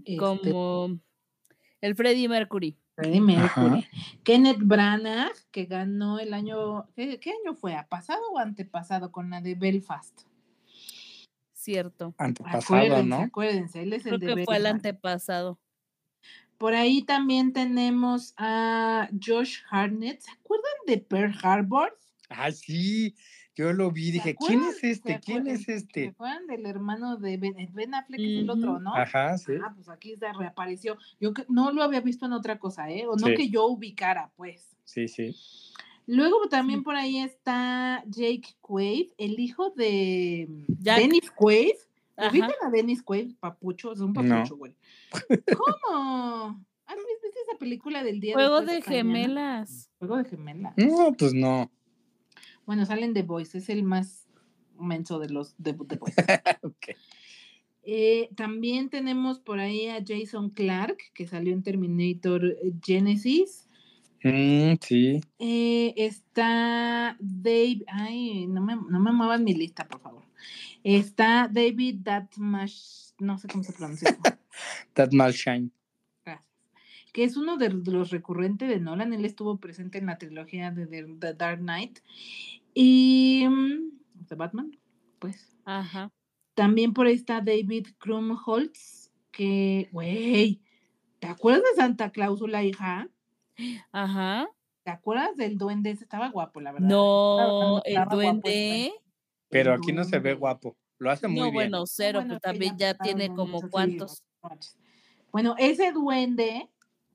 este, 0.06 0.18
Como 0.18 1.00
el 1.82 1.96
Freddie 1.96 2.30
Mercury. 2.30 2.78
Freddie 2.96 3.22
Mercury. 3.22 3.88
Kenneth 4.24 4.60
Branagh, 4.62 5.34
que 5.52 5.66
ganó 5.66 6.20
el 6.20 6.34
año, 6.34 6.88
¿qué, 6.96 7.20
qué 7.20 7.32
año 7.32 7.56
fue? 7.56 7.76
¿A 7.76 7.88
pasado 7.88 8.22
o 8.34 8.38
antepasado 8.38 9.12
con 9.12 9.30
la 9.30 9.42
de 9.42 9.56
Belfast? 9.56 10.22
Cierto. 11.66 12.16
Antepasado, 12.18 12.60
Acuérdense, 12.64 13.04
¿no? 13.08 13.16
acuérdense, 13.18 13.84
él 13.84 13.94
es 13.94 14.02
Creo 14.02 14.16
el 14.16 14.20
de 14.22 14.36
que 14.36 14.46
fue 14.46 14.58
el 14.58 14.66
antepasado. 14.66 15.60
Por 16.58 16.74
ahí 16.74 17.04
también 17.04 17.54
tenemos 17.54 18.34
a 18.38 19.08
Josh 19.24 19.60
Hartnett. 19.70 20.22
¿Se 20.22 20.32
acuerdan 20.32 20.72
de 20.88 20.98
Pearl 20.98 21.36
Harbor? 21.44 22.00
Ah, 22.30 22.52
sí, 22.52 23.14
yo 23.56 23.74
lo 23.74 23.92
vi, 23.92 24.08
¿Se 24.08 24.12
dije, 24.14 24.36
¿quién 24.36 24.64
es 24.64 24.80
¿Se 24.80 24.90
este? 24.90 25.20
¿Quién 25.20 25.46
es 25.46 25.64
¿Se 25.66 25.76
este? 25.76 26.08
acuerdan 26.08 26.48
del 26.48 26.66
hermano 26.66 27.18
de 27.18 27.38
Ben, 27.38 27.60
eh, 27.60 27.70
Ben 27.72 27.94
Affleck, 27.94 28.20
que 28.20 28.38
es 28.38 28.42
el 28.42 28.50
otro, 28.50 28.80
no? 28.80 28.96
Ajá, 28.96 29.38
sí. 29.38 29.54
Ah, 29.64 29.72
pues 29.76 29.88
aquí 29.88 30.16
se 30.16 30.34
reapareció. 30.34 30.98
Yo 31.20 31.32
que- 31.36 31.46
no 31.48 31.72
lo 31.72 31.84
había 31.84 32.02
visto 32.02 32.26
en 32.26 32.34
otra 32.34 32.58
cosa, 32.58 32.90
¿eh? 32.90 33.06
O 33.06 33.16
no 33.18 33.28
Sí. 33.28 33.36
que 33.36 33.50
yo 33.50 33.68
ubicara, 33.68 34.32
pues. 34.36 34.68
Sí, 34.84 35.08
sí. 35.08 35.36
Luego 36.08 36.48
también 36.50 36.80
Sí. 36.80 36.84
por 36.86 36.96
ahí 36.96 37.18
está 37.20 38.04
Jake 38.08 38.56
Quaid, 38.62 39.12
el 39.18 39.40
hijo 39.40 39.70
de 39.72 40.48
Jack. 40.80 41.00
Dennis 41.00 41.32
Quaid. 41.32 41.76
¿Ubican 42.18 42.52
a 42.66 42.70
Dennis 42.70 43.02
Quaid? 43.02 43.36
Papucho, 43.40 43.92
es 43.94 44.00
un 44.00 44.14
No. 44.14 44.22
papucho, 44.22 44.58
güey. 44.58 44.76
¿Cómo? 45.56 46.64
¿Has 46.86 46.96
visto 46.98 47.28
esa 47.50 47.58
película 47.58 48.04
del 48.04 48.20
día 48.20 48.34
Juego 48.34 48.60
de 48.62 48.66
mañana? 48.66 48.86
gemelas. 48.86 49.90
Juego 50.00 50.18
de 50.18 50.26
gemelas. 50.26 50.74
No, 50.78 51.14
pues 51.18 51.34
no. 51.34 51.72
Bueno, 52.66 52.86
salen 52.86 53.14
de 53.14 53.24
Boys, 53.24 53.56
es 53.56 53.70
el 53.70 53.84
más 53.84 54.28
menso 54.80 55.20
de 55.20 55.30
los 55.30 55.56
de, 55.58 55.74
The. 55.74 56.00
Eh, 57.84 58.30
también 58.36 58.90
tenemos 58.90 59.40
por 59.40 59.60
ahí 59.60 59.88
a 59.88 60.04
Jason 60.06 60.52
Clark, 60.52 60.98
que 61.16 61.26
salió 61.28 61.52
en 61.54 61.64
Terminator 61.64 62.46
eh, 62.46 62.74
Genesis. 62.84 63.68
Mm, 64.24 64.74
sí. 64.82 65.22
Eh, 65.40 65.94
está 65.98 67.18
Dave, 67.20 67.84
ay, 67.88 68.48
no 68.48 68.62
me, 68.62 68.76
no 68.76 69.00
me 69.00 69.12
muevan 69.12 69.44
mi 69.44 69.54
lista, 69.54 69.88
por 69.88 70.00
favor. 70.00 70.24
Está 70.84 71.50
David 71.52 71.98
Datmash, 72.02 73.12
no 73.20 73.38
sé 73.38 73.48
cómo 73.48 73.64
se 73.64 73.74
pronuncia. 73.74 74.18
That 74.94 75.12
Mal 75.12 75.34
Shine. 75.34 75.72
Gracias. 76.26 76.52
Que 77.14 77.24
es 77.24 77.38
uno 77.38 77.58
de 77.58 77.70
los 77.70 78.10
recurrentes 78.12 78.70
de 78.70 78.80
Nolan. 78.80 79.14
Él 79.14 79.26
estuvo 79.26 79.58
presente 79.58 79.98
en 79.98 80.08
la 80.08 80.18
trilogía 80.18 80.72
de 80.72 80.88
The, 80.88 81.16
The 81.20 81.34
Dark 81.34 81.60
Knight. 81.60 82.00
Y. 82.74 83.46
mm, 83.48 84.02
de 84.28 84.36
Batman, 84.36 84.78
pues. 85.20 85.58
Ajá. 85.66 86.12
También 86.56 86.94
por 86.94 87.08
ahí 87.08 87.16
está 87.16 87.42
David 87.42 87.88
Krumholtz, 87.98 89.12
que, 89.32 89.90
güey, 89.92 90.62
¿te 91.20 91.28
acuerdas 91.28 91.64
de 91.64 91.82
Santa 91.82 92.12
Cláusula, 92.12 92.64
hija? 92.64 93.08
Ajá. 93.92 94.48
¿Te 94.84 94.92
acuerdas 94.92 95.36
del 95.38 95.58
duende? 95.58 95.92
Ese 95.92 96.04
estaba 96.04 96.30
guapo, 96.30 96.60
la 96.62 96.72
verdad. 96.72 96.88
No, 96.90 97.82
el 97.84 97.96
guapo 97.96 98.16
duende. 98.16 98.94
Pero 99.50 99.74
aquí 99.74 99.92
no 99.92 100.04
se 100.04 100.20
ve 100.20 100.34
guapo. 100.34 100.78
Lo 100.98 101.12
hace 101.12 101.28
muy 101.28 101.38
No, 101.38 101.44
bien. 101.46 101.54
bueno, 101.54 101.86
cero, 101.86 102.20
bueno, 102.20 102.30
pues 102.30 102.38
es 102.38 102.42
que 102.42 102.48
también 102.48 102.78
ya 102.78 102.94
tiene 102.96 103.34
como 103.34 103.62
cuántos. 103.70 104.24
Bueno, 105.32 105.56
ese 105.58 105.92
duende 105.92 106.70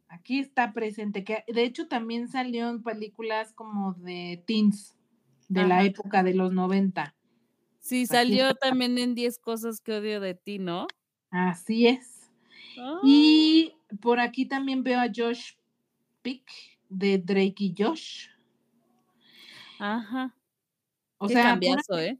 aquí 0.08 0.38
está 0.40 0.72
presente, 0.72 1.24
que 1.24 1.44
de 1.48 1.64
hecho 1.64 1.88
también 1.88 2.28
salió 2.28 2.68
en 2.70 2.82
películas 2.82 3.52
como 3.52 3.94
de 3.94 4.42
teens 4.46 4.96
de 5.48 5.66
la 5.66 5.84
época 5.84 6.22
de 6.22 6.34
los 6.34 6.52
90. 6.52 7.14
Sí, 7.80 8.02
Aquí 8.02 8.06
salió 8.06 8.48
está. 8.50 8.68
también 8.68 8.98
en 8.98 9.14
10 9.14 9.38
cosas 9.38 9.80
que 9.80 9.92
odio 9.92 10.20
de 10.20 10.34
ti, 10.34 10.58
¿no? 10.58 10.86
Así 11.30 11.86
es. 11.86 12.30
Ah, 12.78 13.00
Y 13.04 13.74
por 14.00 14.20
aquí 14.20 14.46
también 14.46 14.82
veo 14.82 15.00
a 15.00 15.08
Josh 15.14 15.52
Pick 16.26 16.50
de 16.88 17.18
Drake 17.18 17.54
y 17.58 17.74
Josh. 17.78 18.26
Ajá. 19.78 20.34
O 21.18 21.28
Qué 21.28 21.34
sea, 21.34 21.56
pura, 21.56 21.80
¿eh? 22.02 22.18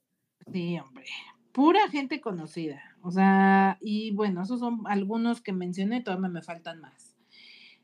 sí, 0.52 0.78
hombre, 0.78 1.06
pura 1.50 1.88
gente 1.90 2.20
conocida. 2.20 2.80
O 3.02 3.10
sea, 3.10 3.78
y 3.80 4.12
bueno, 4.12 4.44
esos 4.44 4.60
son 4.60 4.82
algunos 4.86 5.40
que 5.40 5.52
mencioné, 5.52 6.02
todavía 6.02 6.28
me 6.28 6.42
faltan 6.42 6.80
más. 6.80 7.16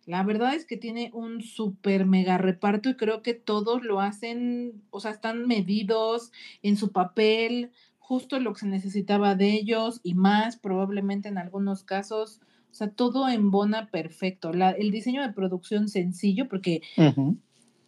La 0.06 0.22
verdad 0.22 0.54
es 0.54 0.64
que 0.64 0.76
tiene 0.76 1.10
un 1.12 1.42
súper 1.42 2.06
mega 2.06 2.38
reparto 2.38 2.88
y 2.88 2.96
creo 2.96 3.22
que 3.22 3.34
todos 3.34 3.82
lo 3.82 4.00
hacen, 4.00 4.84
o 4.90 5.00
sea, 5.00 5.10
están 5.10 5.48
medidos 5.48 6.30
en 6.62 6.76
su 6.76 6.92
papel, 6.92 7.72
justo 7.98 8.38
lo 8.38 8.52
que 8.52 8.60
se 8.60 8.68
necesitaba 8.68 9.34
de 9.34 9.54
ellos 9.54 10.00
y 10.04 10.14
más, 10.14 10.56
probablemente 10.56 11.28
en 11.28 11.38
algunos 11.38 11.82
casos. 11.82 12.40
O 12.72 12.74
sea, 12.74 12.88
todo 12.90 13.28
embona 13.28 13.90
perfecto. 13.90 14.52
La- 14.52 14.70
el 14.70 14.90
diseño 14.90 15.20
de 15.22 15.32
producción 15.32 15.88
sencillo, 15.88 16.48
porque 16.48 16.80
Ujú. 16.96 17.36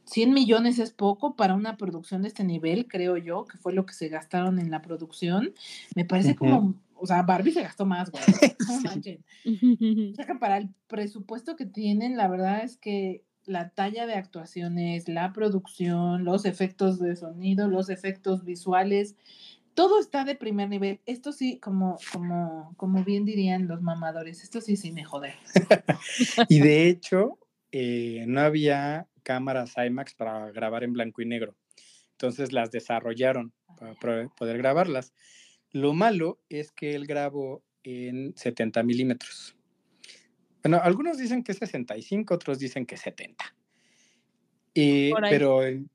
100 0.05 0.35
millones 0.35 0.78
es 0.78 0.91
poco 0.91 1.37
para 1.37 1.55
una 1.55 1.78
producción 1.78 2.20
de 2.20 2.28
este 2.28 2.45
nivel, 2.45 2.87
creo 2.87 3.16
yo, 3.16 3.47
que 3.47 3.57
fue 3.57 3.72
lo 3.72 3.87
que 3.87 3.95
se 3.95 4.09
gastaron 4.09 4.59
en 4.59 4.70
la 4.70 4.82
producción. 4.82 5.55
Me 5.97 6.05
parece 6.05 6.37
como, 6.37 6.74
o 6.97 7.07
sea, 7.07 7.22
Barbie 7.22 7.53
se 7.53 7.62
gastó 7.62 7.87
más, 7.87 8.11
güey. 8.11 8.22
No. 8.68 8.91
O 10.12 10.14
sea, 10.14 10.26
que 10.26 10.35
para 10.35 10.59
el 10.59 10.68
presupuesto 10.87 11.57
que 11.57 11.64
tienen, 11.66 12.16
la 12.18 12.28
verdad 12.28 12.62
es 12.62 12.76
que 12.76 13.24
la 13.47 13.70
talla 13.70 14.07
de 14.07 14.14
actuaciones, 14.14 15.09
la 15.09 15.32
producción, 15.32 16.24
los 16.24 16.45
efectos 16.45 16.99
de 16.99 17.16
sonido, 17.16 17.68
los 17.68 17.89
efectos 17.91 18.45
visuales, 18.45 19.16
todo 19.75 20.01
está 20.01 20.25
de 20.25 20.35
primer 20.37 20.68
nivel. 20.68 21.01
Esto 21.07 21.33
sí, 21.33 21.59
como, 21.59 21.99
como, 22.12 22.75
como 22.77 23.05
bien 23.05 23.25
dirían 23.25 23.66
los 23.68 23.83
mamadores, 23.83 24.43
esto 24.43 24.61
sí, 24.61 24.77
sí 24.77 24.93
me 24.93 25.05
jode. 25.05 25.35
Y 26.49 26.61
de 26.61 26.89
hecho, 26.89 27.39
eh, 27.72 28.25
no 28.27 28.41
había 28.41 29.09
cámaras 29.22 29.75
IMAX 29.77 30.14
para 30.14 30.51
grabar 30.53 30.85
en 30.85 30.93
blanco 30.93 31.22
y 31.22 31.27
negro. 31.27 31.57
Entonces 32.12 32.53
las 32.53 32.70
desarrollaron 32.70 33.53
para 33.79 33.95
pro- 33.95 34.33
poder 34.37 34.59
grabarlas. 34.59 35.12
Lo 35.72 35.93
malo 35.93 36.39
es 36.49 36.70
que 36.70 36.95
él 36.95 37.07
grabó 37.07 37.64
en 37.83 38.33
70 38.37 38.83
milímetros. 38.85 39.57
Bueno, 40.62 40.81
algunos 40.83 41.18
dicen 41.18 41.43
que 41.43 41.53
es 41.53 41.59
65, 41.59 42.33
otros 42.35 42.59
dicen 42.59 42.87
que 42.87 42.97
70. 42.97 43.45
Eh, 44.75 45.11
Por 45.11 45.25
ahí. 45.25 45.31
pero 45.31 45.64
en, 45.64 45.91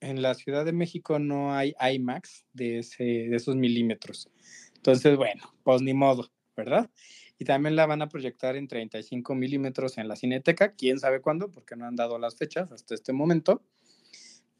en 0.00 0.22
la 0.22 0.34
Ciudad 0.34 0.64
de 0.64 0.72
México 0.72 1.18
no 1.18 1.54
hay 1.54 1.74
IMAX 1.80 2.44
de, 2.52 2.78
ese, 2.78 3.04
de 3.04 3.36
esos 3.36 3.56
milímetros. 3.56 4.30
Entonces, 4.76 5.16
bueno, 5.16 5.54
pues 5.62 5.82
ni 5.82 5.94
modo, 5.94 6.30
¿verdad? 6.56 6.90
Y 7.38 7.44
también 7.44 7.76
la 7.76 7.86
van 7.86 8.02
a 8.02 8.08
proyectar 8.08 8.56
en 8.56 8.66
35 8.68 9.34
milímetros 9.34 9.98
en 9.98 10.08
la 10.08 10.16
Cineteca, 10.16 10.72
quién 10.72 10.98
sabe 10.98 11.20
cuándo, 11.20 11.50
porque 11.50 11.76
no 11.76 11.86
han 11.86 11.96
dado 11.96 12.18
las 12.18 12.36
fechas 12.36 12.72
hasta 12.72 12.94
este 12.94 13.12
momento. 13.12 13.62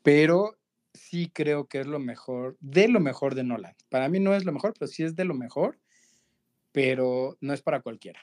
Pero 0.03 0.59
sí 0.95 1.31
creo 1.33 1.67
que 1.67 1.81
es 1.81 1.87
lo 1.87 1.99
mejor, 1.99 2.57
de 2.61 2.89
lo 2.89 3.01
mejor 3.01 3.35
de 3.35 3.45
Nolan. 3.45 3.75
Para 3.89 4.09
mí 4.09 4.21
no 4.21 4.35
es 4.35 4.45
lo 4.45 4.53
mejor, 4.53 4.75
pero 4.79 4.89
sí 4.89 5.03
es 5.03 5.17
de 5.17 5.25
lo 5.25 5.35
mejor, 5.35 5.79
pero 6.73 7.37
no 7.41 7.53
es 7.53 7.63
para 7.63 7.81
cualquiera. 7.81 8.21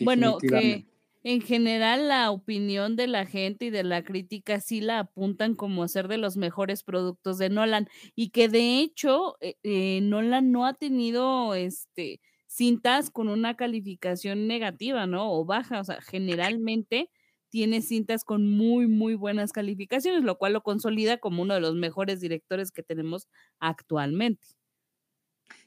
Bueno, 0.00 0.38
que. 0.38 0.86
En 1.22 1.40
general 1.40 2.08
la 2.08 2.30
opinión 2.30 2.96
de 2.96 3.06
la 3.06 3.26
gente 3.26 3.66
y 3.66 3.70
de 3.70 3.84
la 3.84 4.02
crítica 4.04 4.60
sí 4.60 4.80
la 4.80 5.00
apuntan 5.00 5.54
como 5.54 5.86
ser 5.88 6.08
de 6.08 6.18
los 6.18 6.36
mejores 6.36 6.82
productos 6.82 7.38
de 7.38 7.50
Nolan 7.50 7.88
y 8.14 8.30
que 8.30 8.48
de 8.48 8.78
hecho 8.80 9.36
eh, 9.40 9.56
eh, 9.62 10.00
Nolan 10.02 10.52
no 10.52 10.66
ha 10.66 10.74
tenido 10.74 11.54
este 11.54 12.20
cintas 12.46 13.10
con 13.10 13.28
una 13.28 13.56
calificación 13.56 14.46
negativa, 14.48 15.06
¿no? 15.06 15.32
O 15.32 15.44
baja, 15.44 15.80
o 15.80 15.84
sea, 15.84 16.00
generalmente 16.00 17.10
tiene 17.50 17.82
cintas 17.82 18.24
con 18.24 18.50
muy, 18.50 18.86
muy 18.86 19.14
buenas 19.14 19.52
calificaciones, 19.52 20.24
lo 20.24 20.36
cual 20.38 20.54
lo 20.54 20.62
consolida 20.62 21.18
como 21.18 21.42
uno 21.42 21.54
de 21.54 21.60
los 21.60 21.74
mejores 21.74 22.20
directores 22.20 22.70
que 22.70 22.82
tenemos 22.82 23.28
actualmente. 23.58 24.46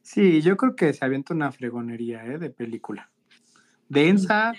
Sí, 0.02 0.42
yo 0.42 0.58
creo 0.58 0.76
que 0.76 0.94
se 0.94 1.06
avienta 1.06 1.34
una 1.34 1.52
fregonería 1.52 2.26
¿eh? 2.26 2.38
de 2.38 2.50
película. 2.50 3.12
Densa, 3.88 4.54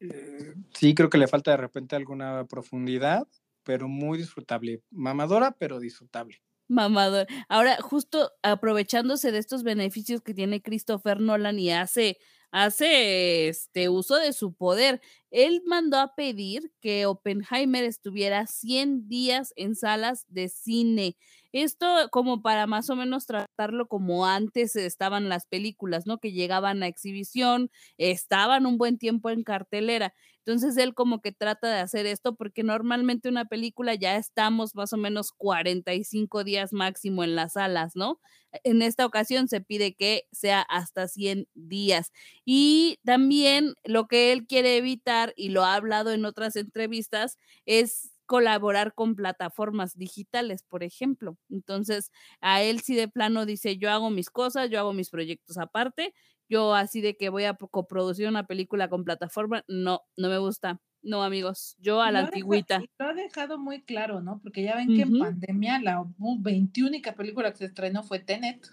eh, 0.00 0.54
sí 0.74 0.94
creo 0.94 1.10
que 1.10 1.18
le 1.18 1.28
falta 1.28 1.50
de 1.50 1.56
repente 1.58 1.96
alguna 1.96 2.46
profundidad, 2.46 3.28
pero 3.62 3.88
muy 3.88 4.18
disfrutable. 4.18 4.82
Mamadora, 4.90 5.52
pero 5.52 5.78
disfrutable. 5.78 6.42
Mamador. 6.70 7.26
Ahora, 7.48 7.78
justo 7.82 8.30
aprovechándose 8.42 9.32
de 9.32 9.38
estos 9.38 9.64
beneficios 9.64 10.22
que 10.22 10.34
tiene 10.34 10.62
Christopher 10.62 11.18
Nolan 11.20 11.58
y 11.58 11.72
hace, 11.72 12.16
hace 12.52 13.48
este 13.48 13.88
uso 13.88 14.14
de 14.16 14.32
su 14.32 14.54
poder, 14.54 15.00
él 15.32 15.62
mandó 15.66 15.98
a 15.98 16.14
pedir 16.14 16.72
que 16.80 17.06
Oppenheimer 17.06 17.82
estuviera 17.82 18.46
100 18.46 19.08
días 19.08 19.52
en 19.56 19.74
salas 19.74 20.26
de 20.28 20.48
cine. 20.48 21.16
Esto 21.52 21.86
como 22.12 22.42
para 22.42 22.66
más 22.66 22.90
o 22.90 22.96
menos 22.96 23.26
tratarlo 23.26 23.88
como 23.88 24.26
antes 24.26 24.76
estaban 24.76 25.28
las 25.28 25.46
películas, 25.46 26.06
¿no? 26.06 26.18
Que 26.18 26.32
llegaban 26.32 26.82
a 26.82 26.86
exhibición, 26.86 27.70
estaban 27.98 28.66
un 28.66 28.78
buen 28.78 28.98
tiempo 28.98 29.30
en 29.30 29.42
cartelera. 29.42 30.14
Entonces 30.46 30.76
él 30.76 30.94
como 30.94 31.20
que 31.20 31.32
trata 31.32 31.68
de 31.68 31.80
hacer 31.80 32.06
esto 32.06 32.34
porque 32.36 32.62
normalmente 32.62 33.28
una 33.28 33.44
película 33.46 33.94
ya 33.94 34.16
estamos 34.16 34.74
más 34.74 34.92
o 34.92 34.96
menos 34.96 35.32
45 35.32 36.44
días 36.44 36.72
máximo 36.72 37.24
en 37.24 37.34
las 37.36 37.54
salas, 37.54 37.96
¿no? 37.96 38.20
En 38.64 38.82
esta 38.82 39.06
ocasión 39.06 39.48
se 39.48 39.60
pide 39.60 39.94
que 39.94 40.24
sea 40.32 40.62
hasta 40.62 41.08
100 41.08 41.46
días. 41.54 42.10
Y 42.44 42.98
también 43.04 43.74
lo 43.84 44.06
que 44.08 44.32
él 44.32 44.46
quiere 44.46 44.76
evitar, 44.76 45.32
y 45.36 45.50
lo 45.50 45.64
ha 45.64 45.74
hablado 45.74 46.12
en 46.12 46.24
otras 46.24 46.56
entrevistas, 46.56 47.38
es 47.66 48.09
colaborar 48.30 48.94
con 48.94 49.16
plataformas 49.16 49.96
digitales, 49.98 50.62
por 50.62 50.84
ejemplo. 50.84 51.36
Entonces, 51.50 52.12
a 52.40 52.62
él 52.62 52.78
sí 52.80 52.94
de 52.94 53.08
plano 53.08 53.44
dice, 53.44 53.76
yo 53.76 53.90
hago 53.90 54.08
mis 54.08 54.30
cosas, 54.30 54.70
yo 54.70 54.78
hago 54.78 54.92
mis 54.92 55.10
proyectos 55.10 55.58
aparte, 55.58 56.14
yo 56.48 56.72
así 56.76 57.00
de 57.00 57.16
que 57.16 57.28
voy 57.28 57.42
a 57.42 57.54
coproducir 57.54 58.28
una 58.28 58.46
película 58.46 58.88
con 58.88 59.02
plataforma, 59.02 59.64
no, 59.66 60.02
no 60.16 60.28
me 60.28 60.38
gusta. 60.38 60.80
No, 61.02 61.24
amigos, 61.24 61.74
yo 61.80 62.02
a 62.02 62.12
la 62.12 62.12
Lo 62.12 62.18
ha 62.18 62.20
deja- 62.22 62.28
antigüita. 62.36 62.82
Lo 63.00 63.06
ha 63.08 63.14
dejado 63.14 63.58
muy 63.58 63.82
claro, 63.82 64.20
¿no? 64.20 64.38
Porque 64.40 64.62
ya 64.62 64.76
ven 64.76 64.94
que 64.94 65.02
en 65.02 65.18
pandemia 65.18 65.80
la 65.80 66.04
21 66.38 67.12
película 67.16 67.50
que 67.50 67.56
se 67.58 67.64
estrenó 67.64 68.04
fue 68.04 68.20
Tenet. 68.20 68.64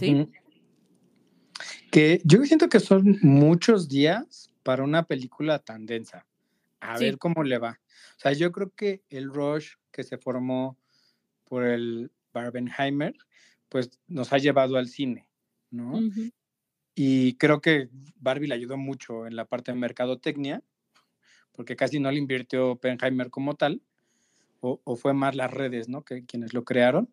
Sí. 0.00 0.14
Ujú. 0.14 0.30
Que 1.90 2.22
yo 2.24 2.42
siento 2.46 2.70
que 2.70 2.80
son 2.80 3.18
muchos 3.20 3.88
días 3.90 4.50
para 4.62 4.82
una 4.84 5.02
película 5.02 5.58
tan 5.58 5.84
densa. 5.84 6.24
A 6.80 6.96
Sí. 6.96 7.04
ver 7.04 7.18
cómo 7.18 7.42
le 7.44 7.58
va. 7.58 7.78
O 8.22 8.28
sea, 8.28 8.34
yo 8.34 8.52
creo 8.52 8.70
que 8.70 9.02
el 9.10 9.34
rush 9.34 9.72
que 9.90 10.04
se 10.04 10.16
formó 10.16 10.78
por 11.42 11.64
el 11.64 12.12
Barbenheimer, 12.32 13.16
pues 13.68 13.98
nos 14.06 14.32
ha 14.32 14.38
llevado 14.38 14.76
al 14.76 14.86
cine, 14.86 15.26
¿no? 15.72 15.98
Y 16.94 17.34
creo 17.34 17.60
que 17.60 17.88
Barbie 18.20 18.46
le 18.46 18.54
ayudó 18.54 18.76
mucho 18.76 19.26
en 19.26 19.34
la 19.34 19.46
parte 19.46 19.72
de 19.72 19.78
mercadotecnia, 19.78 20.62
porque 21.50 21.74
casi 21.74 21.98
no 21.98 22.12
le 22.12 22.18
invirtió 22.18 22.70
Oppenheimer 22.70 23.28
como 23.28 23.56
tal, 23.56 23.82
o, 24.60 24.80
o 24.84 24.94
fue 24.94 25.14
más 25.14 25.34
las 25.34 25.50
redes, 25.50 25.88
¿no? 25.88 26.04
Que 26.04 26.24
quienes 26.24 26.54
lo 26.54 26.64
crearon, 26.64 27.12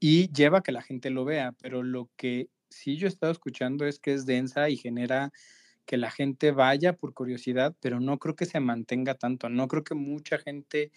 y 0.00 0.30
lleva 0.34 0.58
a 0.58 0.62
que 0.62 0.72
la 0.72 0.82
gente 0.82 1.08
lo 1.08 1.24
vea, 1.24 1.52
pero 1.62 1.82
lo 1.82 2.10
que 2.18 2.50
sí 2.68 2.98
yo 2.98 3.06
he 3.06 3.08
estado 3.08 3.32
escuchando 3.32 3.86
es 3.86 3.98
que 3.98 4.12
es 4.12 4.26
densa 4.26 4.68
y 4.68 4.76
genera 4.76 5.32
que 5.90 5.96
la 5.96 6.12
gente 6.12 6.52
vaya 6.52 6.92
por 6.92 7.14
curiosidad, 7.14 7.74
pero 7.80 7.98
no 7.98 8.20
creo 8.20 8.36
que 8.36 8.46
se 8.46 8.60
mantenga 8.60 9.16
tanto, 9.16 9.48
no 9.48 9.66
creo 9.66 9.82
que 9.82 9.96
mucha 9.96 10.38
gente 10.38 10.92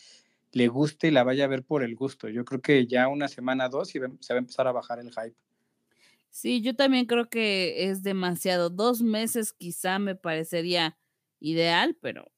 le 0.52 0.68
guste 0.68 1.08
y 1.08 1.12
la 1.12 1.24
vaya 1.24 1.46
a 1.46 1.48
ver 1.48 1.64
por 1.64 1.82
el 1.82 1.96
gusto. 1.96 2.30
Yo 2.30 2.46
creo 2.46 2.62
que 2.62 2.86
ya 2.86 3.08
una 3.08 3.28
semana, 3.28 3.70
dos, 3.70 3.96
y 3.96 4.00
se 4.20 4.34
va 4.34 4.38
a 4.38 4.38
empezar 4.38 4.68
a 4.68 4.72
bajar 4.72 5.00
el 5.00 5.10
hype. 5.10 5.36
Sí, 6.30 6.62
yo 6.62 6.76
también 6.76 7.08
creo 7.08 7.28
que 7.28 7.90
es 7.90 8.04
demasiado. 8.04 8.70
Dos 8.70 9.02
meses 9.02 9.54
quizá 9.54 9.98
me 9.98 10.14
parecería 10.14 10.96
ideal, 11.40 11.98
pero 12.00 12.32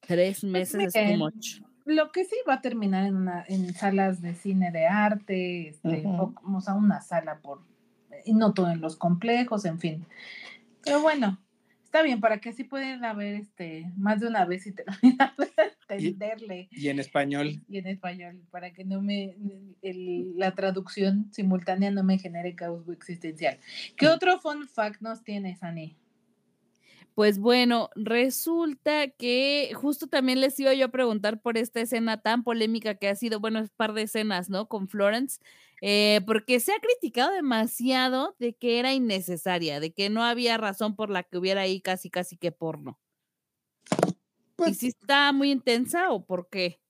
tres 0.00 0.44
meses 0.44 0.88
es 0.88 0.92
too 0.92 1.00
miren, 1.00 1.18
much. 1.20 1.62
Lo 1.86 2.12
que 2.12 2.26
sí 2.26 2.36
va 2.46 2.56
a 2.56 2.60
terminar 2.60 3.06
en, 3.06 3.16
una, 3.16 3.46
en 3.48 3.72
salas 3.72 4.20
de 4.20 4.34
cine 4.34 4.70
de 4.72 4.84
arte, 4.84 5.68
este, 5.68 6.02
o, 6.04 6.34
o 6.54 6.60
sea, 6.60 6.74
una 6.74 7.00
sala 7.00 7.38
por, 7.40 7.62
y 8.26 8.34
no 8.34 8.52
todo 8.52 8.70
en 8.70 8.82
los 8.82 8.96
complejos, 8.96 9.64
en 9.64 9.80
fin. 9.80 10.06
Pero 10.84 11.00
bueno, 11.00 11.38
está 11.94 12.02
bien, 12.02 12.20
para 12.20 12.38
que 12.40 12.48
así 12.48 12.64
puedan 12.64 13.16
ver 13.16 13.36
este, 13.36 13.86
más 13.96 14.18
de 14.18 14.26
una 14.26 14.44
vez 14.44 14.66
y 14.66 14.72
terminar 14.72 15.32
de 15.88 15.96
Y- 15.96 16.06
entenderle. 16.08 16.68
Y 16.72 16.88
en 16.88 16.98
español, 16.98 17.62
y 17.68 17.78
en 17.78 17.86
español, 17.86 18.42
para 18.50 18.72
que 18.72 18.84
no 18.84 19.00
me 19.00 19.36
el- 19.80 20.36
la 20.36 20.56
traducción 20.56 21.28
simultánea 21.32 21.92
no 21.92 22.02
me 22.02 22.18
genere 22.18 22.56
caos 22.56 22.88
existencial. 22.88 23.58
¿Qué 23.96 24.08
otro 24.08 24.40
fun 24.40 24.66
fact 24.66 25.02
nos 25.02 25.22
tienes, 25.22 25.62
Ani? 25.62 25.96
Pues 27.14 27.38
bueno, 27.38 27.90
resulta 27.94 29.08
que 29.08 29.70
justo 29.74 30.08
también 30.08 30.40
les 30.40 30.58
iba 30.58 30.74
yo 30.74 30.86
a 30.86 30.90
preguntar 30.90 31.40
por 31.40 31.56
esta 31.56 31.80
escena 31.80 32.20
tan 32.20 32.42
polémica 32.42 32.96
que 32.96 33.08
ha 33.08 33.14
sido, 33.14 33.38
bueno, 33.38 33.60
es 33.60 33.70
par 33.70 33.92
de 33.92 34.02
escenas, 34.02 34.50
¿no? 34.50 34.66
Con 34.68 34.88
Florence, 34.88 35.38
eh, 35.80 36.22
porque 36.26 36.58
se 36.58 36.72
ha 36.72 36.80
criticado 36.80 37.30
demasiado 37.32 38.34
de 38.40 38.54
que 38.54 38.80
era 38.80 38.92
innecesaria, 38.94 39.78
de 39.78 39.92
que 39.92 40.10
no 40.10 40.24
había 40.24 40.56
razón 40.56 40.96
por 40.96 41.08
la 41.10 41.22
que 41.22 41.38
hubiera 41.38 41.60
ahí 41.60 41.80
casi, 41.80 42.10
casi 42.10 42.36
que 42.36 42.50
porno. 42.50 42.98
¿Y 44.08 44.14
pues 44.56 44.78
si 44.78 44.88
está 44.88 45.32
muy 45.32 45.50
intensa 45.52 46.10
o 46.10 46.24
por 46.24 46.48
qué? 46.48 46.80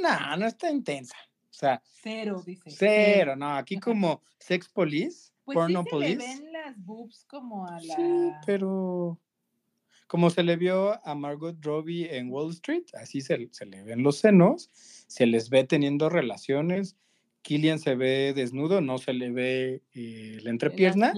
no, 0.00 0.36
no 0.36 0.46
está 0.46 0.70
intensa. 0.70 1.16
O 1.50 1.58
sea, 1.58 1.80
Cero, 2.02 2.42
dice. 2.44 2.70
cero, 2.70 3.34
no. 3.34 3.50
Aquí 3.56 3.78
como 3.80 4.22
Sex 4.38 4.68
Police, 4.68 5.32
Pues 5.44 5.56
Porno 5.56 5.82
sí 5.84 5.88
se 5.90 5.96
le 5.96 6.16
Police. 6.16 6.18
ven 6.42 6.52
las 6.52 6.76
boobs 6.84 7.24
como 7.24 7.66
a 7.66 7.80
la... 7.80 7.96
Sí, 7.96 8.32
pero 8.44 9.18
como 10.06 10.30
se 10.30 10.42
le 10.42 10.56
vio 10.56 11.04
a 11.06 11.14
Margot 11.14 11.56
Robbie 11.62 12.16
en 12.16 12.30
Wall 12.30 12.52
Street, 12.52 12.84
así 12.94 13.20
se, 13.20 13.48
se 13.52 13.66
le 13.66 13.82
ven 13.82 14.02
los 14.02 14.18
senos, 14.18 14.70
se 14.72 15.26
les 15.26 15.50
ve 15.50 15.64
teniendo 15.64 16.08
relaciones. 16.08 16.96
Killian 17.42 17.78
se 17.78 17.94
ve 17.94 18.32
desnudo, 18.34 18.80
no 18.80 18.98
se 18.98 19.12
le 19.12 19.30
ve 19.30 19.82
eh, 19.94 20.38
la 20.42 20.50
entrepierna 20.50 21.14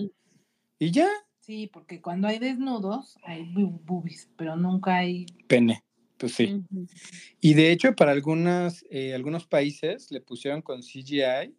y 0.78 0.91
ya, 0.91 1.09
Sí, 1.49 1.66
porque 1.66 2.03
cuando 2.03 2.28
hay 2.28 2.39
desnudos 2.39 3.16
hay 3.24 3.51
boobies, 3.55 4.28
pero 4.36 4.55
nunca 4.55 4.97
hay... 4.97 5.24
pene. 5.47 5.82
Pues 6.18 6.34
sí. 6.34 6.62
Y 7.41 7.55
de 7.55 7.72
hecho, 7.72 7.97
para 7.97 8.12
algunas, 8.12 8.84
eh, 8.91 9.14
algunos 9.14 9.47
países 9.47 10.11
le 10.11 10.20
pusieron 10.20 10.61
con 10.61 10.82
CGI 10.82 11.57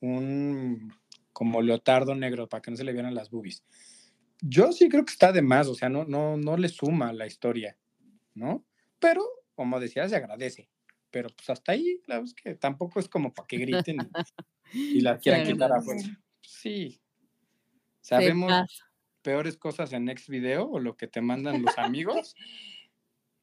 un 0.00 0.92
como 1.32 1.62
leotardo 1.62 2.16
negro 2.16 2.48
para 2.48 2.62
que 2.62 2.72
no 2.72 2.76
se 2.76 2.82
le 2.82 2.92
vieran 2.92 3.14
las 3.14 3.30
boobies. 3.30 3.62
Yo 4.40 4.72
sí 4.72 4.88
creo 4.88 5.04
que 5.04 5.12
está 5.12 5.32
de 5.32 5.42
más, 5.42 5.66
o 5.66 5.74
sea, 5.74 5.88
no, 5.88 6.04
no, 6.04 6.36
no 6.36 6.56
le 6.56 6.68
suma 6.68 7.12
la 7.12 7.26
historia, 7.26 7.76
¿no? 8.34 8.64
Pero, 8.98 9.24
como 9.54 9.80
decía, 9.80 10.08
se 10.08 10.16
agradece. 10.16 10.68
Pero 11.10 11.28
pues 11.30 11.48
hasta 11.50 11.72
ahí, 11.72 12.00
la 12.06 12.16
verdad 12.16 12.28
es 12.28 12.34
que 12.34 12.54
tampoco 12.54 13.00
es 13.00 13.08
como 13.08 13.32
para 13.32 13.46
que 13.46 13.56
griten 13.56 14.10
y, 14.72 14.98
y 14.98 15.00
la 15.00 15.18
quieran 15.18 15.46
Sí, 15.46 15.52
quitar 15.52 15.72
a 15.72 15.80
fuerza. 15.80 16.10
Sí. 16.40 17.00
Sabemos 18.00 18.52
peores 19.22 19.56
cosas 19.56 19.92
en 19.92 20.04
Next 20.04 20.28
Video 20.28 20.68
o 20.70 20.78
lo 20.78 20.96
que 20.96 21.06
te 21.06 21.20
mandan 21.20 21.62
los 21.62 21.76
amigos. 21.78 22.34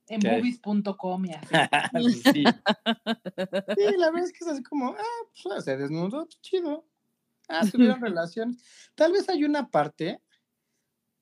En 0.08 0.20
boobies.com 0.20 1.26
y 1.26 1.32
así. 1.32 1.48
Pues 1.91 2.22
sí. 2.22 2.43
Sí, 2.43 3.98
la 3.98 4.12
verdad 4.12 4.26
es 4.26 4.34
que 4.34 4.38
es 4.41 4.48
así 4.48 4.62
como, 4.62 4.89
ah, 4.91 5.22
pues 5.43 5.66
se 5.66 5.78
desnudó, 5.78 6.26
pues, 6.26 6.39
chido. 6.41 6.86
Ah, 7.48 7.62
tuvieron 7.72 8.00
relaciones. 8.00 8.64
Tal 8.93 9.14
vez 9.14 9.28
hay 9.30 9.43
una 9.46 9.72
parte 9.72 10.22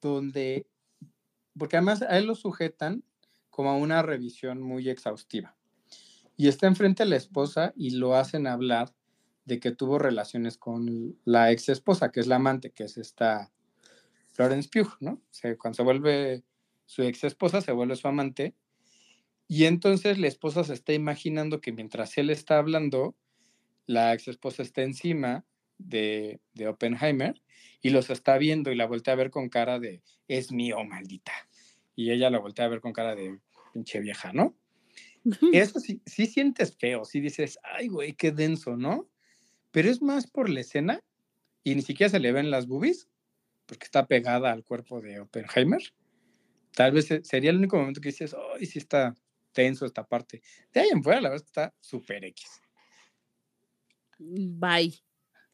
donde, 0.10 0.68
porque 1.58 1.78
además 1.78 2.02
a 2.02 2.18
él 2.18 2.26
lo 2.26 2.36
sujetan 2.36 3.04
como 3.50 3.70
a 3.70 3.76
una 3.76 4.02
revisión 4.02 4.62
muy 4.62 4.90
exhaustiva. 4.90 5.56
Y 6.36 6.48
está 6.48 6.68
enfrente 6.68 7.04
de 7.04 7.10
la 7.10 7.16
esposa 7.16 7.74
y 7.76 7.92
lo 7.92 8.16
hacen 8.16 8.48
hablar 8.48 8.94
de 9.46 9.60
que 9.60 9.72
tuvo 9.72 10.00
relaciones 10.00 10.58
con 10.58 11.18
la 11.26 11.52
ex 11.52 11.70
esposa, 11.70 12.12
que 12.12 12.20
es 12.20 12.28
la 12.28 12.38
amante, 12.38 12.72
que 12.72 12.86
es 12.86 12.98
esta 12.98 13.52
Florence 14.32 14.70
Pugh, 14.70 14.98
¿no? 15.00 15.12
O 15.12 15.22
sea, 15.34 15.56
cuando 15.58 15.76
se 15.76 15.84
vuelve 15.84 16.44
su 16.86 17.04
ex 17.04 17.24
esposa, 17.24 17.62
se 17.62 17.72
vuelve 17.72 17.96
su 17.96 18.08
amante. 18.08 18.56
Y 19.48 19.66
entonces 19.66 20.18
la 20.18 20.28
esposa 20.28 20.64
se 20.64 20.74
está 20.74 20.94
imaginando 20.94 21.62
que 21.62 21.72
mientras 21.72 22.18
él 22.18 22.30
está 22.30 22.58
hablando, 22.58 23.16
la 23.86 24.14
ex 24.14 24.28
esposa 24.28 24.64
está 24.64 24.82
encima 24.82 25.46
de, 25.78 26.40
de 26.54 26.68
Oppenheimer 26.68 27.42
y 27.82 27.90
los 27.90 28.10
está 28.10 28.38
viendo 28.38 28.72
y 28.72 28.76
la 28.76 28.86
voltea 28.86 29.14
a 29.14 29.18
ver 29.18 29.30
con 29.32 29.50
cara 29.50 29.80
de 29.80 30.02
es 30.28 30.52
mío, 30.52 30.84
maldita. 30.84 31.34
Y 31.96 32.12
ella 32.12 32.30
la 32.30 32.40
voltea 32.40 32.66
a 32.66 32.70
ver 32.70 32.82
con 32.82 32.94
cara 32.94 33.16
de 33.16 33.40
pinche 33.74 34.00
vieja, 34.00 34.32
¿no? 34.34 34.56
Eso 35.54 35.80
sí, 35.80 36.02
sí 36.06 36.26
sientes 36.26 36.76
feo, 36.78 37.06
sí 37.06 37.20
dices, 37.22 37.58
ay, 37.64 37.88
güey, 37.88 38.14
qué 38.14 38.32
denso, 38.32 38.76
¿no? 38.76 39.10
Pero 39.72 39.90
es 39.90 40.02
más 40.02 40.28
por 40.30 40.50
la 40.50 40.60
escena 40.62 41.00
y 41.64 41.76
ni 41.76 41.82
siquiera 41.82 42.10
se 42.10 42.20
le 42.20 42.32
ven 42.32 42.52
las 42.52 42.68
boobies 42.68 43.08
porque 43.66 43.86
está 43.86 44.06
pegada 44.06 44.52
al 44.52 44.64
cuerpo 44.64 45.02
de 45.02 45.20
Oppenheimer. 45.22 45.82
Tal 46.76 46.92
vez 46.92 47.06
se- 47.08 47.24
sería 47.24 47.52
el 47.52 47.58
único 47.58 47.78
momento 47.78 48.02
que 48.02 48.10
dices, 48.10 48.36
ay, 48.56 48.66
sí 48.66 48.80
está 48.80 49.16
tenso 49.54 49.86
esta 49.86 50.04
parte. 50.06 50.42
De 50.74 50.82
ahí 50.82 50.90
en 50.92 51.04
fuera, 51.04 51.22
la 51.22 51.30
verdad 51.30 51.46
está 51.46 51.74
súper 51.80 52.26
X. 52.26 52.46
Bye. 54.20 54.94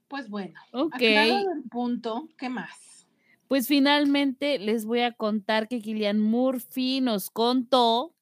Pues 0.10 0.30
bueno, 0.30 0.60
Ok. 0.74 0.93
aclarado 0.95 1.51
el 1.53 1.64
punto, 1.70 2.28
¿qué 2.38 2.49
más? 2.49 3.07
Pues 3.47 3.68
finalmente 3.68 4.60
les 4.60 4.86
voy 4.86 5.01
a 5.01 5.12
contar 5.14 5.68
que 5.68 5.82
Killian 5.82 6.20
Murphy 6.20 7.01
nos 7.01 7.30
contó, 7.30 8.16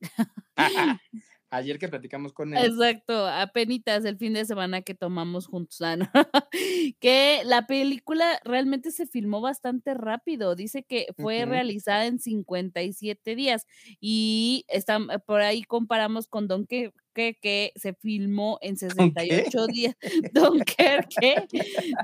Ayer 1.50 1.80
que 1.80 1.88
platicamos 1.88 2.34
con 2.34 2.54
él, 2.54 2.66
exacto, 2.66 3.26
apenitas 3.26 4.04
el 4.04 4.18
fin 4.18 4.34
de 4.34 4.44
semana 4.44 4.82
que 4.82 4.94
tomamos 4.94 5.48
juntos, 5.48 5.82
ah, 5.82 5.96
¿no? 5.96 6.10
que 7.00 7.42
la 7.46 7.68
película 7.68 8.42
realmente 8.44 8.92
se 8.92 9.08
filmó 9.08 9.40
bastante 9.40 9.94
rápido. 9.94 10.56
Dice 10.56 10.84
que 10.84 11.08
fue 11.18 11.44
Ujú. 11.44 11.52
realizada 11.52 12.06
en 12.06 12.20
57 12.20 13.36
días 13.36 13.66
y 14.02 14.66
están, 14.68 15.08
por 15.26 15.40
ahí 15.40 15.64
comparamos 15.64 16.28
con 16.28 16.50
Dunque- 16.50 16.92
Dunkerque 17.18 17.72
se 17.76 17.94
filmó 17.94 18.60
en 18.62 18.78
¿Con 18.96 19.12
qué? 19.14 19.48
68 19.48 19.68
días. 19.68 19.96
Dunkerque, 20.34 21.48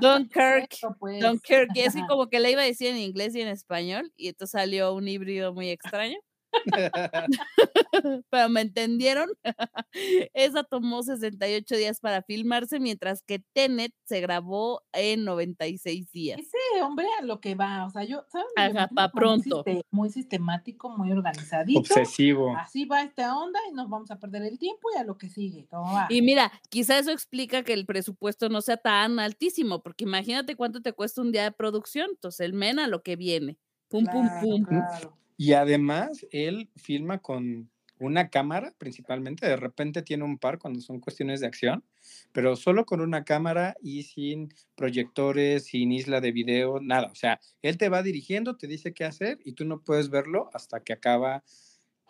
Dunkirk, 0.00 0.72
Eso, 0.72 0.96
pues. 0.98 1.20
Dunkerque, 1.20 1.84
así 1.86 2.04
como 2.06 2.28
que 2.28 2.40
le 2.40 2.50
iba 2.50 2.62
a 2.62 2.64
decir 2.64 2.88
en 2.88 2.98
inglés 2.98 3.34
y 3.34 3.40
en 3.40 3.48
español, 3.48 4.12
y 4.16 4.28
entonces 4.28 4.52
salió 4.52 4.92
un 4.94 5.08
híbrido 5.08 5.54
muy 5.54 5.70
extraño. 5.70 6.18
Pero 8.30 8.48
me 8.48 8.60
entendieron. 8.62 9.30
Esa 10.34 10.64
tomó 10.64 11.02
68 11.02 11.76
días 11.76 12.00
para 12.00 12.22
filmarse, 12.22 12.80
mientras 12.80 13.22
que 13.22 13.40
Tenet 13.52 13.92
se 14.04 14.20
grabó 14.20 14.82
en 14.92 15.24
96 15.24 16.10
días. 16.12 16.40
Ese 16.40 16.82
hombre 16.82 17.06
a 17.18 17.24
lo 17.24 17.40
que 17.40 17.54
va, 17.54 17.86
o 17.86 17.90
sea, 17.90 18.04
yo, 18.04 18.24
¿sabes? 18.28 18.46
Ajá, 18.56 18.70
imagino 18.70 18.94
pa' 18.94 19.10
como 19.10 19.36
muy 19.36 19.42
pronto. 19.42 19.64
Muy 19.90 20.10
sistemático, 20.10 20.90
muy 20.90 21.12
organizadito. 21.12 21.80
Obsesivo. 21.80 22.56
Así 22.56 22.84
va 22.84 23.02
esta 23.02 23.36
onda 23.36 23.60
y 23.70 23.74
nos 23.74 23.88
vamos 23.88 24.10
a 24.10 24.18
perder 24.18 24.42
el 24.42 24.58
tiempo 24.58 24.88
y 24.94 24.98
a 24.98 25.04
lo 25.04 25.18
que 25.18 25.28
sigue. 25.28 25.66
¿Cómo 25.70 25.92
va? 25.92 26.06
Y 26.10 26.22
mira, 26.22 26.52
quizá 26.70 26.98
eso 26.98 27.10
explica 27.10 27.62
que 27.62 27.72
el 27.72 27.86
presupuesto 27.86 28.48
no 28.48 28.60
sea 28.60 28.76
tan 28.76 29.18
altísimo, 29.18 29.82
porque 29.82 30.04
imagínate 30.04 30.56
cuánto 30.56 30.82
te 30.82 30.92
cuesta 30.92 31.20
un 31.20 31.32
día 31.32 31.44
de 31.44 31.52
producción. 31.52 32.10
Entonces, 32.10 32.40
el 32.40 32.52
men 32.52 32.78
a 32.78 32.88
lo 32.88 33.02
que 33.02 33.16
viene. 33.16 33.58
Pum, 33.88 34.04
pum, 34.06 34.28
pum. 34.40 34.64
claro. 34.64 35.16
Y 35.36 35.52
además, 35.52 36.26
él 36.30 36.70
filma 36.76 37.18
con 37.18 37.70
una 37.98 38.28
cámara, 38.28 38.72
principalmente. 38.78 39.46
De 39.46 39.56
repente 39.56 40.02
tiene 40.02 40.24
un 40.24 40.38
par 40.38 40.58
cuando 40.58 40.80
son 40.80 41.00
cuestiones 41.00 41.40
de 41.40 41.46
acción, 41.46 41.84
pero 42.32 42.56
solo 42.56 42.84
con 42.84 43.00
una 43.00 43.24
cámara 43.24 43.76
y 43.80 44.02
sin 44.02 44.52
proyectores, 44.74 45.64
sin 45.66 45.92
isla 45.92 46.20
de 46.20 46.32
video, 46.32 46.80
nada. 46.80 47.08
O 47.10 47.14
sea, 47.14 47.40
él 47.62 47.78
te 47.78 47.88
va 47.88 48.02
dirigiendo, 48.02 48.56
te 48.56 48.66
dice 48.66 48.92
qué 48.92 49.04
hacer 49.04 49.38
y 49.44 49.52
tú 49.52 49.64
no 49.64 49.80
puedes 49.80 50.10
verlo 50.10 50.50
hasta 50.52 50.80
que 50.80 50.92
acaba, 50.92 51.44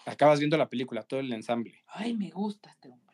acabas 0.06 0.38
viendo 0.38 0.56
la 0.56 0.68
película, 0.68 1.02
todo 1.02 1.20
el 1.20 1.32
ensamble. 1.32 1.74
Ay, 1.86 2.14
me 2.16 2.30
gusta 2.30 2.70
este 2.70 2.88
hombre. 2.88 3.04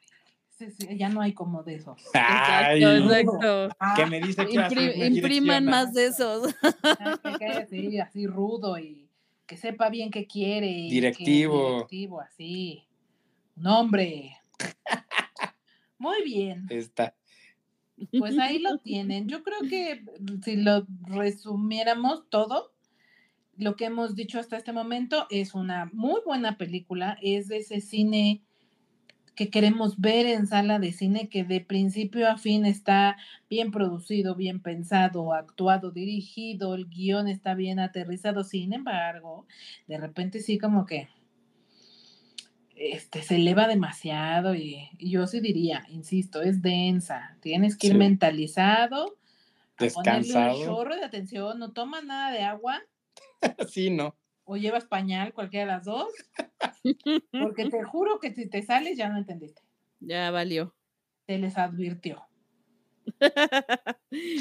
Sí, 0.48 0.68
ya 0.96 1.08
no 1.08 1.22
hay 1.22 1.32
como 1.32 1.62
de 1.62 1.76
esos. 1.76 1.98
Ay, 2.14 2.82
Exacto, 2.82 3.10
exacto. 3.12 3.76
Ah, 3.80 3.94
que 3.96 4.06
me 4.06 4.20
dice 4.20 4.46
que 4.46 4.58
hace 4.58 4.74
Impri- 4.74 4.96
una 4.96 5.06
impriman 5.06 5.64
más 5.64 5.94
de 5.94 6.06
esos. 6.06 6.54
ah, 6.62 7.18
que 7.38 7.46
así, 7.46 7.98
así 7.98 8.26
rudo 8.26 8.78
y 8.78 9.09
que 9.50 9.56
sepa 9.56 9.90
bien 9.90 10.12
qué 10.12 10.28
quiere. 10.28 10.68
Directivo. 10.68 11.72
directivo, 11.72 12.20
así. 12.20 12.84
Un 13.56 13.66
hombre. 13.66 14.36
Muy 15.98 16.22
bien. 16.22 16.66
Está. 16.70 17.16
Pues 18.16 18.38
ahí 18.38 18.60
lo 18.60 18.78
tienen. 18.84 19.26
Yo 19.26 19.42
creo 19.42 19.58
que 19.68 20.04
mm, 20.20 20.42
si 20.44 20.54
lo 20.54 20.86
resumiéramos 21.02 22.30
todo, 22.30 22.72
lo 23.56 23.74
que 23.74 23.86
hemos 23.86 24.14
dicho 24.14 24.38
hasta 24.38 24.56
este 24.56 24.72
momento 24.72 25.26
es 25.30 25.52
una 25.52 25.90
muy 25.92 26.20
buena 26.24 26.56
película. 26.56 27.18
Es 27.20 27.48
de 27.48 27.56
ese 27.56 27.80
cine 27.80 28.44
que 29.40 29.48
queremos 29.48 29.98
ver 29.98 30.26
en 30.26 30.46
sala 30.46 30.78
de 30.78 30.92
cine, 30.92 31.30
que 31.30 31.44
de 31.44 31.62
principio 31.62 32.28
a 32.28 32.36
fin 32.36 32.66
está 32.66 33.16
bien 33.48 33.70
producido, 33.70 34.34
bien 34.34 34.60
pensado, 34.60 35.32
actuado, 35.32 35.92
dirigido, 35.92 36.74
el 36.74 36.90
guion 36.90 37.26
está 37.26 37.54
bien 37.54 37.78
aterrizado. 37.78 38.44
Sin 38.44 38.74
embargo, 38.74 39.46
de 39.86 39.96
repente 39.96 40.40
sí 40.40 40.58
como 40.58 40.84
que 40.84 41.08
este, 42.76 43.22
se 43.22 43.36
eleva 43.36 43.66
demasiado 43.66 44.54
y, 44.54 44.90
y 44.98 45.10
yo 45.10 45.26
sí 45.26 45.40
diría, 45.40 45.86
insisto, 45.88 46.42
es 46.42 46.60
densa. 46.60 47.38
Tienes 47.40 47.78
que 47.78 47.86
ir 47.86 47.92
Sí. 47.94 47.98
mentalizado, 47.98 49.16
ponerle 49.94 50.34
un 50.34 50.52
Descansado. 50.52 50.54
chorro 50.54 50.96
de 50.96 51.04
atención, 51.04 51.58
no 51.58 51.72
tomas 51.72 52.04
nada 52.04 52.30
de 52.30 52.42
agua 52.42 52.82
Sí, 53.68 53.90
¿no? 53.90 54.16
O 54.50 54.56
llevas 54.56 54.84
pañal, 54.84 55.32
cualquiera 55.32 55.64
de 55.66 55.72
las 55.78 55.84
dos, 55.84 56.08
porque 57.38 57.66
te 57.66 57.84
juro 57.84 58.18
que 58.18 58.34
si 58.34 58.48
te 58.48 58.62
sales 58.62 58.98
ya 58.98 59.08
no 59.08 59.18
entendiste. 59.18 59.62
Ya 60.00 60.30
valió. 60.32 60.74
Se 61.28 61.38
les 61.38 61.56
advirtió. 61.56 62.26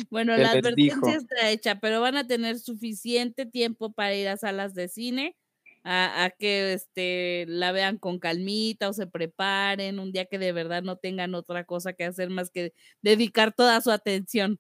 bueno, 0.09 0.35
Se 0.35 0.41
la 0.41 0.49
dijo. 0.73 1.05
advertencia 1.05 1.15
está 1.15 1.49
hecha, 1.51 1.79
pero 1.79 2.01
van 2.01 2.17
a 2.17 2.25
tener 2.27 2.57
suficiente 2.59 3.45
tiempo 3.45 3.91
para 3.91 4.15
ir 4.15 4.27
a 4.27 4.37
salas 4.37 4.73
de 4.73 4.87
cine, 4.87 5.35
a, 5.83 6.23
a 6.25 6.29
que 6.31 6.73
este, 6.73 7.45
la 7.47 7.71
vean 7.71 7.97
con 7.99 8.17
calmita 8.19 8.89
o 8.89 8.93
se 8.93 9.05
preparen 9.05 9.99
un 9.99 10.11
día 10.11 10.25
que 10.25 10.39
de 10.39 10.53
verdad 10.53 10.81
no 10.81 10.97
tengan 10.97 11.35
otra 11.35 11.65
cosa 11.65 11.93
que 11.93 12.05
hacer 12.05 12.29
más 12.31 12.49
que 12.49 12.73
dedicar 13.03 13.53
toda 13.53 13.79
su 13.81 13.91
atención. 13.91 14.59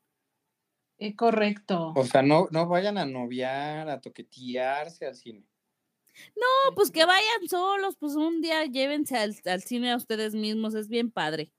Es 0.99 1.15
correcto. 1.15 1.93
O 1.95 2.03
sea, 2.03 2.21
no, 2.21 2.49
no 2.51 2.67
vayan 2.67 2.97
a 2.97 3.05
noviar, 3.05 3.89
a 3.89 4.01
toquetearse 4.01 5.05
al 5.05 5.15
cine. 5.15 5.45
No, 6.35 6.75
pues 6.75 6.91
que 6.91 7.05
vayan 7.05 7.47
solos, 7.49 7.95
pues 7.97 8.15
un 8.15 8.41
día 8.41 8.65
llévense 8.65 9.17
al, 9.17 9.33
al 9.45 9.61
cine 9.63 9.91
a 9.91 9.95
ustedes 9.95 10.35
mismos, 10.35 10.75
es 10.75 10.89
bien 10.89 11.09
padre. 11.09 11.53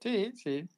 Sí, 0.00 0.30
sí. 0.36 0.68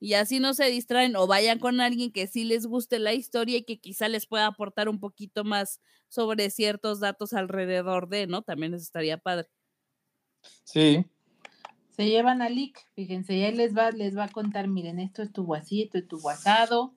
Y 0.00 0.14
así 0.14 0.40
no 0.40 0.54
se 0.54 0.70
distraen 0.70 1.16
o 1.16 1.26
vayan 1.26 1.58
con 1.58 1.80
alguien 1.80 2.12
que 2.12 2.26
sí 2.28 2.44
les 2.44 2.66
guste 2.66 2.98
la 2.98 3.12
historia 3.12 3.58
y 3.58 3.64
que 3.64 3.78
quizá 3.78 4.08
les 4.08 4.26
pueda 4.26 4.46
aportar 4.46 4.88
un 4.88 5.00
poquito 5.00 5.44
más 5.44 5.82
sobre 6.08 6.50
ciertos 6.50 7.00
datos 7.00 7.32
alrededor 7.34 8.08
de, 8.08 8.26
¿no? 8.26 8.42
También 8.42 8.74
eso 8.74 8.84
estaría 8.84 9.18
padre. 9.18 9.50
Sí. 10.64 11.04
Se 11.98 12.08
llevan 12.08 12.42
a 12.42 12.48
Lick, 12.48 12.78
fíjense, 12.94 13.34
y 13.34 13.42
ahí 13.42 13.56
les 13.56 13.76
va, 13.76 13.90
les 13.90 14.16
va 14.16 14.26
a 14.26 14.28
contar, 14.28 14.68
miren, 14.68 15.00
esto 15.00 15.20
estuvo 15.20 15.56
así, 15.56 15.82
esto 15.82 15.98
estuvo 15.98 16.30
asado, 16.30 16.94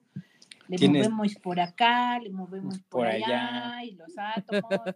le 0.68 0.76
¿Quién 0.76 0.94
es? 0.94 1.08
movemos 1.08 1.34
por 1.42 1.58
acá, 1.58 2.20
le 2.20 2.30
movemos 2.30 2.78
por, 2.82 3.00
Por 3.00 3.06
allá, 3.08 3.78
allá. 3.78 3.84
y 3.84 3.96
los 3.96 4.12
átomos. 4.16 4.94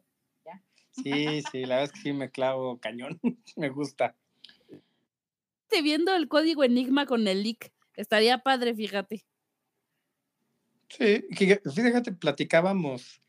Sí, 0.93 1.43
sí, 1.51 1.63
la 1.67 1.79
verdad 1.79 1.83
es 1.83 1.93
que 1.93 2.01
sí 2.03 2.13
me 2.13 2.31
clavo 2.31 2.79
cañón. 2.79 3.21
me 3.57 3.69
gusta. 3.69 4.15
Estoy 5.63 5.83
viendo 5.83 6.15
el 6.15 6.29
código 6.29 6.63
Enigma 6.63 7.05
con 7.05 7.27
el 7.27 7.43
leak. 7.43 7.73
Estaría 7.97 8.39
padre, 8.39 8.77
fíjate. 8.77 9.27
Sí, 10.89 11.25
fíjate, 11.75 12.13
platicábamos 12.13 13.21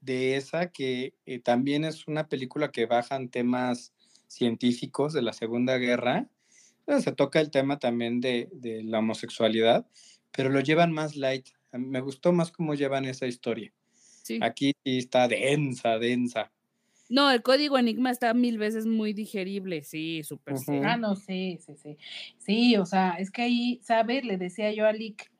de 0.00 0.34
esa 0.34 0.72
que 0.72 1.14
eh, 1.24 1.38
también 1.38 1.84
es 1.84 2.08
una 2.08 2.26
película 2.26 2.72
que 2.72 2.86
bajan 2.86 3.28
temas 3.28 3.94
científicos 4.30 5.12
de 5.12 5.22
la 5.22 5.32
Segunda 5.32 5.76
Guerra. 5.76 6.28
Se 7.00 7.12
toca 7.12 7.40
el 7.40 7.50
tema 7.50 7.78
también 7.78 8.20
de, 8.20 8.48
de 8.52 8.82
la 8.82 9.00
homosexualidad, 9.00 9.86
pero 10.32 10.48
lo 10.48 10.60
llevan 10.60 10.92
más 10.92 11.16
light. 11.16 11.48
A 11.72 11.78
mí 11.78 11.86
Me 11.86 12.00
gustó 12.00 12.32
más 12.32 12.50
cómo 12.50 12.74
llevan 12.74 13.04
esa 13.04 13.26
historia. 13.26 13.72
Sí. 13.92 14.38
Aquí 14.42 14.72
sí 14.84 14.98
está 14.98 15.28
densa, 15.28 15.98
densa. 15.98 16.50
No, 17.08 17.30
el 17.30 17.42
código 17.42 17.76
Enigma 17.76 18.12
está 18.12 18.32
mil 18.34 18.56
veces 18.56 18.86
muy 18.86 19.12
digerible. 19.12 19.82
Sí, 19.82 20.22
súper. 20.22 20.54
Ujú. 20.54 20.80
Ah, 20.84 20.96
no, 20.96 21.16
sí, 21.16 21.58
sí, 21.64 21.74
sí. 21.76 21.98
Sí, 22.38 22.76
o 22.76 22.86
sea, 22.86 23.16
es 23.18 23.32
que 23.32 23.42
ahí, 23.42 23.80
¿sabes? 23.82 24.24
Le 24.24 24.36
decía 24.36 24.72
yo 24.72 24.86
a 24.86 24.92
Lick 24.92 25.30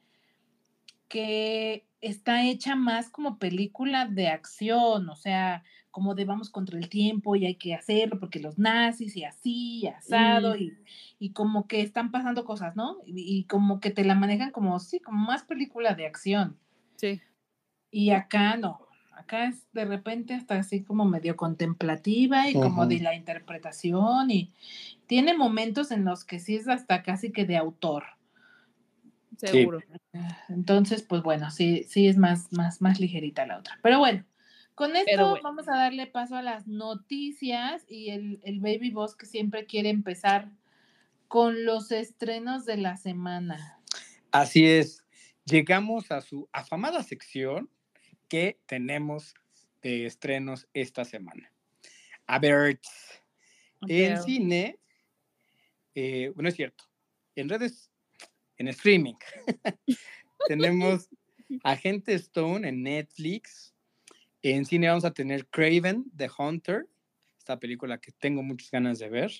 que 1.08 1.84
está 2.00 2.46
hecha 2.48 2.74
más 2.76 3.10
como 3.10 3.38
película 3.38 4.06
de 4.06 4.28
acción, 4.28 5.08
o 5.08 5.16
sea, 5.16 5.64
como 5.90 6.14
de 6.14 6.24
vamos 6.24 6.50
contra 6.50 6.78
el 6.78 6.88
tiempo 6.88 7.36
y 7.36 7.46
hay 7.46 7.56
que 7.56 7.74
hacerlo 7.74 8.18
porque 8.18 8.40
los 8.40 8.58
nazis 8.58 9.16
y 9.16 9.24
así, 9.24 9.80
y 9.80 9.86
asado, 9.86 10.56
y, 10.56 10.76
y 11.18 11.32
como 11.32 11.66
que 11.66 11.80
están 11.80 12.10
pasando 12.10 12.44
cosas, 12.44 12.76
¿no? 12.76 12.98
Y, 13.04 13.38
y 13.38 13.44
como 13.44 13.80
que 13.80 13.90
te 13.90 14.04
la 14.04 14.14
manejan 14.14 14.50
como, 14.50 14.78
sí, 14.78 15.00
como 15.00 15.26
más 15.26 15.42
película 15.42 15.94
de 15.94 16.06
acción. 16.06 16.56
Sí. 16.96 17.20
Y 17.90 18.10
acá 18.10 18.56
no, 18.56 18.86
acá 19.20 19.46
es 19.46 19.66
de 19.72 19.84
repente 19.84 20.34
hasta 20.34 20.56
así 20.58 20.82
como 20.82 21.04
medio 21.04 21.36
contemplativa 21.36 22.48
y 22.48 22.54
como 22.54 22.86
de 22.86 23.00
la 23.00 23.14
interpretación 23.14 24.30
y 24.30 24.52
tiene 25.06 25.36
momentos 25.36 25.90
en 25.90 26.04
los 26.04 26.24
que 26.24 26.40
sí 26.40 26.56
es 26.56 26.68
hasta 26.68 27.02
casi 27.02 27.30
que 27.32 27.44
de 27.44 27.56
autor. 27.56 28.04
Seguro. 29.36 29.80
Entonces, 30.48 31.02
pues 31.02 31.22
bueno, 31.22 31.50
sí, 31.50 31.84
sí 31.88 32.08
es 32.08 32.16
más, 32.16 32.52
más, 32.52 32.82
más 32.82 33.00
ligerita 33.00 33.46
la 33.46 33.58
otra. 33.58 33.78
Pero 33.82 33.98
bueno, 33.98 34.24
con 34.80 34.96
esto 34.96 35.28
bueno. 35.28 35.42
vamos 35.42 35.68
a 35.68 35.76
darle 35.76 36.06
paso 36.06 36.36
a 36.36 36.42
las 36.42 36.66
noticias 36.66 37.84
y 37.86 38.08
el, 38.08 38.40
el 38.44 38.60
Baby 38.60 38.90
Boss 38.90 39.14
que 39.14 39.26
siempre 39.26 39.66
quiere 39.66 39.90
empezar 39.90 40.50
con 41.28 41.66
los 41.66 41.92
estrenos 41.92 42.64
de 42.64 42.78
la 42.78 42.96
semana. 42.96 43.78
Así 44.30 44.66
es. 44.66 45.04
Llegamos 45.44 46.10
a 46.10 46.22
su 46.22 46.48
afamada 46.50 47.02
sección 47.02 47.68
que 48.30 48.58
tenemos 48.64 49.34
de 49.82 50.06
estrenos 50.06 50.66
esta 50.72 51.04
semana. 51.04 51.52
A 52.26 52.38
ver, 52.38 52.80
en 53.86 54.22
cine, 54.22 54.78
eh, 55.94 56.32
bueno, 56.34 56.48
es 56.48 56.56
cierto, 56.56 56.84
en 57.34 57.50
redes, 57.50 57.90
en 58.56 58.68
streaming, 58.68 59.16
tenemos 60.48 61.10
Agente 61.64 62.14
Stone 62.14 62.66
en 62.66 62.82
Netflix. 62.82 63.69
En 64.42 64.64
cine 64.64 64.88
vamos 64.88 65.04
a 65.04 65.12
tener 65.12 65.46
Craven, 65.46 66.10
The 66.16 66.28
Hunter, 66.38 66.86
esta 67.38 67.58
película 67.58 67.98
que 67.98 68.12
tengo 68.12 68.42
muchas 68.42 68.70
ganas 68.70 68.98
de 68.98 69.08
ver. 69.08 69.32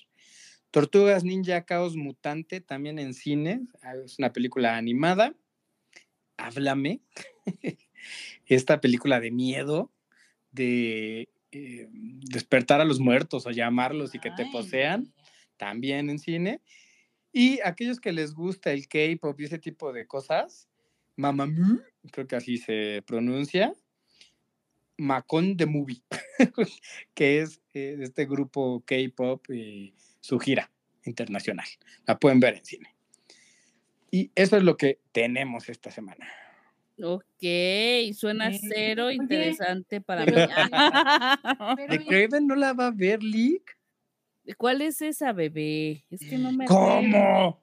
Tortugas 0.69 1.23
Ninja 1.23 1.65
Caos 1.65 1.95
Mutante, 1.95 2.61
también 2.61 2.99
en 2.99 3.13
cine, 3.13 3.61
es 4.05 4.19
una 4.19 4.31
película 4.31 4.77
animada. 4.77 5.35
Háblame, 6.37 7.01
esta 8.45 8.79
película 8.79 9.19
de 9.19 9.31
miedo, 9.31 9.91
de 10.51 11.29
eh, 11.51 11.87
despertar 11.91 12.79
a 12.79 12.85
los 12.85 12.99
muertos 12.99 13.45
o 13.45 13.51
llamarlos 13.51 14.15
y 14.15 14.19
que 14.19 14.31
te 14.31 14.45
posean 14.51 15.13
también 15.57 16.09
en 16.09 16.19
cine. 16.19 16.61
Y 17.33 17.59
aquellos 17.61 17.99
que 17.99 18.11
les 18.11 18.33
gusta 18.33 18.71
el 18.71 18.87
K-pop 18.87 19.39
y 19.39 19.45
ese 19.45 19.59
tipo 19.59 19.91
de 19.93 20.05
cosas, 20.05 20.69
Mamamoo, 21.15 21.79
creo 22.11 22.27
que 22.27 22.35
así 22.35 22.57
se 22.57 23.03
pronuncia, 23.05 23.73
Macon 25.01 25.57
the 25.57 25.65
Movie, 25.65 26.03
que 27.15 27.41
es 27.41 27.59
eh, 27.73 27.97
este 28.01 28.25
grupo 28.25 28.83
K-pop 28.85 29.49
y 29.49 29.95
su 30.19 30.39
gira 30.39 30.71
internacional. 31.03 31.65
La 32.05 32.19
pueden 32.19 32.39
ver 32.39 32.57
en 32.57 32.65
cine. 32.65 32.95
Y 34.11 34.31
eso 34.35 34.57
es 34.57 34.63
lo 34.63 34.77
que 34.77 34.99
tenemos 35.11 35.69
esta 35.69 35.89
semana. 35.89 36.27
Ok, 37.01 38.13
suena 38.13 38.51
cero 38.53 39.07
oye, 39.07 39.15
interesante 39.15 40.01
para 40.01 40.23
mí. 40.23 40.31
¿De 41.89 42.05
Craven 42.05 42.45
no 42.45 42.55
la 42.55 42.73
va 42.73 42.87
a 42.87 42.91
ver, 42.91 43.23
Lick? 43.23 43.75
¿Cuál 44.57 44.81
es 44.83 45.01
esa 45.01 45.33
bebé? 45.33 46.05
Es 46.11 46.21
que 46.21 46.37
no 46.37 46.51
me 46.51 46.65
¿Cómo? 46.65 47.59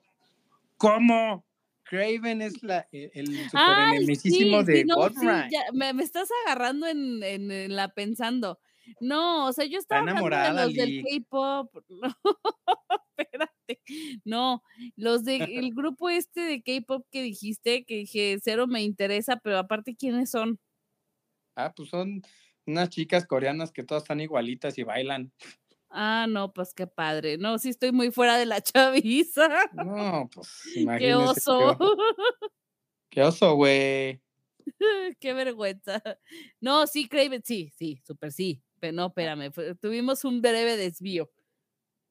¿Cómo? 0.76 1.44
Craven 1.88 2.42
es 2.42 2.62
la, 2.62 2.88
e- 2.92 3.10
el 3.14 3.48
Ay, 3.52 4.06
superenemicísimo 4.08 4.62
sí, 4.64 4.64
de 4.64 4.84
sí, 4.84 4.84
no, 4.84 5.08
sí, 5.10 5.44
ya, 5.48 5.60
me, 5.72 5.92
me 5.94 6.02
estás 6.02 6.28
agarrando 6.46 6.86
en, 6.86 7.22
en- 7.22 7.50
en 7.50 7.76
la 7.76 7.88
pensando. 7.94 8.60
No, 9.00 9.46
o 9.48 9.52
sea, 9.52 9.66
yo 9.66 9.78
estaba 9.78 10.02
hablando 10.02 10.38
de 10.40 10.50
enamorada, 10.50 10.64
los 10.64 10.74
del. 10.76 10.94
K-pop. 10.96 11.74
No, 11.90 12.14
espérate. 13.16 13.80
No, 14.24 14.62
los 14.96 15.24
del 15.24 15.70
grupo 15.74 16.08
este 16.10 16.40
de 16.40 16.62
K-pop 16.62 17.06
que 17.10 17.22
dijiste, 17.22 17.84
que 17.84 17.96
dije, 17.96 18.38
cero 18.42 18.66
me 18.66 18.82
interesa, 18.82 19.36
pero 19.42 19.58
aparte, 19.58 19.96
¿quiénes 19.96 20.30
son? 20.30 20.58
Ah, 21.56 21.72
pues 21.74 21.88
son 21.90 22.22
unas 22.66 22.88
chicas 22.90 23.26
coreanas 23.26 23.72
que 23.72 23.82
todas 23.84 24.04
están 24.04 24.20
igualitas 24.20 24.78
y 24.78 24.82
bailan. 24.84 25.32
Ah, 25.90 26.26
no, 26.28 26.52
pues 26.52 26.74
qué 26.74 26.86
padre. 26.86 27.38
No, 27.38 27.58
sí 27.58 27.70
estoy 27.70 27.92
muy 27.92 28.10
fuera 28.10 28.36
de 28.36 28.46
la 28.46 28.60
chaviza. 28.62 29.48
No, 29.72 30.28
pues 30.32 30.48
Qué 30.74 30.80
imagínense. 30.82 31.40
oso. 31.50 31.78
Qué, 31.78 31.96
qué 33.10 33.22
oso, 33.22 33.54
güey. 33.54 34.20
Qué 35.20 35.32
vergüenza. 35.32 36.02
No, 36.60 36.86
sí, 36.86 37.08
Craven, 37.08 37.42
sí, 37.44 37.70
sí, 37.76 38.00
súper 38.04 38.32
sí. 38.32 38.62
Pero 38.80 38.92
no, 38.92 39.06
espérame, 39.06 39.50
fue- 39.52 39.74
tuvimos 39.76 40.24
un 40.24 40.40
breve 40.42 40.76
desvío. 40.76 41.30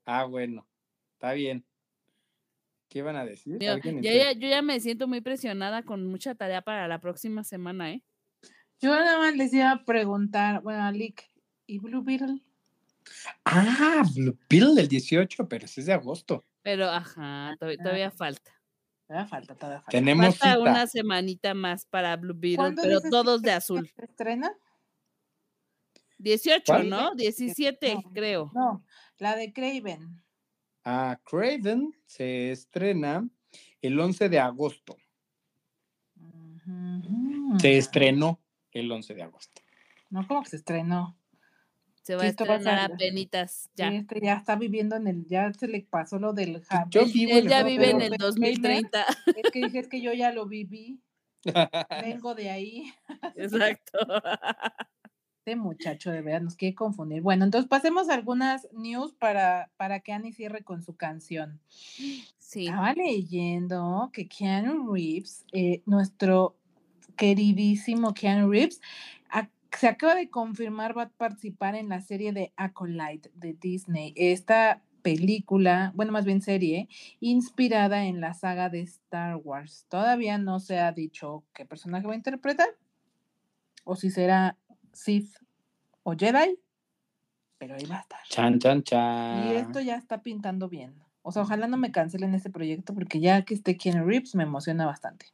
Ah, 0.06 0.26
bueno. 0.26 0.68
Está 1.14 1.34
bien. 1.34 1.66
¿Qué 2.90 3.00
iban 3.00 3.16
a 3.16 3.26
decir? 3.26 3.58
Mira, 3.60 3.74
¿Alguien 3.74 4.02
ya, 4.02 4.14
ya- 4.14 4.32
yo 4.34 4.48
ya 4.48 4.62
me 4.62 4.80
siento 4.80 5.08
muy 5.08 5.22
presionada 5.22 5.84
con 5.84 6.06
mucha 6.08 6.36
tarea 6.36 6.62
para 6.62 6.88
la 6.88 7.00
próxima 7.00 7.44
semana, 7.44 7.92
¿eh? 7.92 8.04
yo 8.80 8.92
nada 8.92 9.18
más 9.18 9.36
les 9.36 9.54
iba 9.54 9.72
a 9.72 9.84
preguntar, 9.84 10.62
bueno, 10.62 10.90
Lick, 10.92 11.24
¿y 11.66 11.80
Blue 11.80 12.04
Beetle? 12.04 12.42
Ah, 13.46 14.04
Blue 14.16 14.38
Pill 14.48 14.76
del 14.76 14.88
18, 14.88 15.48
pero 15.48 15.66
ese 15.66 15.82
es 15.82 15.88
de 15.88 15.94
agosto. 15.94 16.46
Pero, 16.62 16.90
ajá, 16.90 17.56
todavía, 17.60 17.78
todavía 17.84 18.12
falta. 18.12 18.52
Todavía 19.08 19.28
falta, 19.28 19.56
todavía 19.56 19.80
falta. 19.80 19.92
Tenemos 19.92 20.38
Falta 20.38 20.58
cita. 20.58 20.60
una 20.72 20.88
semanita 20.88 21.54
más 21.54 21.86
para 21.86 22.16
Blue 22.18 22.34
Beetle, 22.36 22.58
¿Cuándo 22.58 22.82
pero 22.82 23.00
todos 23.10 23.42
de 23.42 23.52
azul. 23.52 23.90
se 23.96 24.06
estrena? 24.06 24.52
18, 26.18 26.64
¿Cuál? 26.66 26.90
¿no? 26.90 27.16
17, 27.16 27.96
No. 27.96 28.02
creo. 28.14 28.52
No, 28.54 28.84
la 29.20 29.36
de 29.36 29.54
Craven. 29.54 30.22
Ah, 30.84 31.20
Craven 31.24 31.94
se 32.06 32.52
estrena 32.52 33.28
el 33.82 34.00
11 34.00 34.28
de 34.30 34.40
agosto. 34.40 34.98
Se 37.60 37.78
estrenó 37.78 38.40
el 38.72 38.92
11 38.92 39.14
de 39.16 39.24
agosto. 39.24 39.62
No, 40.10 40.28
como 40.28 40.44
que 40.44 40.50
se 40.50 40.56
estrenó. 40.58 41.17
Se 42.08 42.16
va 42.16 42.22
a 42.24 42.26
a 42.26 42.30
estrenar 42.30 42.64
salir. 42.64 42.94
apenitas 42.96 43.70
ya. 43.76 43.90
Este 43.90 44.20
ya 44.22 44.34
está 44.36 44.56
viviendo 44.56 44.96
en 44.96 45.08
el, 45.08 45.26
ya 45.28 45.52
se 45.54 45.68
le 45.68 45.82
pasó 45.82 46.18
lo 46.20 46.34
del 46.34 46.62
Yo 46.90 47.02
Él, 47.02 47.12
vivo 47.14 47.38
él 47.38 47.48
ya 47.48 47.64
vive 47.64 47.92
en 47.92 48.02
el 48.02 48.12
pero- 48.12 48.26
2030. 48.28 49.06
Es 49.36 49.52
que 49.52 49.60
dije, 49.66 49.80
es 49.80 49.88
que 49.88 50.02
yo 50.02 50.14
ya 50.14 50.32
lo 50.32 50.46
viví, 50.48 51.00
vengo 52.04 52.34
de 52.36 52.50
ahí. 52.50 52.94
Exacto. 53.36 54.00
Este 55.40 55.56
muchacho 55.56 56.12
de 56.12 56.22
verdad 56.22 56.42
nos 56.42 56.56
quiere 56.56 56.76
confundir. 56.76 57.22
Bueno, 57.22 57.46
entonces 57.46 57.70
pasemos 57.70 58.10
a 58.10 58.16
algunas 58.16 58.68
news 58.74 59.14
para, 59.14 59.72
para 59.78 60.02
que 60.02 60.12
Annie 60.12 60.34
cierre 60.34 60.64
con 60.66 60.82
su 60.84 60.98
canción. 60.98 61.62
Sí. 62.38 62.66
Estaba 62.68 62.94
leyendo 62.94 64.10
que 64.12 64.28
Keanu 64.28 64.94
Reeves, 64.94 65.46
eh, 65.54 65.84
nuestro 65.86 66.58
queridísimo 67.16 68.14
Keanu 68.14 68.50
Reeves, 68.52 68.82
se 69.72 69.88
acaba 69.88 70.16
de 70.16 70.30
confirmar 70.30 70.98
va 70.98 71.04
a 71.04 71.10
participar 71.10 71.76
en 71.76 71.90
la 71.90 72.02
serie 72.02 72.34
de 72.34 72.54
Acolyte 72.56 73.32
de 73.34 73.54
Disney. 73.54 74.14
Esta 74.16 74.82
película, 75.02 75.92
bueno, 75.96 76.12
más 76.12 76.26
bien 76.26 76.42
serie, 76.42 76.90
inspirada 77.20 78.06
en 78.06 78.20
la 78.20 78.34
saga 78.34 78.70
de 78.70 78.82
Star 78.82 79.38
Wars. 79.38 79.86
Todavía 79.90 80.38
no 80.38 80.60
se 80.60 80.80
ha 80.80 80.92
dicho 80.92 81.44
qué 81.54 81.66
personaje 81.66 82.08
va 82.08 82.14
a 82.14 82.18
interpretar, 82.18 82.68
o 83.84 83.96
si 83.96 84.12
será 84.12 84.58
Sith 84.94 85.38
o 86.04 86.14
Jedi, 86.14 86.60
pero 87.58 87.76
ahí 87.76 87.86
va 87.86 87.98
a 87.98 88.02
estar. 88.02 88.20
Chan, 88.28 88.60
chan, 88.60 88.84
chan. 88.84 89.48
Y 89.48 89.56
esto 89.56 89.80
ya 89.80 89.96
está 89.96 90.22
pintando 90.22 90.70
bien. 90.70 90.94
O 91.22 91.32
sea, 91.32 91.42
ojalá 91.42 91.68
no 91.68 91.78
me 91.78 91.92
cancelen 91.92 92.34
este 92.36 92.50
proyecto 92.50 92.94
porque 92.94 93.20
ya 93.20 93.44
que 93.44 93.54
esté 93.54 93.78
Keanu 93.78 94.06
Reeves 94.06 94.36
me 94.36 94.44
emociona 94.44 94.86
bastante. 94.86 95.28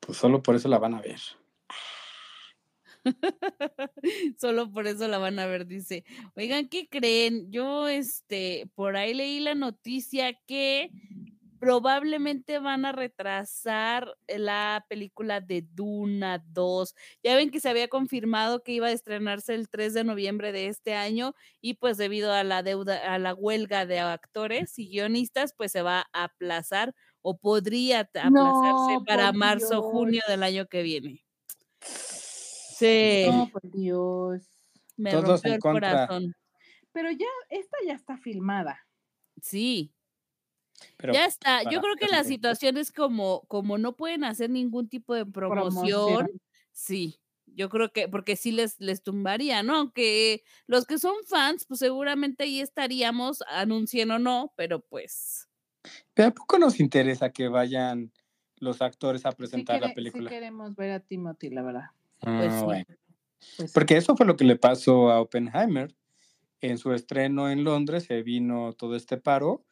Pues 0.00 0.18
solo 0.18 0.42
por 0.42 0.54
eso 0.54 0.68
la 0.68 0.78
van 0.78 0.94
a 0.94 1.00
ver. 1.00 1.20
Solo 4.40 4.70
por 4.72 4.86
eso 4.86 5.08
la 5.08 5.18
van 5.18 5.38
a 5.38 5.46
ver, 5.46 5.66
dice. 5.66 6.04
Oigan, 6.36 6.68
¿qué 6.68 6.88
creen? 6.88 7.50
Yo, 7.50 7.88
este, 7.88 8.70
por 8.74 8.96
ahí 8.96 9.14
leí 9.14 9.40
la 9.40 9.54
noticia 9.54 10.34
que 10.46 10.90
probablemente 11.58 12.60
van 12.60 12.84
a 12.84 12.92
retrasar 12.92 14.14
la 14.28 14.86
película 14.88 15.40
de 15.40 15.62
Duna 15.62 16.38
2. 16.46 16.94
Ya 17.24 17.34
ven 17.36 17.50
que 17.50 17.60
se 17.60 17.68
había 17.68 17.88
confirmado 17.88 18.62
que 18.62 18.72
iba 18.72 18.86
a 18.88 18.92
estrenarse 18.92 19.54
el 19.54 19.68
3 19.68 19.92
de 19.94 20.04
noviembre 20.04 20.52
de 20.52 20.68
este 20.68 20.94
año 20.94 21.34
y 21.60 21.74
pues 21.74 21.96
debido 21.96 22.32
a 22.32 22.44
la 22.44 22.62
deuda, 22.62 23.12
a 23.14 23.18
la 23.18 23.34
huelga 23.34 23.86
de 23.86 23.98
actores 24.00 24.78
y 24.78 24.88
guionistas, 24.88 25.52
pues 25.56 25.72
se 25.72 25.82
va 25.82 26.06
a 26.12 26.24
aplazar 26.24 26.94
o 27.22 27.38
podría 27.38 28.00
aplazarse 28.02 28.22
No, 28.22 29.04
para 29.04 29.32
marzo, 29.32 29.82
junio 29.82 30.20
Dios. 30.20 30.28
del 30.28 30.42
año 30.44 30.66
que 30.68 30.82
viene. 30.82 31.24
Sí. 32.78 33.24
No, 33.30 33.48
por 33.50 33.62
Dios. 33.70 34.42
Me 34.96 35.10
Todos 35.10 35.28
rompió 35.42 35.48
en 35.50 35.54
el 35.54 35.60
contra. 35.60 35.90
corazón. 36.06 36.34
Pero 36.92 37.10
ya, 37.10 37.26
esta 37.50 37.76
ya 37.86 37.94
está 37.94 38.16
filmada. 38.16 38.86
Sí, 39.40 39.92
Pero 40.96 41.12
ya 41.12 41.24
está. 41.26 41.62
Yo 41.64 41.80
creo 41.80 41.94
que 41.96 42.06
la 42.08 42.24
situación 42.24 42.76
es 42.76 42.90
como, 42.92 43.42
como 43.48 43.78
no 43.78 43.94
pueden 43.96 44.24
hacer 44.24 44.50
ningún 44.50 44.88
tipo 44.88 45.14
de 45.14 45.26
promoción. 45.26 45.84
Promoción. 46.16 46.40
Sí, 46.72 47.20
yo 47.46 47.68
creo 47.68 47.92
que, 47.92 48.08
porque 48.08 48.36
sí 48.36 48.52
les, 48.52 48.78
les 48.80 49.02
tumbaría, 49.02 49.62
¿no? 49.62 49.76
Aunque 49.76 50.42
los 50.66 50.86
que 50.86 50.98
son 50.98 51.14
fans, 51.26 51.64
pues 51.66 51.80
seguramente 51.80 52.44
ahí 52.44 52.60
estaríamos, 52.60 53.42
anuncien 53.48 54.10
o 54.12 54.18
no, 54.18 54.52
pero 54.56 54.80
pues. 54.80 55.48
¿Pero 56.14 56.28
a 56.28 56.32
poco 56.32 56.58
nos 56.58 56.80
interesa 56.80 57.30
que 57.30 57.48
vayan 57.48 58.12
los 58.56 58.82
actores 58.82 59.24
a 59.26 59.30
Sí, 59.30 59.36
presentar 59.36 59.80
la 59.80 59.86
quere- 59.88 59.90
sí 59.90 59.94
película? 59.94 60.30
queremos 60.30 60.74
ver 60.74 60.90
a 60.92 61.00
Timothy, 61.00 61.50
la 61.50 61.62
verdad. 61.62 61.90
Pues 62.20 62.52
Ah, 62.52 62.58
sí. 62.58 62.64
bueno. 62.64 62.84
Pues. 63.56 63.72
Porque 63.72 63.96
eso 63.96 64.16
fue 64.16 64.26
lo 64.26 64.36
que 64.36 64.44
le 64.44 64.56
pasó 64.56 65.10
a 65.10 65.20
Oppenheimer. 65.20 65.94
En 66.60 66.78
su 66.78 66.92
estreno 66.92 67.50
en 67.50 67.62
Londres 67.64 68.04
se 68.04 68.22
vino 68.22 68.72
todo 68.72 68.96
este 68.96 69.16
paro. 69.16 69.64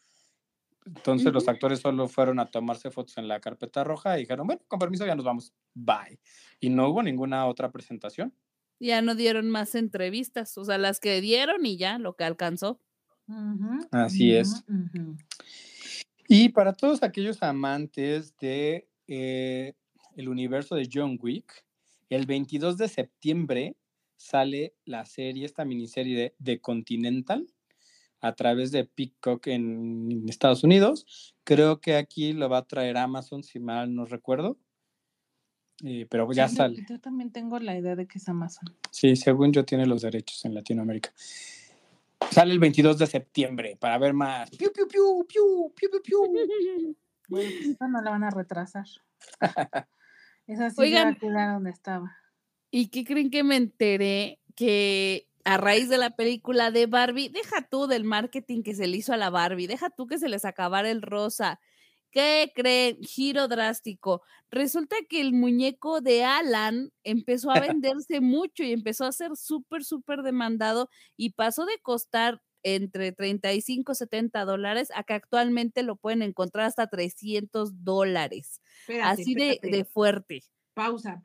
Entonces 0.85 1.33
los 1.33 1.49
actores 1.49 1.81
solo 1.81 2.07
fueron 2.07 2.39
a 2.39 2.47
tomarse 2.51 2.93
fotos 2.93 3.19
en 3.19 3.27
la 3.27 3.41
carpeta 3.41 3.83
roja 3.83 4.17
y 4.17 4.21
dijeron, 4.21 4.47
bueno, 4.47 4.63
con 4.69 4.79
permiso 4.79 5.05
ya 5.05 5.17
nos 5.17 5.25
vamos. 5.25 5.53
Bye. 5.75 6.21
Y 6.61 6.71
no 6.71 6.89
hubo 6.89 7.03
ninguna 7.03 7.47
otra 7.47 7.73
presentación. 7.73 8.33
Ya 8.79 9.03
no 9.03 9.17
dieron 9.17 9.51
más 9.51 9.75
entrevistas, 9.75 10.57
o 10.59 10.65
sea, 10.65 10.79
las 10.79 11.01
que 11.01 11.21
dieron 11.21 11.67
y 11.67 11.77
ya, 11.77 11.99
lo 11.99 12.15
que 12.15 12.23
alcanzó. 12.25 12.81
Así 13.91 14.33
es. 14.37 14.63
Y 16.29 16.51
para 16.51 16.73
todos 16.73 17.03
aquellos 17.03 17.43
amantes 17.43 18.37
de 18.37 18.89
eh, 19.09 19.75
el 20.15 20.29
universo 20.29 20.77
de 20.77 20.89
John 20.93 21.19
Wick, 21.21 21.65
el 22.11 22.27
22 22.27 22.79
de 22.79 22.89
septiembre 22.89 23.77
sale 24.17 24.75
la 24.85 25.05
serie, 25.05 25.45
esta 25.45 25.65
miniserie 25.65 26.35
de 26.39 26.61
Continental 26.61 27.47
a 28.21 28.35
través 28.35 28.73
de 28.73 28.85
Peacock 28.85 29.47
en 29.49 30.29
Estados 30.29 30.65
Unidos. 30.65 31.35
Creo 31.45 31.81
que 31.81 31.97
aquí 31.97 32.33
lo 32.33 32.49
va 32.49 32.59
a 32.59 32.67
traer 32.67 32.97
Amazon, 32.97 33.43
si 33.43 33.61
mal 33.61 33.95
no 33.95 34.07
recuerdo. 34.07 34.59
Eh, 35.85 36.07
pero 36.09 36.31
ya 36.33 36.49
Sí, 36.49 36.57
sale. 36.57 36.87
Yo 36.89 36.99
también 36.99 37.31
tengo 37.31 37.59
la 37.59 37.77
idea 37.79 37.95
de 37.97 38.07
que 38.07 38.19
es 38.19 38.29
Amazon. 38.29 38.75
Sí, 38.91 39.15
según 39.15 39.53
yo 39.53 39.65
tiene 39.65 39.87
los 39.87 40.03
derechos 40.03 40.45
en 40.47 40.55
Latinoamérica. 40.55 41.13
Sale 42.31 42.53
el 42.53 42.59
22 42.59 42.99
de 42.99 43.07
septiembre 43.07 43.77
para 43.79 43.99
ver 43.99 44.15
más. 44.15 44.51
Piu, 44.51 44.73
piu, 44.73 44.89
piu, 44.89 45.27
piu, 45.29 45.73
piu, 45.75 45.91
piu, 45.91 46.03
piu. 46.03 46.97
Bueno, 47.29 47.51
pues 47.61 47.91
no 47.91 48.03
la 48.03 48.11
van 48.11 48.23
a 48.23 48.31
retrasar. 48.31 48.87
Esa 50.47 50.71
sí 50.71 50.77
Oigan. 50.79 51.17
quedar 51.17 51.55
donde 51.55 51.71
estaba. 51.71 52.17
¿Y 52.71 52.89
qué 52.89 53.05
creen 53.05 53.31
que 53.31 53.43
me 53.43 53.57
enteré? 53.57 54.41
Que 54.55 55.29
a 55.45 55.59
raíz 55.59 55.89
de 55.89 55.99
la 55.99 56.11
película 56.11 56.71
de 56.71 56.87
Barbie, 56.87 57.29
deja 57.29 57.69
tú 57.69 57.87
del 57.87 58.05
marketing 58.05 58.63
que 58.63 58.75
se 58.75 58.87
le 58.87 58.97
hizo 58.97 59.13
a 59.13 59.17
la 59.17 59.31
Barbie, 59.31 59.67
deja 59.67 59.91
tú 59.91 60.07
que 60.07 60.19
se 60.19 60.29
les 60.29 60.45
acabara 60.45 60.91
el 60.91 61.03
rosa. 61.03 61.61
¿Qué 62.11 62.51
creen? 62.55 62.99
Giro 63.03 63.47
drástico. 63.47 64.23
Resulta 64.51 64.97
que 65.09 65.21
el 65.21 65.33
muñeco 65.33 66.01
de 66.01 66.25
Alan 66.25 66.91
empezó 67.05 67.51
a 67.51 67.61
venderse 67.81 68.21
mucho 68.21 68.63
y 68.63 68.73
empezó 68.73 69.05
a 69.05 69.13
ser 69.13 69.37
súper, 69.37 69.85
súper 69.85 70.23
demandado 70.23 70.89
y 71.17 71.31
pasó 71.31 71.65
de 71.65 71.79
costar 71.81 72.41
entre 72.75 73.13
35 73.13 73.93
y 73.93 73.95
70 73.95 74.45
dólares 74.45 74.89
a 74.95 75.05
que 75.05 75.15
actualmente 75.15 75.85
lo 75.85 75.95
pueden 75.97 76.23
encontrar 76.23 76.67
hasta 76.67 76.89
300 76.89 77.85
dólares. 77.85 78.61
Espérate, 78.81 79.23
Así 79.23 79.35
de, 79.35 79.61
de 79.63 79.85
fuerte. 79.85 80.43
Pausa. 80.75 81.21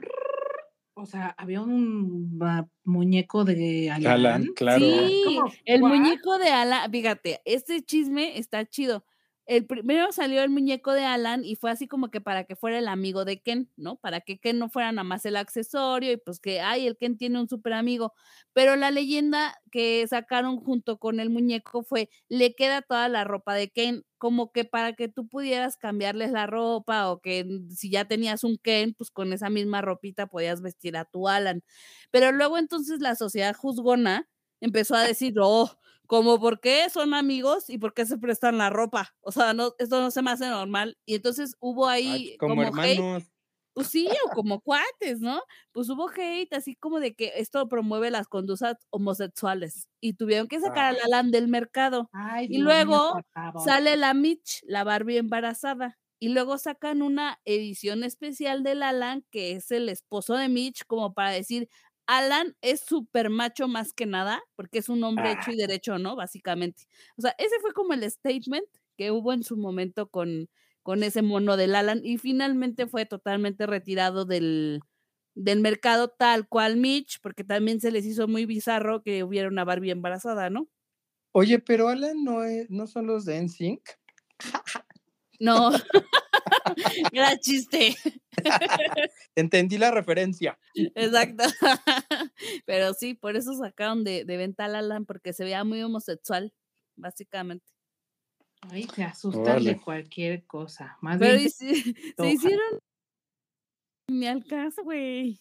O 0.94 1.06
sea, 1.08 1.34
había 1.38 1.62
un 1.62 2.38
muñeco 2.84 3.44
de 3.44 3.90
Alan. 3.90 4.12
Alan, 4.14 4.48
claro. 4.56 4.86
Sí, 4.86 5.24
¿Cómo? 5.26 5.52
el 5.66 5.82
¿What? 5.82 5.90
muñeco 5.90 6.38
de 6.38 6.50
Alan, 6.50 6.92
fíjate, 6.92 7.42
este 7.46 7.82
chisme 7.82 8.38
está 8.38 8.66
chido. 8.66 9.04
El 9.48 9.66
primero 9.66 10.12
salió 10.12 10.44
el 10.44 10.50
muñeco 10.50 10.94
de 10.94 11.04
Alan 11.04 11.44
y 11.44 11.56
fue 11.56 11.72
así 11.72 11.88
como 11.88 12.10
que 12.10 12.22
para 12.22 12.46
que 12.46 12.56
fuera 12.56 12.78
el 12.80 12.88
amigo 12.88 13.26
de 13.26 13.42
Ken, 13.42 13.70
¿no? 13.76 13.98
Para 13.98 14.22
que 14.22 14.40
Ken 14.40 14.60
no 14.60 14.70
fuera 14.70 14.92
nada 14.92 15.04
más 15.04 15.26
el 15.26 15.36
accesorio 15.36 16.12
y 16.12 16.18
pues 16.18 16.40
que, 16.40 16.62
ay, 16.62 16.88
el 16.88 16.96
Ken 16.98 17.18
tiene 17.18 17.40
un 17.40 17.50
súper 17.50 17.74
amigo. 17.74 18.14
Pero 18.54 18.76
la 18.76 18.92
leyenda 18.92 19.56
que 19.72 20.06
sacaron 20.08 20.58
junto 20.58 21.00
con 21.00 21.20
el 21.20 21.30
muñeco 21.30 21.84
fue, 21.84 22.10
le 22.30 22.54
queda 22.56 22.82
toda 22.82 23.10
la 23.10 23.24
ropa 23.24 23.56
de 23.56 23.70
Ken, 23.70 24.04
como 24.18 24.52
que 24.52 24.64
para 24.66 24.94
que 24.94 25.08
tú 25.10 25.28
pudieras 25.28 25.76
cambiarles 25.78 26.32
la 26.32 26.46
ropa 26.48 27.10
o 27.12 27.20
que 27.20 27.44
mm, 27.44 27.72
si 27.72 27.90
ya 27.90 28.06
tenías 28.06 28.44
un 28.44 28.58
Ken, 28.58 28.94
pues 28.94 29.10
con 29.12 29.34
esa 29.34 29.50
misma 29.50 29.82
ropita 29.82 30.28
podías 30.28 30.62
vestir 30.62 30.96
a 30.98 31.06
tu 31.06 31.28
Alan. 31.28 31.64
Pero 32.12 32.32
luego 32.32 32.58
entonces 32.58 33.00
la 33.02 33.16
sociedad 33.16 33.56
juzgona 33.56 34.30
empezó 34.62 34.96
a 34.96 35.04
decir, 35.04 35.36
oh, 35.42 35.72
como 36.08 36.40
por 36.40 36.60
qué 36.62 36.90
son 36.90 37.14
amigos 37.14 37.70
y 37.70 37.78
por 37.80 37.94
qué 37.94 38.06
se 38.06 38.18
prestan 38.18 38.58
la 38.60 38.70
ropa. 38.70 39.16
O 39.22 39.32
sea, 39.34 39.54
no, 39.54 39.74
esto 39.80 40.02
no 40.02 40.12
se 40.12 40.22
me 40.22 40.32
hace 40.32 40.48
normal. 40.50 40.98
Y 41.06 41.16
entonces 41.16 41.56
hubo 41.60 41.88
Ay, 42.06 42.34
ahí 42.34 42.38
como, 42.38 42.56
como, 42.56 42.76
hate, 42.76 42.76
hermanos. 43.00 43.24
pues 43.74 43.88
sí, 43.88 44.08
o 44.26 44.30
como 44.32 44.62
cuates, 44.62 45.22
¿no? 45.22 45.42
Pues 45.74 45.90
hubo 45.90 46.10
hate 46.10 46.54
así 46.54 46.76
como 46.76 47.00
de 47.00 47.16
que 47.16 47.34
esto 47.38 47.68
promueve 47.70 48.12
las 48.12 48.28
conductas 48.28 48.78
homosexuales 48.92 49.88
y 50.02 50.14
tuvieron 50.16 50.48
que 50.50 50.60
sacar 50.62 50.86
al 50.88 50.98
Ah. 50.98 51.06
Alan 51.06 51.32
del 51.32 51.48
mercado. 51.48 52.12
Ay, 52.14 52.48
Y 52.50 52.58
Dios 52.58 52.64
luego. 52.64 53.22
Sale 53.56 53.96
la 53.98 54.14
Mitch, 54.14 54.62
la 54.66 54.84
Barbie 54.84 55.18
embarazada. 55.18 55.98
Y 56.20 56.30
luego 56.30 56.58
sacan 56.60 57.02
una 57.02 57.40
edición 57.46 58.04
especial 58.04 58.62
del 58.64 58.84
Alan, 58.84 59.26
que 59.32 59.54
es 59.54 59.72
el 59.72 59.90
esposo 59.90 60.36
de 60.36 60.50
Mitch, 60.50 60.86
como 60.86 61.14
para 61.16 61.32
decir, 61.32 61.68
Alan 62.18 62.56
es 62.62 62.82
súper 62.82 63.30
macho 63.30 63.68
más 63.68 63.94
que 63.94 64.06
nada, 64.06 64.42
porque 64.56 64.80
es 64.80 64.90
un 64.90 65.04
hombre 65.04 65.32
hecho 65.32 65.52
Ah. 65.52 65.54
y 65.54 65.58
derecho, 65.58 65.98
¿no? 66.00 66.16
Básicamente. 66.16 66.84
O 67.18 67.22
sea, 67.22 67.36
ese 67.38 67.60
fue 67.62 67.74
como 67.74 67.94
el 67.94 68.10
statement 68.10 68.68
que 68.98 69.12
hubo 69.12 69.34
en 69.34 69.44
su 69.44 69.58
momento 69.58 70.10
con, 70.10 70.50
con 70.84 71.04
ese 71.04 71.22
mono 71.22 71.58
del 71.58 71.76
Alan 71.76 72.02
y 72.04 72.18
finalmente 72.18 72.88
fue 72.88 73.06
totalmente 73.06 73.66
retirado 73.68 74.26
del, 74.26 74.82
del 75.36 75.62
mercado 75.62 76.10
tal 76.10 76.48
cual 76.48 76.78
Mitch, 76.78 77.20
porque 77.22 77.44
también 77.44 77.80
se 77.82 77.92
les 77.92 78.06
hizo 78.06 78.28
muy 78.28 78.46
bizarro 78.46 79.04
que 79.04 79.24
hubiera 79.24 79.48
una 79.50 79.64
Barbie 79.66 79.92
embarazada, 79.92 80.50
¿no? 80.50 80.68
Oye, 81.34 81.60
pero 81.60 81.88
Alan 81.90 82.24
no, 82.24 82.44
es, 82.44 82.70
no 82.70 82.88
son 82.88 83.08
los 83.08 83.26
de 83.26 83.42
NSYNC. 83.42 83.82
No. 85.42 85.72
Gran 87.12 87.40
chiste. 87.40 87.96
Entendí 89.36 89.80
la 89.80 89.90
referencia. 89.90 90.58
Exacto. 90.76 91.44
Pero 92.66 92.94
sí, 92.94 93.16
por 93.16 93.36
eso 93.36 93.56
sacaron 93.56 94.04
de, 94.04 94.24
de 94.24 94.38
venta 94.38 94.66
al 94.66 94.76
Alan, 94.76 95.06
porque 95.06 95.34
se 95.34 95.44
veía 95.44 95.64
muy 95.64 95.82
homosexual, 95.82 96.54
básicamente. 96.96 97.66
Ay, 98.70 98.86
te 98.86 99.04
asustas 99.04 99.42
Órale. 99.42 99.72
de 99.72 99.82
cualquier 99.82 100.46
cosa. 100.46 100.96
Más 101.02 101.18
Pero 101.18 101.36
bien, 101.38 101.50
se 101.50 101.74
hicieron 102.28 102.80
ni 104.08 104.28
al 104.28 104.46
caso, 104.46 104.84
güey. 104.84 105.40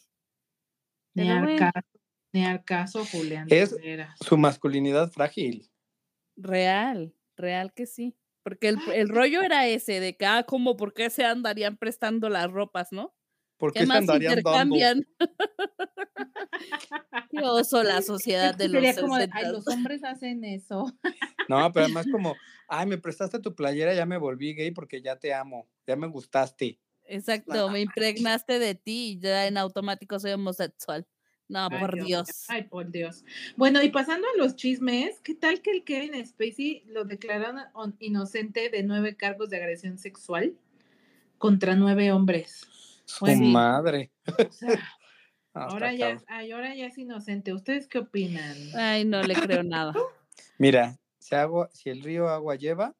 ni 1.14 1.28
al 1.28 1.42
bueno. 1.42 1.58
caso, 1.58 1.88
ni 2.32 2.46
al 2.46 2.64
caso, 2.64 3.04
Julián. 3.04 3.46
Es-. 3.50 3.76
Su 4.26 4.38
masculinidad 4.38 5.10
frágil. 5.10 5.70
Real, 6.36 7.14
real 7.36 7.74
que 7.74 7.84
sí. 7.84 8.16
Porque 8.42 8.68
el, 8.68 8.78
el 8.94 9.08
rollo 9.08 9.42
era 9.42 9.66
ese, 9.66 10.00
de 10.00 10.16
que, 10.16 10.26
ah, 10.26 10.44
como, 10.44 10.76
¿por 10.76 10.94
qué 10.94 11.10
se 11.10 11.24
andarían 11.24 11.76
prestando 11.76 12.28
las 12.28 12.50
ropas, 12.50 12.92
no? 12.92 13.14
¿Por 13.58 13.72
¿Qué 13.72 13.76
qué 13.76 13.86
se 13.86 13.86
más 13.86 13.98
andarían 13.98 14.42
dando? 14.42 14.76
intercambian? 14.76 15.06
Qué 17.30 17.44
oso 17.44 17.82
la 17.82 18.02
sociedad 18.02 18.54
de 18.54 18.68
los 18.68 18.98
como, 18.98 19.16
de, 19.16 19.28
ay, 19.30 19.44
60s. 19.44 19.46
los 19.46 19.68
hombres 19.68 20.04
hacen 20.04 20.44
eso. 20.44 20.92
No, 21.48 21.72
pero 21.72 21.86
además 21.86 22.08
como, 22.08 22.36
ay, 22.68 22.86
me 22.86 22.98
prestaste 22.98 23.40
tu 23.40 23.54
playera, 23.54 23.94
ya 23.94 24.06
me 24.06 24.18
volví 24.18 24.54
gay 24.54 24.70
porque 24.70 25.02
ya 25.02 25.18
te 25.18 25.34
amo, 25.34 25.68
ya 25.86 25.96
me 25.96 26.06
gustaste. 26.06 26.78
Exacto, 27.04 27.68
me 27.70 27.80
impregnaste 27.80 28.58
de 28.58 28.74
ti 28.74 29.12
y 29.12 29.20
ya 29.20 29.46
en 29.46 29.58
automático 29.58 30.18
soy 30.20 30.32
homosexual. 30.32 31.06
No, 31.50 31.68
Ay, 31.70 31.78
por. 31.80 32.04
Dios. 32.04 32.44
Ay, 32.48 32.62
por 32.62 32.90
Dios. 32.90 33.24
Bueno, 33.56 33.82
y 33.82 33.90
pasando 33.90 34.26
a 34.32 34.38
los 34.38 34.54
chismes, 34.54 35.20
¿qué 35.20 35.34
tal 35.34 35.60
que 35.60 35.72
el 35.72 35.82
Kevin 35.82 36.24
Spacey 36.24 36.84
lo 36.86 37.04
declararon 37.04 37.58
on- 37.74 37.96
inocente 37.98 38.70
de 38.70 38.84
nueve 38.84 39.16
cargos 39.16 39.50
de 39.50 39.56
agresión 39.56 39.98
sexual 39.98 40.54
contra 41.38 41.74
nueve 41.74 42.12
hombres? 42.12 42.68
Su 43.04 43.24
Pues 43.24 43.40
madre. 43.40 44.12
O 44.26 44.52
sea, 44.52 44.68
Ah, 45.52 45.66
ahora, 45.66 45.92
ya, 45.92 46.22
ay, 46.28 46.52
ahora 46.52 46.76
ya 46.76 46.86
es 46.86 46.96
inocente. 46.96 47.52
¿Ustedes 47.52 47.88
qué 47.88 47.98
opinan? 47.98 48.56
Ay, 48.76 49.04
no 49.04 49.20
le 49.20 49.34
creo 49.34 49.64
nada. 49.64 49.92
Mira, 50.58 50.96
si, 51.18 51.34
agua, 51.34 51.68
si 51.72 51.90
el 51.90 52.02
río 52.04 52.28
agua 52.28 52.54
lleva, 52.54 52.94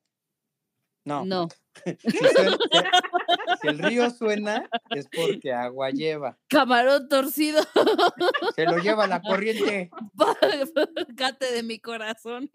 no. 1.11 1.24
No. 1.24 1.48
Si, 1.84 2.18
suena- 2.18 2.58
si- 2.72 3.58
si 3.62 3.68
el 3.68 3.78
río 3.78 4.11
suena, 4.11 4.68
es 4.90 5.06
porque 5.14 5.52
agua 5.52 5.90
lleva. 5.90 6.36
Camarón 6.48 7.08
torcido, 7.08 7.62
Se 8.56 8.64
lo 8.64 8.78
lleva 8.78 9.06
la 9.06 9.22
corriente. 9.22 9.90
cate 11.16 11.52
de 11.52 11.62
mi 11.62 11.78
corazón. 11.78 12.50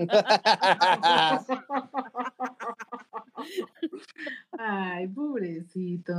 Ay, 4.58 5.08
pobrecito. 5.08 6.14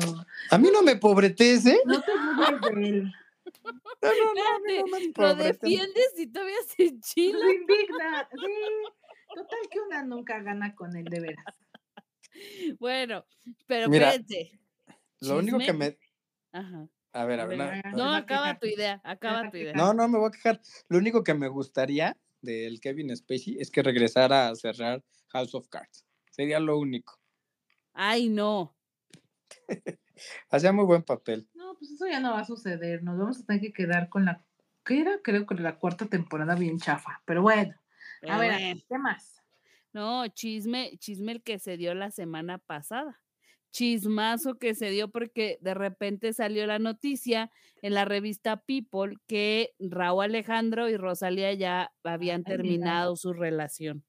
A 0.51 0.59
mí 0.59 0.69
no 0.73 0.83
me 0.83 0.97
pobretes, 0.97 1.67
¿eh? 1.67 1.81
No 1.85 2.01
te 2.01 2.13
burles 2.13 2.61
de 2.83 2.89
él. 2.89 3.13
No, 3.65 3.73
no, 4.03 4.35
no, 4.35 4.59
no 4.81 4.87
me 4.87 5.13
Lo 5.17 5.35
defiendes 5.35 6.13
y 6.19 6.27
todavía 6.27 6.57
se 6.67 6.85
enchila. 6.87 7.39
Se 7.39 7.55
indigna. 7.55 8.29
Sí. 8.33 8.53
Total 9.35 9.59
que 9.71 9.81
una 9.81 10.03
nunca 10.03 10.41
gana 10.41 10.75
con 10.75 10.97
él, 10.97 11.05
de 11.05 11.21
veras. 11.21 11.45
Bueno, 12.81 13.25
pero 13.67 13.89
Mira. 13.89 14.15
Lo 15.21 15.39
único 15.39 15.59
que 15.59 15.73
me... 15.73 15.99
Ajá. 16.53 16.89
A 17.13 17.25
ver, 17.25 17.41
a 17.41 17.45
A 17.45 17.47
ver. 17.47 17.87
No, 17.95 18.15
acaba 18.15 18.59
tu 18.59 18.67
idea, 18.67 19.01
acaba 19.03 19.51
tu 19.51 19.57
idea. 19.57 19.73
No, 19.73 19.95
no 19.95 20.07
me 20.09 20.19
voy 20.19 20.29
a 20.29 20.31
quejar. 20.31 20.61
Lo 20.89 20.99
único 20.99 21.25
que 21.25 21.33
me 21.33 21.49
gustaría 21.49 22.17
del 22.43 22.79
Kevin 22.81 23.17
Spacey 23.17 23.57
es 23.59 23.71
que 23.71 23.83
regresara 23.83 24.49
a 24.49 24.55
cerrar 24.55 25.03
House 25.29 25.55
of 25.55 25.69
Cards. 25.69 26.05
Sería 26.31 26.61
lo 26.61 26.79
único. 26.79 27.19
Ay, 27.95 28.29
no. 28.29 28.77
Hacía 30.51 30.73
muy 30.73 30.85
buen 30.85 31.03
papel. 31.03 31.49
No, 31.55 31.75
pues 31.79 31.93
eso 31.93 32.07
ya 32.07 32.21
no 32.21 32.33
va 32.33 32.41
a 32.41 32.45
suceder. 32.45 33.03
Nos 33.03 33.19
vamos 33.19 33.41
a 33.41 33.47
tener 33.47 33.63
que 33.63 33.73
quedar 33.73 34.11
con 34.11 34.27
la. 34.27 34.45
¿Qué 34.85 35.01
era? 35.01 35.19
Creo 35.23 35.47
que 35.47 35.55
la 35.55 35.79
cuarta 35.79 36.07
temporada 36.07 36.55
bien 36.55 36.79
chafa. 36.79 37.23
Pero 37.25 37.41
bueno, 37.41 37.75
a 37.75 38.21
Pero 38.21 38.39
ver. 38.39 38.77
¿qué 38.89 38.99
más? 38.99 39.36
No, 39.97 40.29
chisme, 40.29 40.99
chisme 40.99 41.33
el 41.33 41.43
que 41.43 41.59
se 41.59 41.79
dio 41.79 41.95
la 41.95 42.11
semana 42.11 42.59
pasada. 42.59 43.23
Chismazo 43.73 44.59
que 44.59 44.75
se 44.75 44.91
dio 44.91 45.11
porque 45.11 45.57
de 45.63 45.73
repente 45.73 46.35
salió 46.35 46.67
la 46.67 46.79
noticia 46.79 47.51
en 47.81 47.95
la 47.95 48.05
revista 48.05 48.59
People 48.59 49.15
que 49.27 49.71
Raúl 49.79 50.25
Alejandro 50.25 50.91
y 50.91 50.99
Rosalía 50.99 51.55
ya 51.55 51.95
habían 52.05 52.45
terminado 52.45 53.17
su 53.17 53.33
relación. 53.33 54.05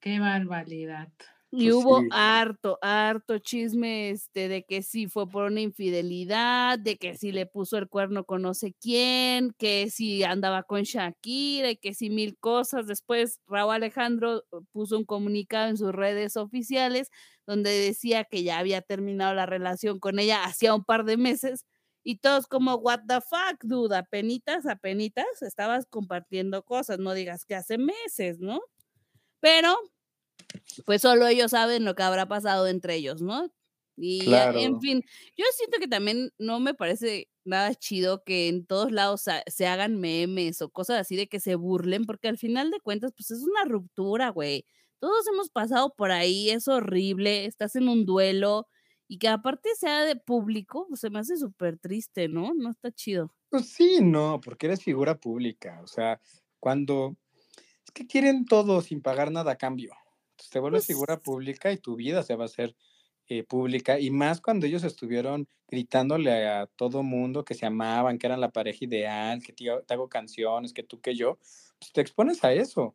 Qué 0.00 0.18
barbaridad. 0.18 1.12
Y 1.54 1.70
Pues 1.70 1.74
hubo 1.74 2.00
sí. 2.00 2.08
harto, 2.10 2.78
harto 2.80 3.38
chisme 3.38 4.08
este, 4.08 4.48
de 4.48 4.64
que 4.64 4.82
sí 4.82 5.06
fue 5.06 5.28
por 5.28 5.44
una 5.44 5.60
infidelidad, 5.60 6.78
de 6.78 6.96
que 6.96 7.14
si 7.14 7.30
le 7.30 7.44
puso 7.44 7.76
el 7.76 7.90
cuerno 7.90 8.24
con 8.24 8.40
no 8.40 8.54
sé 8.54 8.72
quién, 8.80 9.52
que 9.58 9.90
si 9.90 10.22
andaba 10.24 10.62
con 10.62 10.82
Shakira, 10.84 11.70
y 11.72 11.76
que 11.76 11.92
si 11.92 12.08
mil 12.08 12.38
cosas. 12.38 12.86
Después 12.86 13.38
Raúl 13.46 13.74
Alejandro 13.74 14.44
uh, 14.50 14.64
puso 14.72 14.96
un 14.96 15.04
comunicado 15.04 15.68
en 15.68 15.76
sus 15.76 15.92
redes 15.92 16.38
oficiales 16.38 17.10
donde 17.46 17.70
decía 17.70 18.24
que 18.24 18.42
ya 18.44 18.58
había 18.58 18.80
terminado 18.80 19.34
la 19.34 19.44
relación 19.44 19.98
con 20.00 20.18
ella 20.18 20.44
hacía 20.44 20.74
un 20.74 20.84
par 20.84 21.04
de 21.04 21.18
meses. 21.18 21.66
Y 22.04 22.16
todos 22.18 22.46
como, 22.46 22.76
what 22.76 23.00
the 23.06 23.20
fuck, 23.20 23.62
duda, 23.62 23.98
apenitas, 23.98 24.64
apenitas, 24.66 25.42
estabas 25.42 25.84
compartiendo 25.86 26.64
cosas, 26.64 26.98
no 26.98 27.12
digas 27.14 27.44
que 27.44 27.54
hace 27.56 27.76
meses, 27.78 28.38
¿no? 28.40 28.60
Pero 29.40 29.76
pues 30.84 31.02
solo 31.02 31.26
ellos 31.26 31.50
saben 31.50 31.84
lo 31.84 31.94
que 31.94 32.02
habrá 32.02 32.26
pasado 32.26 32.66
entre 32.66 32.96
ellos, 32.96 33.22
¿no? 33.22 33.52
Y 33.96 34.32
en 34.32 34.80
fin, 34.80 35.04
yo 35.36 35.44
siento 35.54 35.78
que 35.78 35.86
también 35.86 36.30
no 36.38 36.60
me 36.60 36.72
parece 36.72 37.28
nada 37.44 37.74
chido 37.74 38.24
que 38.24 38.48
en 38.48 38.64
todos 38.64 38.90
lados 38.90 39.24
se 39.46 39.66
hagan 39.66 40.00
memes 40.00 40.62
o 40.62 40.70
cosas 40.70 40.98
así 41.00 41.14
de 41.14 41.28
que 41.28 41.40
se 41.40 41.56
burlen, 41.56 42.06
porque 42.06 42.28
al 42.28 42.38
final 42.38 42.70
de 42.70 42.80
cuentas, 42.80 43.12
pues 43.16 43.30
es 43.30 43.42
una 43.42 43.64
ruptura, 43.64 44.30
güey. 44.30 44.64
Todos 44.98 45.26
hemos 45.28 45.50
pasado 45.50 45.94
por 45.94 46.10
ahí, 46.10 46.50
es 46.50 46.68
horrible, 46.68 47.44
estás 47.44 47.76
en 47.76 47.88
un 47.88 48.06
duelo 48.06 48.66
y 49.08 49.18
que 49.18 49.28
aparte 49.28 49.68
sea 49.78 50.04
de 50.04 50.16
público, 50.16 50.86
pues 50.88 51.00
se 51.00 51.10
me 51.10 51.18
hace 51.18 51.36
súper 51.36 51.76
triste, 51.78 52.28
¿no? 52.28 52.54
No 52.54 52.70
está 52.70 52.90
chido. 52.90 53.34
Pues 53.50 53.68
sí, 53.68 53.98
no, 54.00 54.40
porque 54.40 54.66
eres 54.66 54.82
figura 54.82 55.20
pública. 55.20 55.80
O 55.82 55.86
sea, 55.86 56.18
cuando 56.60 57.14
es 57.84 57.90
que 57.92 58.06
quieren 58.06 58.46
todo 58.46 58.80
sin 58.80 59.02
pagar 59.02 59.30
nada 59.30 59.52
a 59.52 59.58
cambio. 59.58 59.92
Entonces 60.42 60.50
te 60.50 60.60
vuelves 60.60 60.86
figura 60.86 61.20
Pues 61.22 61.22
pública 61.22 61.72
y 61.72 61.78
tu 61.78 61.96
vida 61.96 62.22
se 62.22 62.36
va 62.36 62.44
a 62.44 62.46
hacer 62.46 62.76
eh, 63.28 63.44
pública. 63.44 63.98
Y 64.00 64.10
más 64.10 64.40
cuando 64.40 64.66
ellos 64.66 64.84
estuvieron 64.84 65.48
gritándole 65.68 66.48
a 66.48 66.66
todo 66.66 67.02
mundo 67.02 67.44
que 67.44 67.54
se 67.54 67.66
amaban, 67.66 68.18
que 68.18 68.26
eran 68.26 68.40
la 68.40 68.50
pareja 68.52 68.84
ideal, 68.84 69.42
que 69.42 69.52
te, 69.52 69.66
te 69.86 69.94
hago 69.94 70.08
canciones, 70.08 70.72
que 70.72 70.82
tú, 70.82 71.00
que 71.00 71.14
yo, 71.14 71.38
pues 71.78 71.92
te 71.92 72.00
expones 72.00 72.44
a 72.44 72.52
eso. 72.52 72.94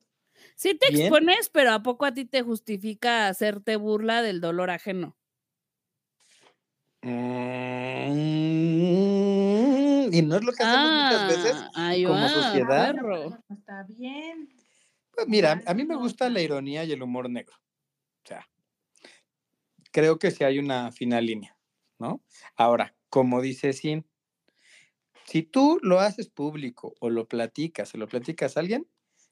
sí 0.56 0.76
te 0.76 0.86
Bien. 0.86 1.28
expones, 1.28 1.50
pero 1.50 1.72
¿a 1.72 1.84
poco 1.84 2.06
a 2.06 2.14
ti 2.14 2.26
te 2.26 2.41
justifica 2.41 3.28
hacerte 3.30 3.76
burla 3.78 4.22
del 4.22 4.41
dolor 4.41 4.70
ajeno? 4.70 5.18
Mm, 7.04 8.10
y 10.14 10.22
no 10.24 10.36
es 10.36 10.43
lo 10.43 10.54
que 10.54 10.64
hacemos 10.64 10.93
muchas 10.93 11.24
veces 11.26 11.66
Ah, 11.74 11.93
como 12.04 12.30
sociedad. 12.30 12.93
está 13.50 13.84
bien. 13.84 14.50
Mira, 15.26 15.61
a 15.65 15.74
mí 15.74 15.86
me 15.86 15.95
gusta 15.95 16.30
la 16.30 16.41
ironía 16.41 16.84
y 16.84 16.91
el 16.91 17.01
humor 17.01 17.30
negro. 17.30 17.55
O 18.24 18.28
sea, 18.28 18.47
creo 19.91 20.20
que 20.20 20.32
sí 20.32 20.43
hay 20.43 20.59
una 20.59 20.91
fina 20.91 21.20
línea, 21.22 21.57
¿no? 21.97 22.24
Ahora, 22.55 22.95
como 23.09 23.41
dice 23.41 23.74
Sin, 23.74 24.05
si 25.26 25.43
tú 25.43 25.80
lo 25.82 25.99
haces 25.99 26.30
público 26.30 26.95
o 26.99 27.09
lo 27.09 27.28
platicas, 27.28 27.89
se 27.89 27.97
lo 27.97 28.07
platicas 28.07 28.55
a 28.55 28.59
alguien, 28.61 28.88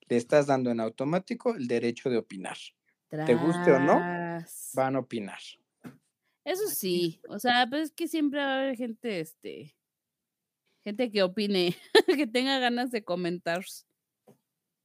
le 0.07 0.17
estás 0.17 0.47
dando 0.47 0.71
en 0.71 0.79
automático 0.79 1.55
el 1.55 1.67
derecho 1.67 2.09
de 2.09 2.17
opinar. 2.17 2.57
Te 3.09 3.35
guste 3.35 3.71
o 3.71 3.79
no. 3.79 3.99
Van 4.73 4.95
a 4.95 4.99
opinar. 4.99 5.39
Eso 6.43 6.67
sí, 6.67 7.19
o 7.27 7.39
sea, 7.39 7.65
pues 7.67 7.83
es 7.83 7.91
que 7.91 8.07
siempre 8.07 8.39
va 8.39 8.53
a 8.53 8.59
haber 8.59 8.75
gente, 8.75 9.19
este, 9.19 9.75
gente 10.83 11.09
que 11.09 11.23
opine, 11.23 11.75
que 12.19 12.27
tenga 12.27 12.59
ganas 12.59 12.91
de 12.91 13.03
comentar. 13.03 13.65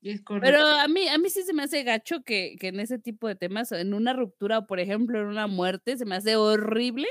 Es 0.03 0.23
correcto. 0.23 0.47
Pero 0.51 0.67
a 0.67 0.89
mí, 0.89 1.09
a 1.09 1.19
mí 1.19 1.29
sí 1.29 1.43
se 1.43 1.53
me 1.53 1.63
hace 1.63 1.83
gacho 1.83 2.23
que, 2.23 2.57
que 2.59 2.69
en 2.69 2.81
ese 2.81 2.99
tipo 2.99 3.29
de 3.29 3.37
temas, 3.37 3.71
en 3.73 3.93
una 3.93 4.13
ruptura 4.15 4.59
o 4.59 4.67
por 4.67 4.81
ejemplo 4.81 5.21
en 5.21 5.27
una 5.27 5.47
muerte, 5.47 5.97
se 5.99 6.07
me 6.07 6.17
hace 6.17 6.37
horrible 6.37 7.07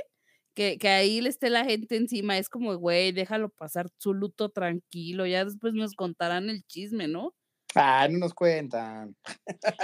que, 0.55 0.77
que 0.77 0.89
ahí 0.89 1.21
le 1.21 1.29
esté 1.29 1.49
la 1.49 1.65
gente 1.65 1.95
encima. 1.95 2.37
Es 2.37 2.49
como, 2.49 2.75
güey, 2.75 3.11
déjalo 3.11 3.49
pasar 3.49 3.87
su 3.97 4.13
luto 4.13 4.49
tranquilo, 4.49 5.25
ya 5.25 5.45
después 5.45 5.73
nos 5.73 5.93
contarán 5.93 6.49
el 6.49 6.63
chisme, 6.63 7.07
¿no? 7.07 7.35
Ah, 7.75 8.07
no 8.09 8.17
nos 8.17 8.33
cuentan. 8.33 9.15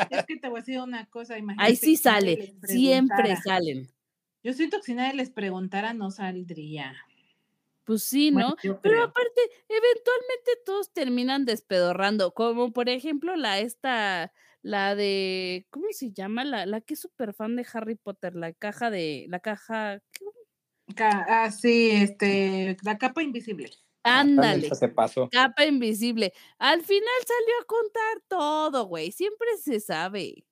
Es 0.10 0.26
que 0.26 0.38
te 0.38 0.49
voy 0.49 0.58
a 0.58 0.62
decir 0.62 0.80
una 0.80 1.06
cosa, 1.06 1.38
imagínate. 1.38 1.70
Ahí 1.70 1.76
sí 1.76 1.97
sale, 1.97 2.56
siempre 2.64 3.36
salen. 3.38 3.88
Yo 4.43 4.53
siento 4.53 4.78
que 4.78 4.84
si 4.84 4.95
nadie 4.95 5.14
les 5.14 5.30
preguntara, 5.30 5.93
no 5.93 6.10
saldría. 6.10 6.95
Pues 7.86 8.04
sí, 8.04 8.32
¿no? 8.32 8.56
Pero 8.82 8.98
creo. 8.98 9.04
aparte, 9.04 9.42
eventualmente 9.70 10.52
todos 10.66 10.92
terminan 10.94 11.46
despedorrando, 11.46 12.34
como 12.34 12.74
por 12.74 12.90
ejemplo 12.90 13.36
la 13.36 13.60
esta, 13.60 14.34
la 14.64 14.96
de, 14.96 15.68
¿cómo 15.70 15.86
se 15.92 16.12
llama? 16.12 16.44
La, 16.46 16.66
la 16.66 16.82
que 16.82 16.96
es 16.96 17.00
súper 17.02 17.34
fan 17.34 17.56
de 17.56 17.66
Harry 17.74 17.96
Potter, 17.96 18.36
la 18.36 18.54
caja 18.54 18.90
de, 18.90 19.28
la 19.30 19.40
caja, 19.40 20.00
Ah, 20.98 21.52
sí, 21.52 21.92
este, 21.92 22.78
la 22.84 22.98
capa 22.98 23.24
invisible. 23.24 23.72
ándale, 24.04 24.70
Se 24.74 24.88
pasó. 24.90 25.30
capa 25.32 25.66
invisible. 25.66 26.32
Al 26.60 26.84
final 26.84 27.10
salió 27.28 27.62
a 27.62 27.66
contar 27.66 28.22
todo, 28.28 28.86
güey, 28.86 29.12
siempre 29.12 29.48
se 29.62 29.80
sabe. 29.80 30.46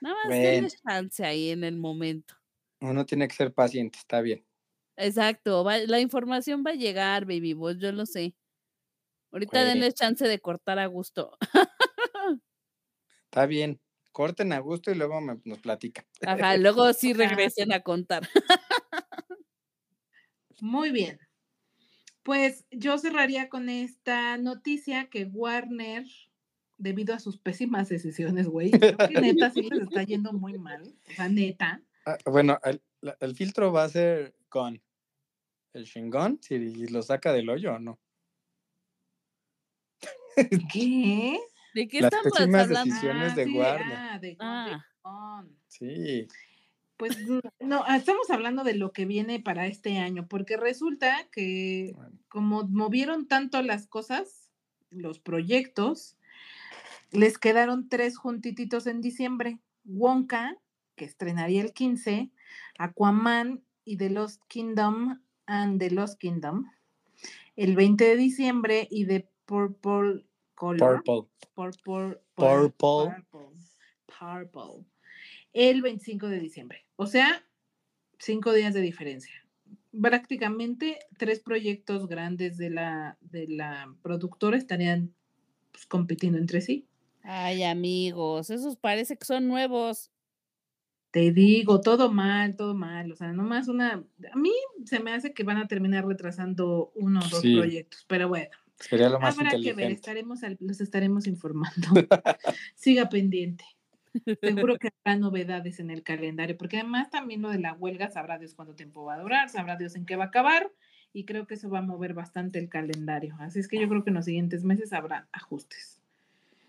Nada 0.00 0.14
más 0.24 0.28
denle 0.28 0.68
chance 0.70 1.24
ahí 1.24 1.50
en 1.50 1.64
el 1.64 1.76
momento. 1.76 2.34
Uno 2.80 3.04
tiene 3.04 3.28
que 3.28 3.34
ser 3.34 3.52
paciente, 3.52 3.98
está 3.98 4.20
bien. 4.22 4.45
Exacto, 4.96 5.62
va- 5.64 5.78
la 5.78 6.00
información 6.00 6.64
va 6.66 6.70
a 6.70 6.74
llegar, 6.74 7.24
baby 7.26 7.52
boss, 7.54 7.76
yo 7.78 7.92
lo 7.92 8.06
sé. 8.06 8.34
Ahorita 9.32 9.58
Bueno. 9.58 9.66
denle 9.74 9.92
chance 9.92 10.26
de 10.26 10.38
cortar 10.40 10.78
a 10.78 10.86
gusto. 10.86 11.36
Está 13.24 13.46
bien. 13.46 13.80
Corten 14.12 14.52
a 14.54 14.60
gusto 14.60 14.90
y 14.90 14.94
luego 14.94 15.20
me- 15.20 15.38
nos 15.44 15.58
platican. 15.58 16.06
Ajá, 16.26 16.56
luego 16.56 16.90
sí 16.94 17.12
regresen 17.12 17.70
a 17.72 17.80
contar. 17.82 18.26
Muy 20.60 20.90
bien. 20.90 21.18
Pues 22.22 22.66
yo 22.70 22.96
cerraría 22.98 23.48
con 23.50 23.68
esta 23.68 24.38
noticia 24.38 25.08
que 25.10 25.24
Warner, 25.26 26.06
debido 26.78 27.14
a 27.14 27.18
sus 27.20 27.38
pésimas 27.38 27.88
decisiones, 27.88 28.48
güey, 28.48 28.70
creo 28.70 28.96
que 28.96 29.20
neta 29.20 29.50
sí 29.50 29.62
les 29.68 29.82
está 29.82 30.02
yendo 30.02 30.32
muy 30.32 30.58
mal. 30.58 30.82
O 31.08 31.12
sea, 31.12 31.28
neta. 31.28 31.82
Ah, 32.06 32.16
bueno, 32.24 32.58
el, 32.64 32.82
el 33.20 33.34
filtro 33.36 33.70
va 33.72 33.84
a 33.84 33.88
ser 33.90 34.34
con 34.48 34.82
el 35.76 35.84
chingón, 35.84 36.38
si 36.42 36.86
lo 36.88 37.02
saca 37.02 37.32
del 37.32 37.48
hoyo 37.48 37.74
o 37.74 37.78
no. 37.78 37.98
¿Qué? 40.72 41.38
¿De 41.74 41.88
qué 41.88 42.00
Las 42.00 42.12
estamos 42.12 42.38
pésimas 42.38 42.62
hablando? 42.62 42.94
decisiones 42.94 43.36
de 43.36 43.44
sí, 43.44 43.52
Warner. 43.52 43.96
Ah, 43.96 44.18
de 44.18 44.36
Ah. 44.40 45.44
Sí. 45.68 46.26
Pues 46.96 47.18
no, 47.60 47.84
ah, 47.86 47.96
estamos 47.96 48.30
hablando 48.30 48.64
de 48.64 48.74
lo 48.74 48.92
que 48.92 49.04
viene 49.04 49.40
para 49.40 49.66
este 49.66 49.98
año, 49.98 50.26
porque 50.28 50.56
resulta 50.56 51.28
que 51.30 51.92
Bueno, 51.94 52.18
como 52.28 52.64
movieron 52.64 53.28
tanto 53.28 53.60
las 53.62 53.86
cosas, 53.86 54.50
los 54.90 55.18
proyectos, 55.18 56.16
les 57.10 57.38
quedaron 57.38 57.88
tres 57.88 58.16
juntititos 58.16 58.86
en 58.86 59.02
diciembre. 59.02 59.58
Wonka, 59.84 60.56
que 60.96 61.04
estrenaría 61.04 61.62
el 61.62 61.72
15, 61.72 62.30
Aquaman 62.78 63.62
y 63.84 63.98
The 63.98 64.10
Lost 64.10 64.42
Kingdom 64.48 65.20
and 65.46 65.78
The 65.80 65.90
Lost 65.90 66.18
Kingdom, 66.18 66.70
el 67.56 67.74
20 67.74 68.04
de 68.04 68.16
diciembre 68.16 68.86
y 68.90 69.06
The 69.06 69.28
Purple 69.46 70.26
Color. 70.54 71.02
Purple. 71.04 71.30
Purple, 71.54 72.20
Purple. 72.34 73.24
Purple. 73.30 73.56
Purple. 74.06 74.84
El 75.52 75.82
25 75.82 76.28
de 76.28 76.40
diciembre. 76.40 76.86
O 76.96 77.06
sea, 77.06 77.44
cinco 78.18 78.52
días 78.52 78.74
de 78.74 78.80
diferencia. 78.80 79.32
Prácticamente 80.00 80.98
tres 81.16 81.40
proyectos 81.40 82.06
grandes 82.06 82.58
de 82.58 82.70
la, 82.70 83.16
de 83.20 83.48
la 83.48 83.94
productora 84.02 84.56
estarían 84.56 85.14
pues, 85.72 85.86
compitiendo 85.86 86.38
entre 86.38 86.60
sí. 86.60 86.86
Ay, 87.22 87.64
amigos, 87.64 88.50
esos 88.50 88.76
parece 88.76 89.16
que 89.16 89.24
son 89.24 89.48
nuevos. 89.48 90.10
Te 91.16 91.32
digo, 91.32 91.80
todo 91.80 92.12
mal, 92.12 92.56
todo 92.56 92.74
mal. 92.74 93.10
O 93.10 93.16
sea, 93.16 93.32
nomás 93.32 93.68
una. 93.68 94.04
A 94.30 94.36
mí 94.36 94.52
se 94.84 95.00
me 95.00 95.14
hace 95.14 95.32
que 95.32 95.44
van 95.44 95.56
a 95.56 95.66
terminar 95.66 96.04
retrasando 96.06 96.92
uno 96.94 97.20
o 97.20 97.28
dos 97.30 97.40
Sí. 97.40 97.56
proyectos, 97.56 98.04
pero 98.06 98.28
bueno. 98.28 98.50
Sería 98.78 99.08
lo 99.08 99.18
más 99.18 99.38
Habrá 99.38 99.52
que 99.58 99.72
ver, 99.72 99.92
estaremos 99.92 100.42
al- 100.42 100.58
los 100.60 100.82
estaremos 100.82 101.26
informando. 101.26 101.72
Siga 102.74 103.08
pendiente. 103.08 103.64
Seguro 104.42 104.76
que 104.76 104.90
habrá 105.06 105.18
novedades 105.18 105.80
en 105.80 105.88
el 105.90 106.02
calendario, 106.02 106.58
porque 106.58 106.76
además 106.80 107.08
también 107.08 107.40
lo 107.40 107.48
de 107.48 107.60
la 107.60 107.72
huelga, 107.72 108.10
sabrá 108.10 108.36
Dios 108.38 108.52
cuánto 108.52 108.74
tiempo 108.74 109.02
va 109.06 109.14
a 109.14 109.20
durar, 109.22 109.48
sabrá 109.48 109.76
Dios 109.76 109.96
en 109.96 110.04
qué 110.04 110.16
va 110.16 110.24
a 110.24 110.26
acabar, 110.26 110.70
y 111.14 111.24
creo 111.24 111.46
que 111.46 111.54
eso 111.54 111.70
va 111.70 111.78
a 111.78 111.82
mover 111.82 112.12
bastante 112.12 112.58
el 112.58 112.68
calendario. 112.68 113.36
Así 113.40 113.58
es 113.58 113.68
que 113.68 113.80
yo 113.80 113.88
creo 113.88 114.04
que 114.04 114.10
en 114.10 114.16
los 114.16 114.26
siguientes 114.26 114.64
meses 114.64 114.92
habrá 114.92 115.28
ajustes. 115.32 116.02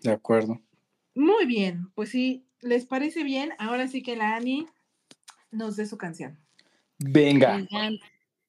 De 0.00 0.10
acuerdo. 0.10 0.58
Muy 1.18 1.46
bien, 1.46 1.90
pues 1.96 2.10
si 2.10 2.46
les 2.60 2.86
parece 2.86 3.24
bien, 3.24 3.50
ahora 3.58 3.88
sí 3.88 4.04
que 4.04 4.14
la 4.14 4.36
Ani 4.36 4.68
nos 5.50 5.74
dé 5.74 5.84
su 5.84 5.98
canción. 5.98 6.38
Venga. 7.00 7.56
Oigan, 7.56 7.98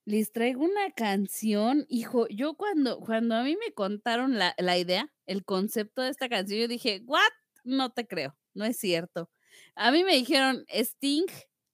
les 0.05 0.31
traigo 0.31 0.65
una 0.65 0.91
canción, 0.91 1.87
hijo, 1.89 2.27
yo 2.27 2.53
cuando, 2.53 2.99
cuando 2.99 3.33
a 3.33 3.41
mí 3.41 3.57
me 3.57 3.73
contaron 3.73 4.37
la, 4.37 4.53
la 4.59 4.77
idea, 4.77 5.11
el 5.25 5.45
concepto 5.45 6.03
de 6.03 6.11
esta 6.11 6.29
canción, 6.29 6.59
yo 6.59 6.67
dije, 6.67 7.01
¿what? 7.07 7.31
No 7.63 7.89
te 7.91 8.05
creo, 8.05 8.37
no 8.53 8.65
es 8.65 8.77
cierto. 8.77 9.31
A 9.73 9.89
mí 9.89 10.03
me 10.03 10.13
dijeron 10.13 10.63
Sting 10.67 11.25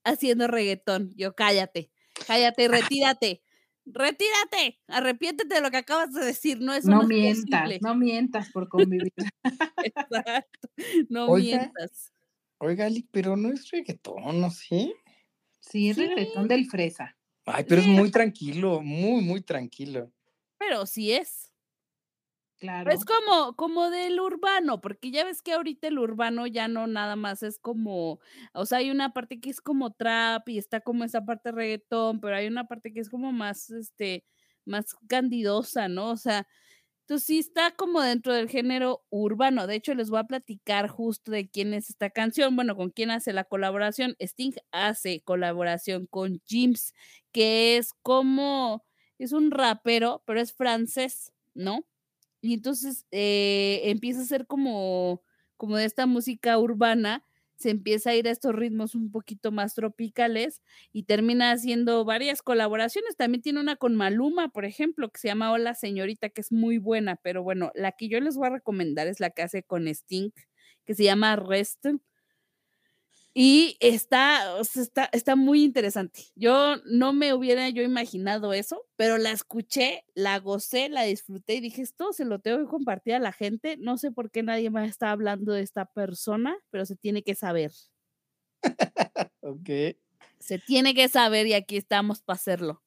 haciendo 0.06 0.48
reggaetón. 0.48 1.12
Yo, 1.18 1.36
cállate, 1.36 1.92
cállate 2.26 2.68
retírate, 3.04 3.42
retírate, 3.86 4.80
arrepiéntete 4.88 5.56
de 5.56 5.62
lo 5.62 5.72
que 5.72 5.78
acabas 5.78 6.14
de 6.14 6.26
decir, 6.26 6.60
no, 6.62 6.74
eso 6.74 6.90
no, 6.92 7.04
mientas, 7.04 7.62
posible. 7.62 7.80
no 7.82 7.96
mientas 7.96 8.52
por 8.52 8.70
convivir. 8.70 9.14
Exacto, 9.84 10.70
no 11.10 11.30
Oiga. 11.30 11.58
mientas. 11.60 12.12
Oiga, 12.60 12.86
Ali, 12.86 13.08
pero 13.12 13.36
no 13.38 13.52
es 13.52 13.70
reggaetón, 13.72 14.42
¿no? 14.42 14.50
¿Sí? 14.52 14.94
Sí, 15.62 15.90
es 15.90 15.98
Sí. 15.98 16.08
reggaetón 16.08 16.48
del 16.48 16.66
fresa. 16.68 17.18
Ay, 17.46 17.66
pero 17.68 17.82
es 17.82 17.88
muy 17.88 18.10
tranquilo, 18.12 18.82
muy, 18.82 19.22
muy 19.24 19.42
tranquilo. 19.42 20.12
Pero 20.60 20.86
sí 20.86 21.12
es. 21.14 21.52
Claro. 22.66 22.92
Es 22.92 23.06
como, 23.06 23.56
como 23.56 23.90
del 23.90 24.20
urbano, 24.20 24.82
porque 24.82 25.12
ya 25.12 25.24
ves 25.24 25.42
que 25.42 25.54
ahorita 25.54 25.88
el 25.88 26.00
urbano 26.00 26.48
ya 26.48 26.68
no 26.68 26.88
nada 26.88 27.16
más 27.16 27.44
es 27.44 27.60
como, 27.60 28.20
o 28.54 28.66
sea, 28.66 28.80
hay 28.80 28.92
una 28.92 29.14
parte 29.14 29.40
que 29.40 29.50
es 29.50 29.62
como 29.62 29.92
trap 29.92 30.48
y 30.50 30.58
está 30.58 30.82
como 30.82 31.04
esa 31.04 31.26
parte 31.26 31.52
reggaetón, 31.52 32.20
pero 32.22 32.36
hay 32.36 32.48
una 32.48 32.68
parte 32.68 32.94
que 32.94 33.00
es 33.00 33.10
como 33.10 33.32
más, 33.32 33.70
este, 33.72 34.24
más 34.66 34.96
candidosa, 35.08 35.88
¿no? 35.88 36.12
O 36.12 36.18
sea, 36.18 36.48
entonces 37.02 37.28
sí 37.28 37.38
está 37.40 37.72
como 37.72 38.02
dentro 38.02 38.34
del 38.34 38.50
género 38.50 39.04
urbano. 39.12 39.68
De 39.68 39.76
hecho, 39.76 39.94
les 39.94 40.10
voy 40.10 40.20
a 40.20 40.24
platicar 40.24 40.88
justo 40.88 41.32
de 41.32 41.48
quién 41.48 41.74
es 41.76 41.92
esta 41.92 42.10
canción. 42.10 42.56
Bueno, 42.56 42.76
con 42.76 42.90
quién 42.90 43.12
hace 43.12 43.32
la 43.32 43.44
colaboración. 43.44 44.16
Sting 44.20 44.54
hace 44.72 45.22
colaboración 45.22 46.08
con 46.08 46.42
Jims, 46.48 46.94
que 47.32 47.78
es 47.78 47.94
como, 48.02 48.84
es 49.20 49.34
un 49.34 49.52
rapero, 49.52 50.24
pero 50.26 50.40
es 50.42 50.54
francés, 50.54 51.32
¿no? 51.54 51.86
Y 52.46 52.54
entonces 52.54 53.06
eh, 53.12 53.82
empieza 53.86 54.22
a 54.22 54.26
ser 54.26 54.48
como, 54.48 55.24
como 55.58 55.78
de 55.78 55.86
esta 55.86 56.06
música 56.06 56.58
urbana 56.60 57.24
se 57.58 57.70
empieza 57.70 58.10
a 58.12 58.16
ir 58.16 58.28
a 58.28 58.32
estos 58.32 58.54
ritmos 58.54 58.96
un 58.96 59.12
poquito 59.12 59.52
más 59.52 59.76
tropicales 59.76 60.62
y 60.92 61.04
termina 61.04 61.52
haciendo 61.52 62.04
varias 62.04 62.42
colaboraciones. 62.42 63.16
También 63.16 63.42
tiene 63.42 63.60
una 63.62 63.78
con 63.78 63.96
Maluma, 63.96 64.50
por 64.50 64.66
ejemplo, 64.66 65.10
que 65.10 65.20
se 65.20 65.30
llama 65.30 65.52
Hola 65.52 65.74
Señorita, 65.74 66.30
que 66.30 66.42
es 66.42 66.52
muy 66.52 66.78
buena, 66.78 67.16
pero 67.16 67.44
bueno, 67.44 67.72
la 67.76 67.94
que 67.94 68.10
yo 68.10 68.20
les 68.20 68.36
voy 68.36 68.48
a 68.48 68.52
recomendar 68.52 69.08
es 69.08 69.20
la 69.20 69.30
que 69.30 69.42
hace 69.42 69.64
con 69.64 69.88
Sting, 69.88 70.32
que 70.86 70.96
se 70.96 71.04
llama 71.06 71.36
Rest. 71.38 71.86
Y 73.38 73.76
está, 73.82 74.56
o 74.56 74.64
sea, 74.64 74.82
está, 74.82 75.10
está 75.12 75.36
muy 75.36 75.62
interesante. 75.62 76.22
Yo 76.36 76.78
no 76.86 77.12
me 77.12 77.34
hubiera 77.34 77.68
yo 77.68 77.84
imaginado 77.84 78.54
eso, 78.54 78.88
pero 78.96 79.18
la 79.18 79.32
escuché, 79.32 80.06
la 80.14 80.40
gocé, 80.40 80.88
la 80.88 81.04
disfruté 81.04 81.56
y 81.56 81.60
dije, 81.60 81.82
esto 81.82 82.14
se 82.14 82.24
lo 82.24 82.40
tengo 82.40 82.60
que 82.60 82.70
compartir 82.70 83.14
a 83.14 83.20
la 83.20 83.34
gente. 83.34 83.76
No 83.76 83.98
sé 83.98 84.12
por 84.12 84.32
qué 84.32 84.42
nadie 84.42 84.70
más 84.70 84.88
está 84.88 85.12
hablando 85.12 85.52
de 85.52 85.64
esta 85.64 85.84
persona, 85.84 86.56
pero 86.70 86.86
se 86.86 86.96
tiene 86.96 87.24
que 87.24 87.36
saber. 87.36 87.72
Ok. 89.42 89.70
Se 90.40 90.58
tiene 90.58 90.96
que 90.96 91.08
saber 91.08 91.46
y 91.46 91.54
aquí 91.54 91.78
estamos 91.78 92.22
para 92.22 92.36
hacerlo. 92.36 92.82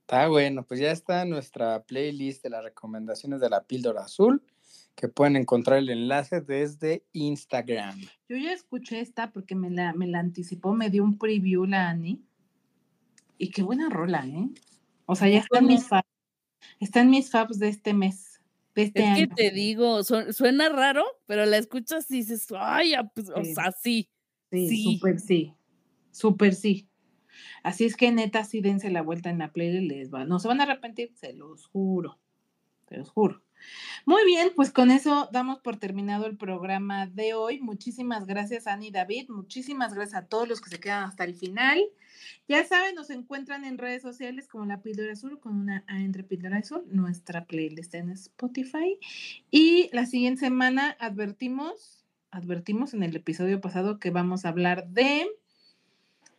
Está 0.00 0.26
bueno, 0.26 0.64
pues 0.64 0.80
ya 0.80 0.90
está 0.90 1.24
nuestra 1.24 1.84
playlist 1.84 2.42
de 2.42 2.50
las 2.50 2.64
recomendaciones 2.64 3.40
de 3.40 3.48
la 3.48 3.62
píldora 3.62 4.02
azul, 4.02 4.42
que 4.96 5.08
pueden 5.08 5.36
encontrar 5.36 5.78
el 5.78 5.90
enlace 5.90 6.40
desde 6.40 7.04
Instagram. 7.12 8.00
Yo 8.28 8.36
ya 8.36 8.52
escuché 8.52 9.00
esta 9.00 9.30
porque 9.30 9.54
me 9.54 9.70
la, 9.70 9.92
me 9.92 10.06
la 10.06 10.18
anticipó, 10.20 10.72
me 10.74 10.90
dio 10.90 11.04
un 11.04 11.18
preview 11.18 11.66
la 11.66 11.90
Ani. 11.90 12.22
Y 13.38 13.50
qué 13.50 13.62
buena 13.62 13.90
rola, 13.90 14.26
¿eh? 14.26 14.48
O 15.04 15.14
sea, 15.14 15.28
ya 15.28 15.38
está 15.40 15.58
en 15.58 15.66
mis 15.66 15.84
faps. 15.86 16.08
Está 16.80 17.02
en 17.02 17.10
mis 17.10 17.30
faps 17.30 17.58
de 17.58 17.68
este 17.68 17.92
mes, 17.92 18.40
de 18.74 18.82
este 18.84 19.04
Es 19.06 19.16
que 19.18 19.26
te 19.28 19.50
digo, 19.50 20.02
su- 20.02 20.32
suena 20.32 20.70
raro, 20.70 21.04
pero 21.26 21.44
la 21.44 21.58
escuchas 21.58 22.10
y 22.10 22.16
dices, 22.16 22.46
ay, 22.58 22.94
pues, 23.14 23.28
o 23.30 23.44
Sí. 23.44 23.54
sea, 23.54 23.70
sí. 23.72 24.08
Sí, 24.50 24.68
sí. 24.68 24.94
súper 24.94 25.20
sí. 25.20 25.54
Súper 26.10 26.54
sí. 26.54 26.88
Así 27.62 27.84
es 27.84 27.96
que 27.96 28.10
neta, 28.10 28.44
sí 28.44 28.62
dense 28.62 28.90
la 28.90 29.02
vuelta 29.02 29.28
en 29.28 29.38
la 29.38 29.52
playlist, 29.52 29.90
les 29.92 30.12
va. 30.12 30.24
No 30.24 30.38
se 30.38 30.48
van 30.48 30.60
a 30.60 30.64
arrepentir, 30.64 31.12
se 31.14 31.34
los 31.34 31.66
juro. 31.66 32.18
Se 32.88 32.96
los 32.96 33.10
juro. 33.10 33.42
Muy 34.04 34.24
bien, 34.24 34.52
pues 34.54 34.70
con 34.70 34.90
eso 34.90 35.28
damos 35.32 35.58
por 35.58 35.76
terminado 35.76 36.26
el 36.26 36.36
programa 36.36 37.06
de 37.06 37.34
hoy. 37.34 37.60
Muchísimas 37.60 38.26
gracias, 38.26 38.66
Ani 38.66 38.90
David. 38.90 39.28
Muchísimas 39.28 39.94
gracias 39.94 40.22
a 40.22 40.26
todos 40.26 40.48
los 40.48 40.60
que 40.60 40.70
se 40.70 40.80
quedan 40.80 41.04
hasta 41.04 41.24
el 41.24 41.34
final. 41.34 41.82
Ya 42.48 42.64
saben, 42.64 42.94
nos 42.94 43.10
encuentran 43.10 43.64
en 43.64 43.78
redes 43.78 44.02
sociales 44.02 44.46
como 44.48 44.64
La 44.66 44.80
Píldora 44.80 45.12
Azul, 45.12 45.40
con 45.40 45.56
una 45.56 45.84
A 45.88 46.00
entre 46.00 46.22
Píldora 46.22 46.58
Azul, 46.58 46.84
nuestra 46.88 47.44
playlist 47.44 47.94
en 47.94 48.10
Spotify. 48.10 48.98
Y 49.50 49.90
la 49.92 50.06
siguiente 50.06 50.40
semana 50.40 50.96
advertimos, 51.00 52.04
advertimos 52.30 52.94
en 52.94 53.02
el 53.02 53.16
episodio 53.16 53.60
pasado 53.60 53.98
que 53.98 54.10
vamos 54.10 54.44
a 54.44 54.50
hablar 54.50 54.88
de 54.88 55.26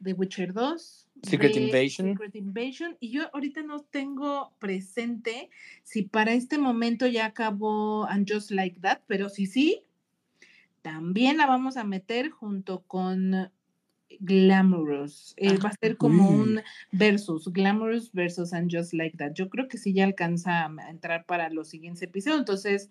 The 0.01 0.13
Witcher 0.13 0.53
2. 0.53 1.06
Secret 1.23 1.55
Invasion. 1.55 2.09
Secret 2.09 2.35
Invasion. 2.35 2.97
Y 2.99 3.11
yo 3.11 3.29
ahorita 3.33 3.63
no 3.63 3.79
tengo 3.81 4.53
presente 4.59 5.49
si 5.83 6.03
para 6.03 6.33
este 6.33 6.57
momento 6.57 7.07
ya 7.07 7.25
acabó 7.25 8.05
And 8.05 8.31
Just 8.31 8.51
Like 8.51 8.79
That, 8.81 8.99
pero 9.07 9.29
si 9.29 9.45
sí, 9.45 9.83
también 10.81 11.37
la 11.37 11.47
vamos 11.47 11.75
a 11.77 11.83
meter 11.83 12.29
junto 12.29 12.81
con 12.83 13.51
Glamorous. 14.19 15.33
Eh, 15.37 15.57
va 15.57 15.69
a 15.69 15.73
ser 15.79 15.97
como 15.97 16.31
Mm. 16.31 16.39
un 16.41 16.61
versus, 16.91 17.51
Glamorous 17.51 18.11
versus 18.13 18.53
And 18.53 18.73
Just 18.73 18.93
Like 18.93 19.17
That. 19.17 19.33
Yo 19.33 19.49
creo 19.49 19.67
que 19.67 19.77
sí 19.77 19.93
ya 19.93 20.05
alcanza 20.05 20.65
a 20.65 20.89
entrar 20.89 21.25
para 21.25 21.49
los 21.49 21.67
siguientes 21.69 22.01
episodios, 22.03 22.39
entonces 22.39 22.89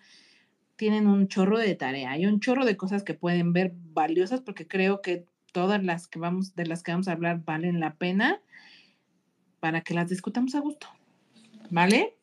tienen 0.77 1.07
un 1.07 1.27
chorro 1.29 1.59
de 1.59 1.75
tarea, 1.75 2.11
hay 2.11 2.27
un 2.27 2.39
chorro 2.41 2.67
de 2.67 2.77
cosas 2.77 3.03
que 3.03 3.15
pueden 3.15 3.55
ver 3.55 3.73
valiosas 3.95 4.43
porque 4.43 4.69
creo 4.69 5.01
que 5.01 5.25
todas 5.53 5.83
las 5.83 6.09
que 6.09 6.19
vamos 6.19 6.55
de 6.55 6.67
las 6.67 6.83
que 6.83 6.93
vamos 6.93 7.09
a 7.09 7.13
hablar 7.13 7.43
valen 7.45 7.81
la 7.81 7.95
pena 7.95 8.41
para 9.61 9.81
que 9.81 9.95
las 9.95 10.09
discutamos 10.09 10.55
a 10.55 10.61
gusto. 10.61 10.87
¿Vale? 11.71 12.17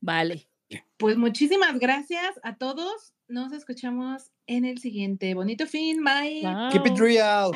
Vale. 0.00 0.48
Pues 0.96 1.16
muchísimas 1.16 1.78
gracias 1.78 2.40
a 2.42 2.56
todos. 2.56 3.14
Nos 3.28 3.52
escuchamos 3.52 4.30
en 4.46 4.64
el 4.64 4.78
siguiente. 4.78 5.34
Bonito 5.34 5.66
fin. 5.66 6.02
Bye. 6.04 6.42
Keep 6.72 6.86
it 6.86 6.98
real. 6.98 7.52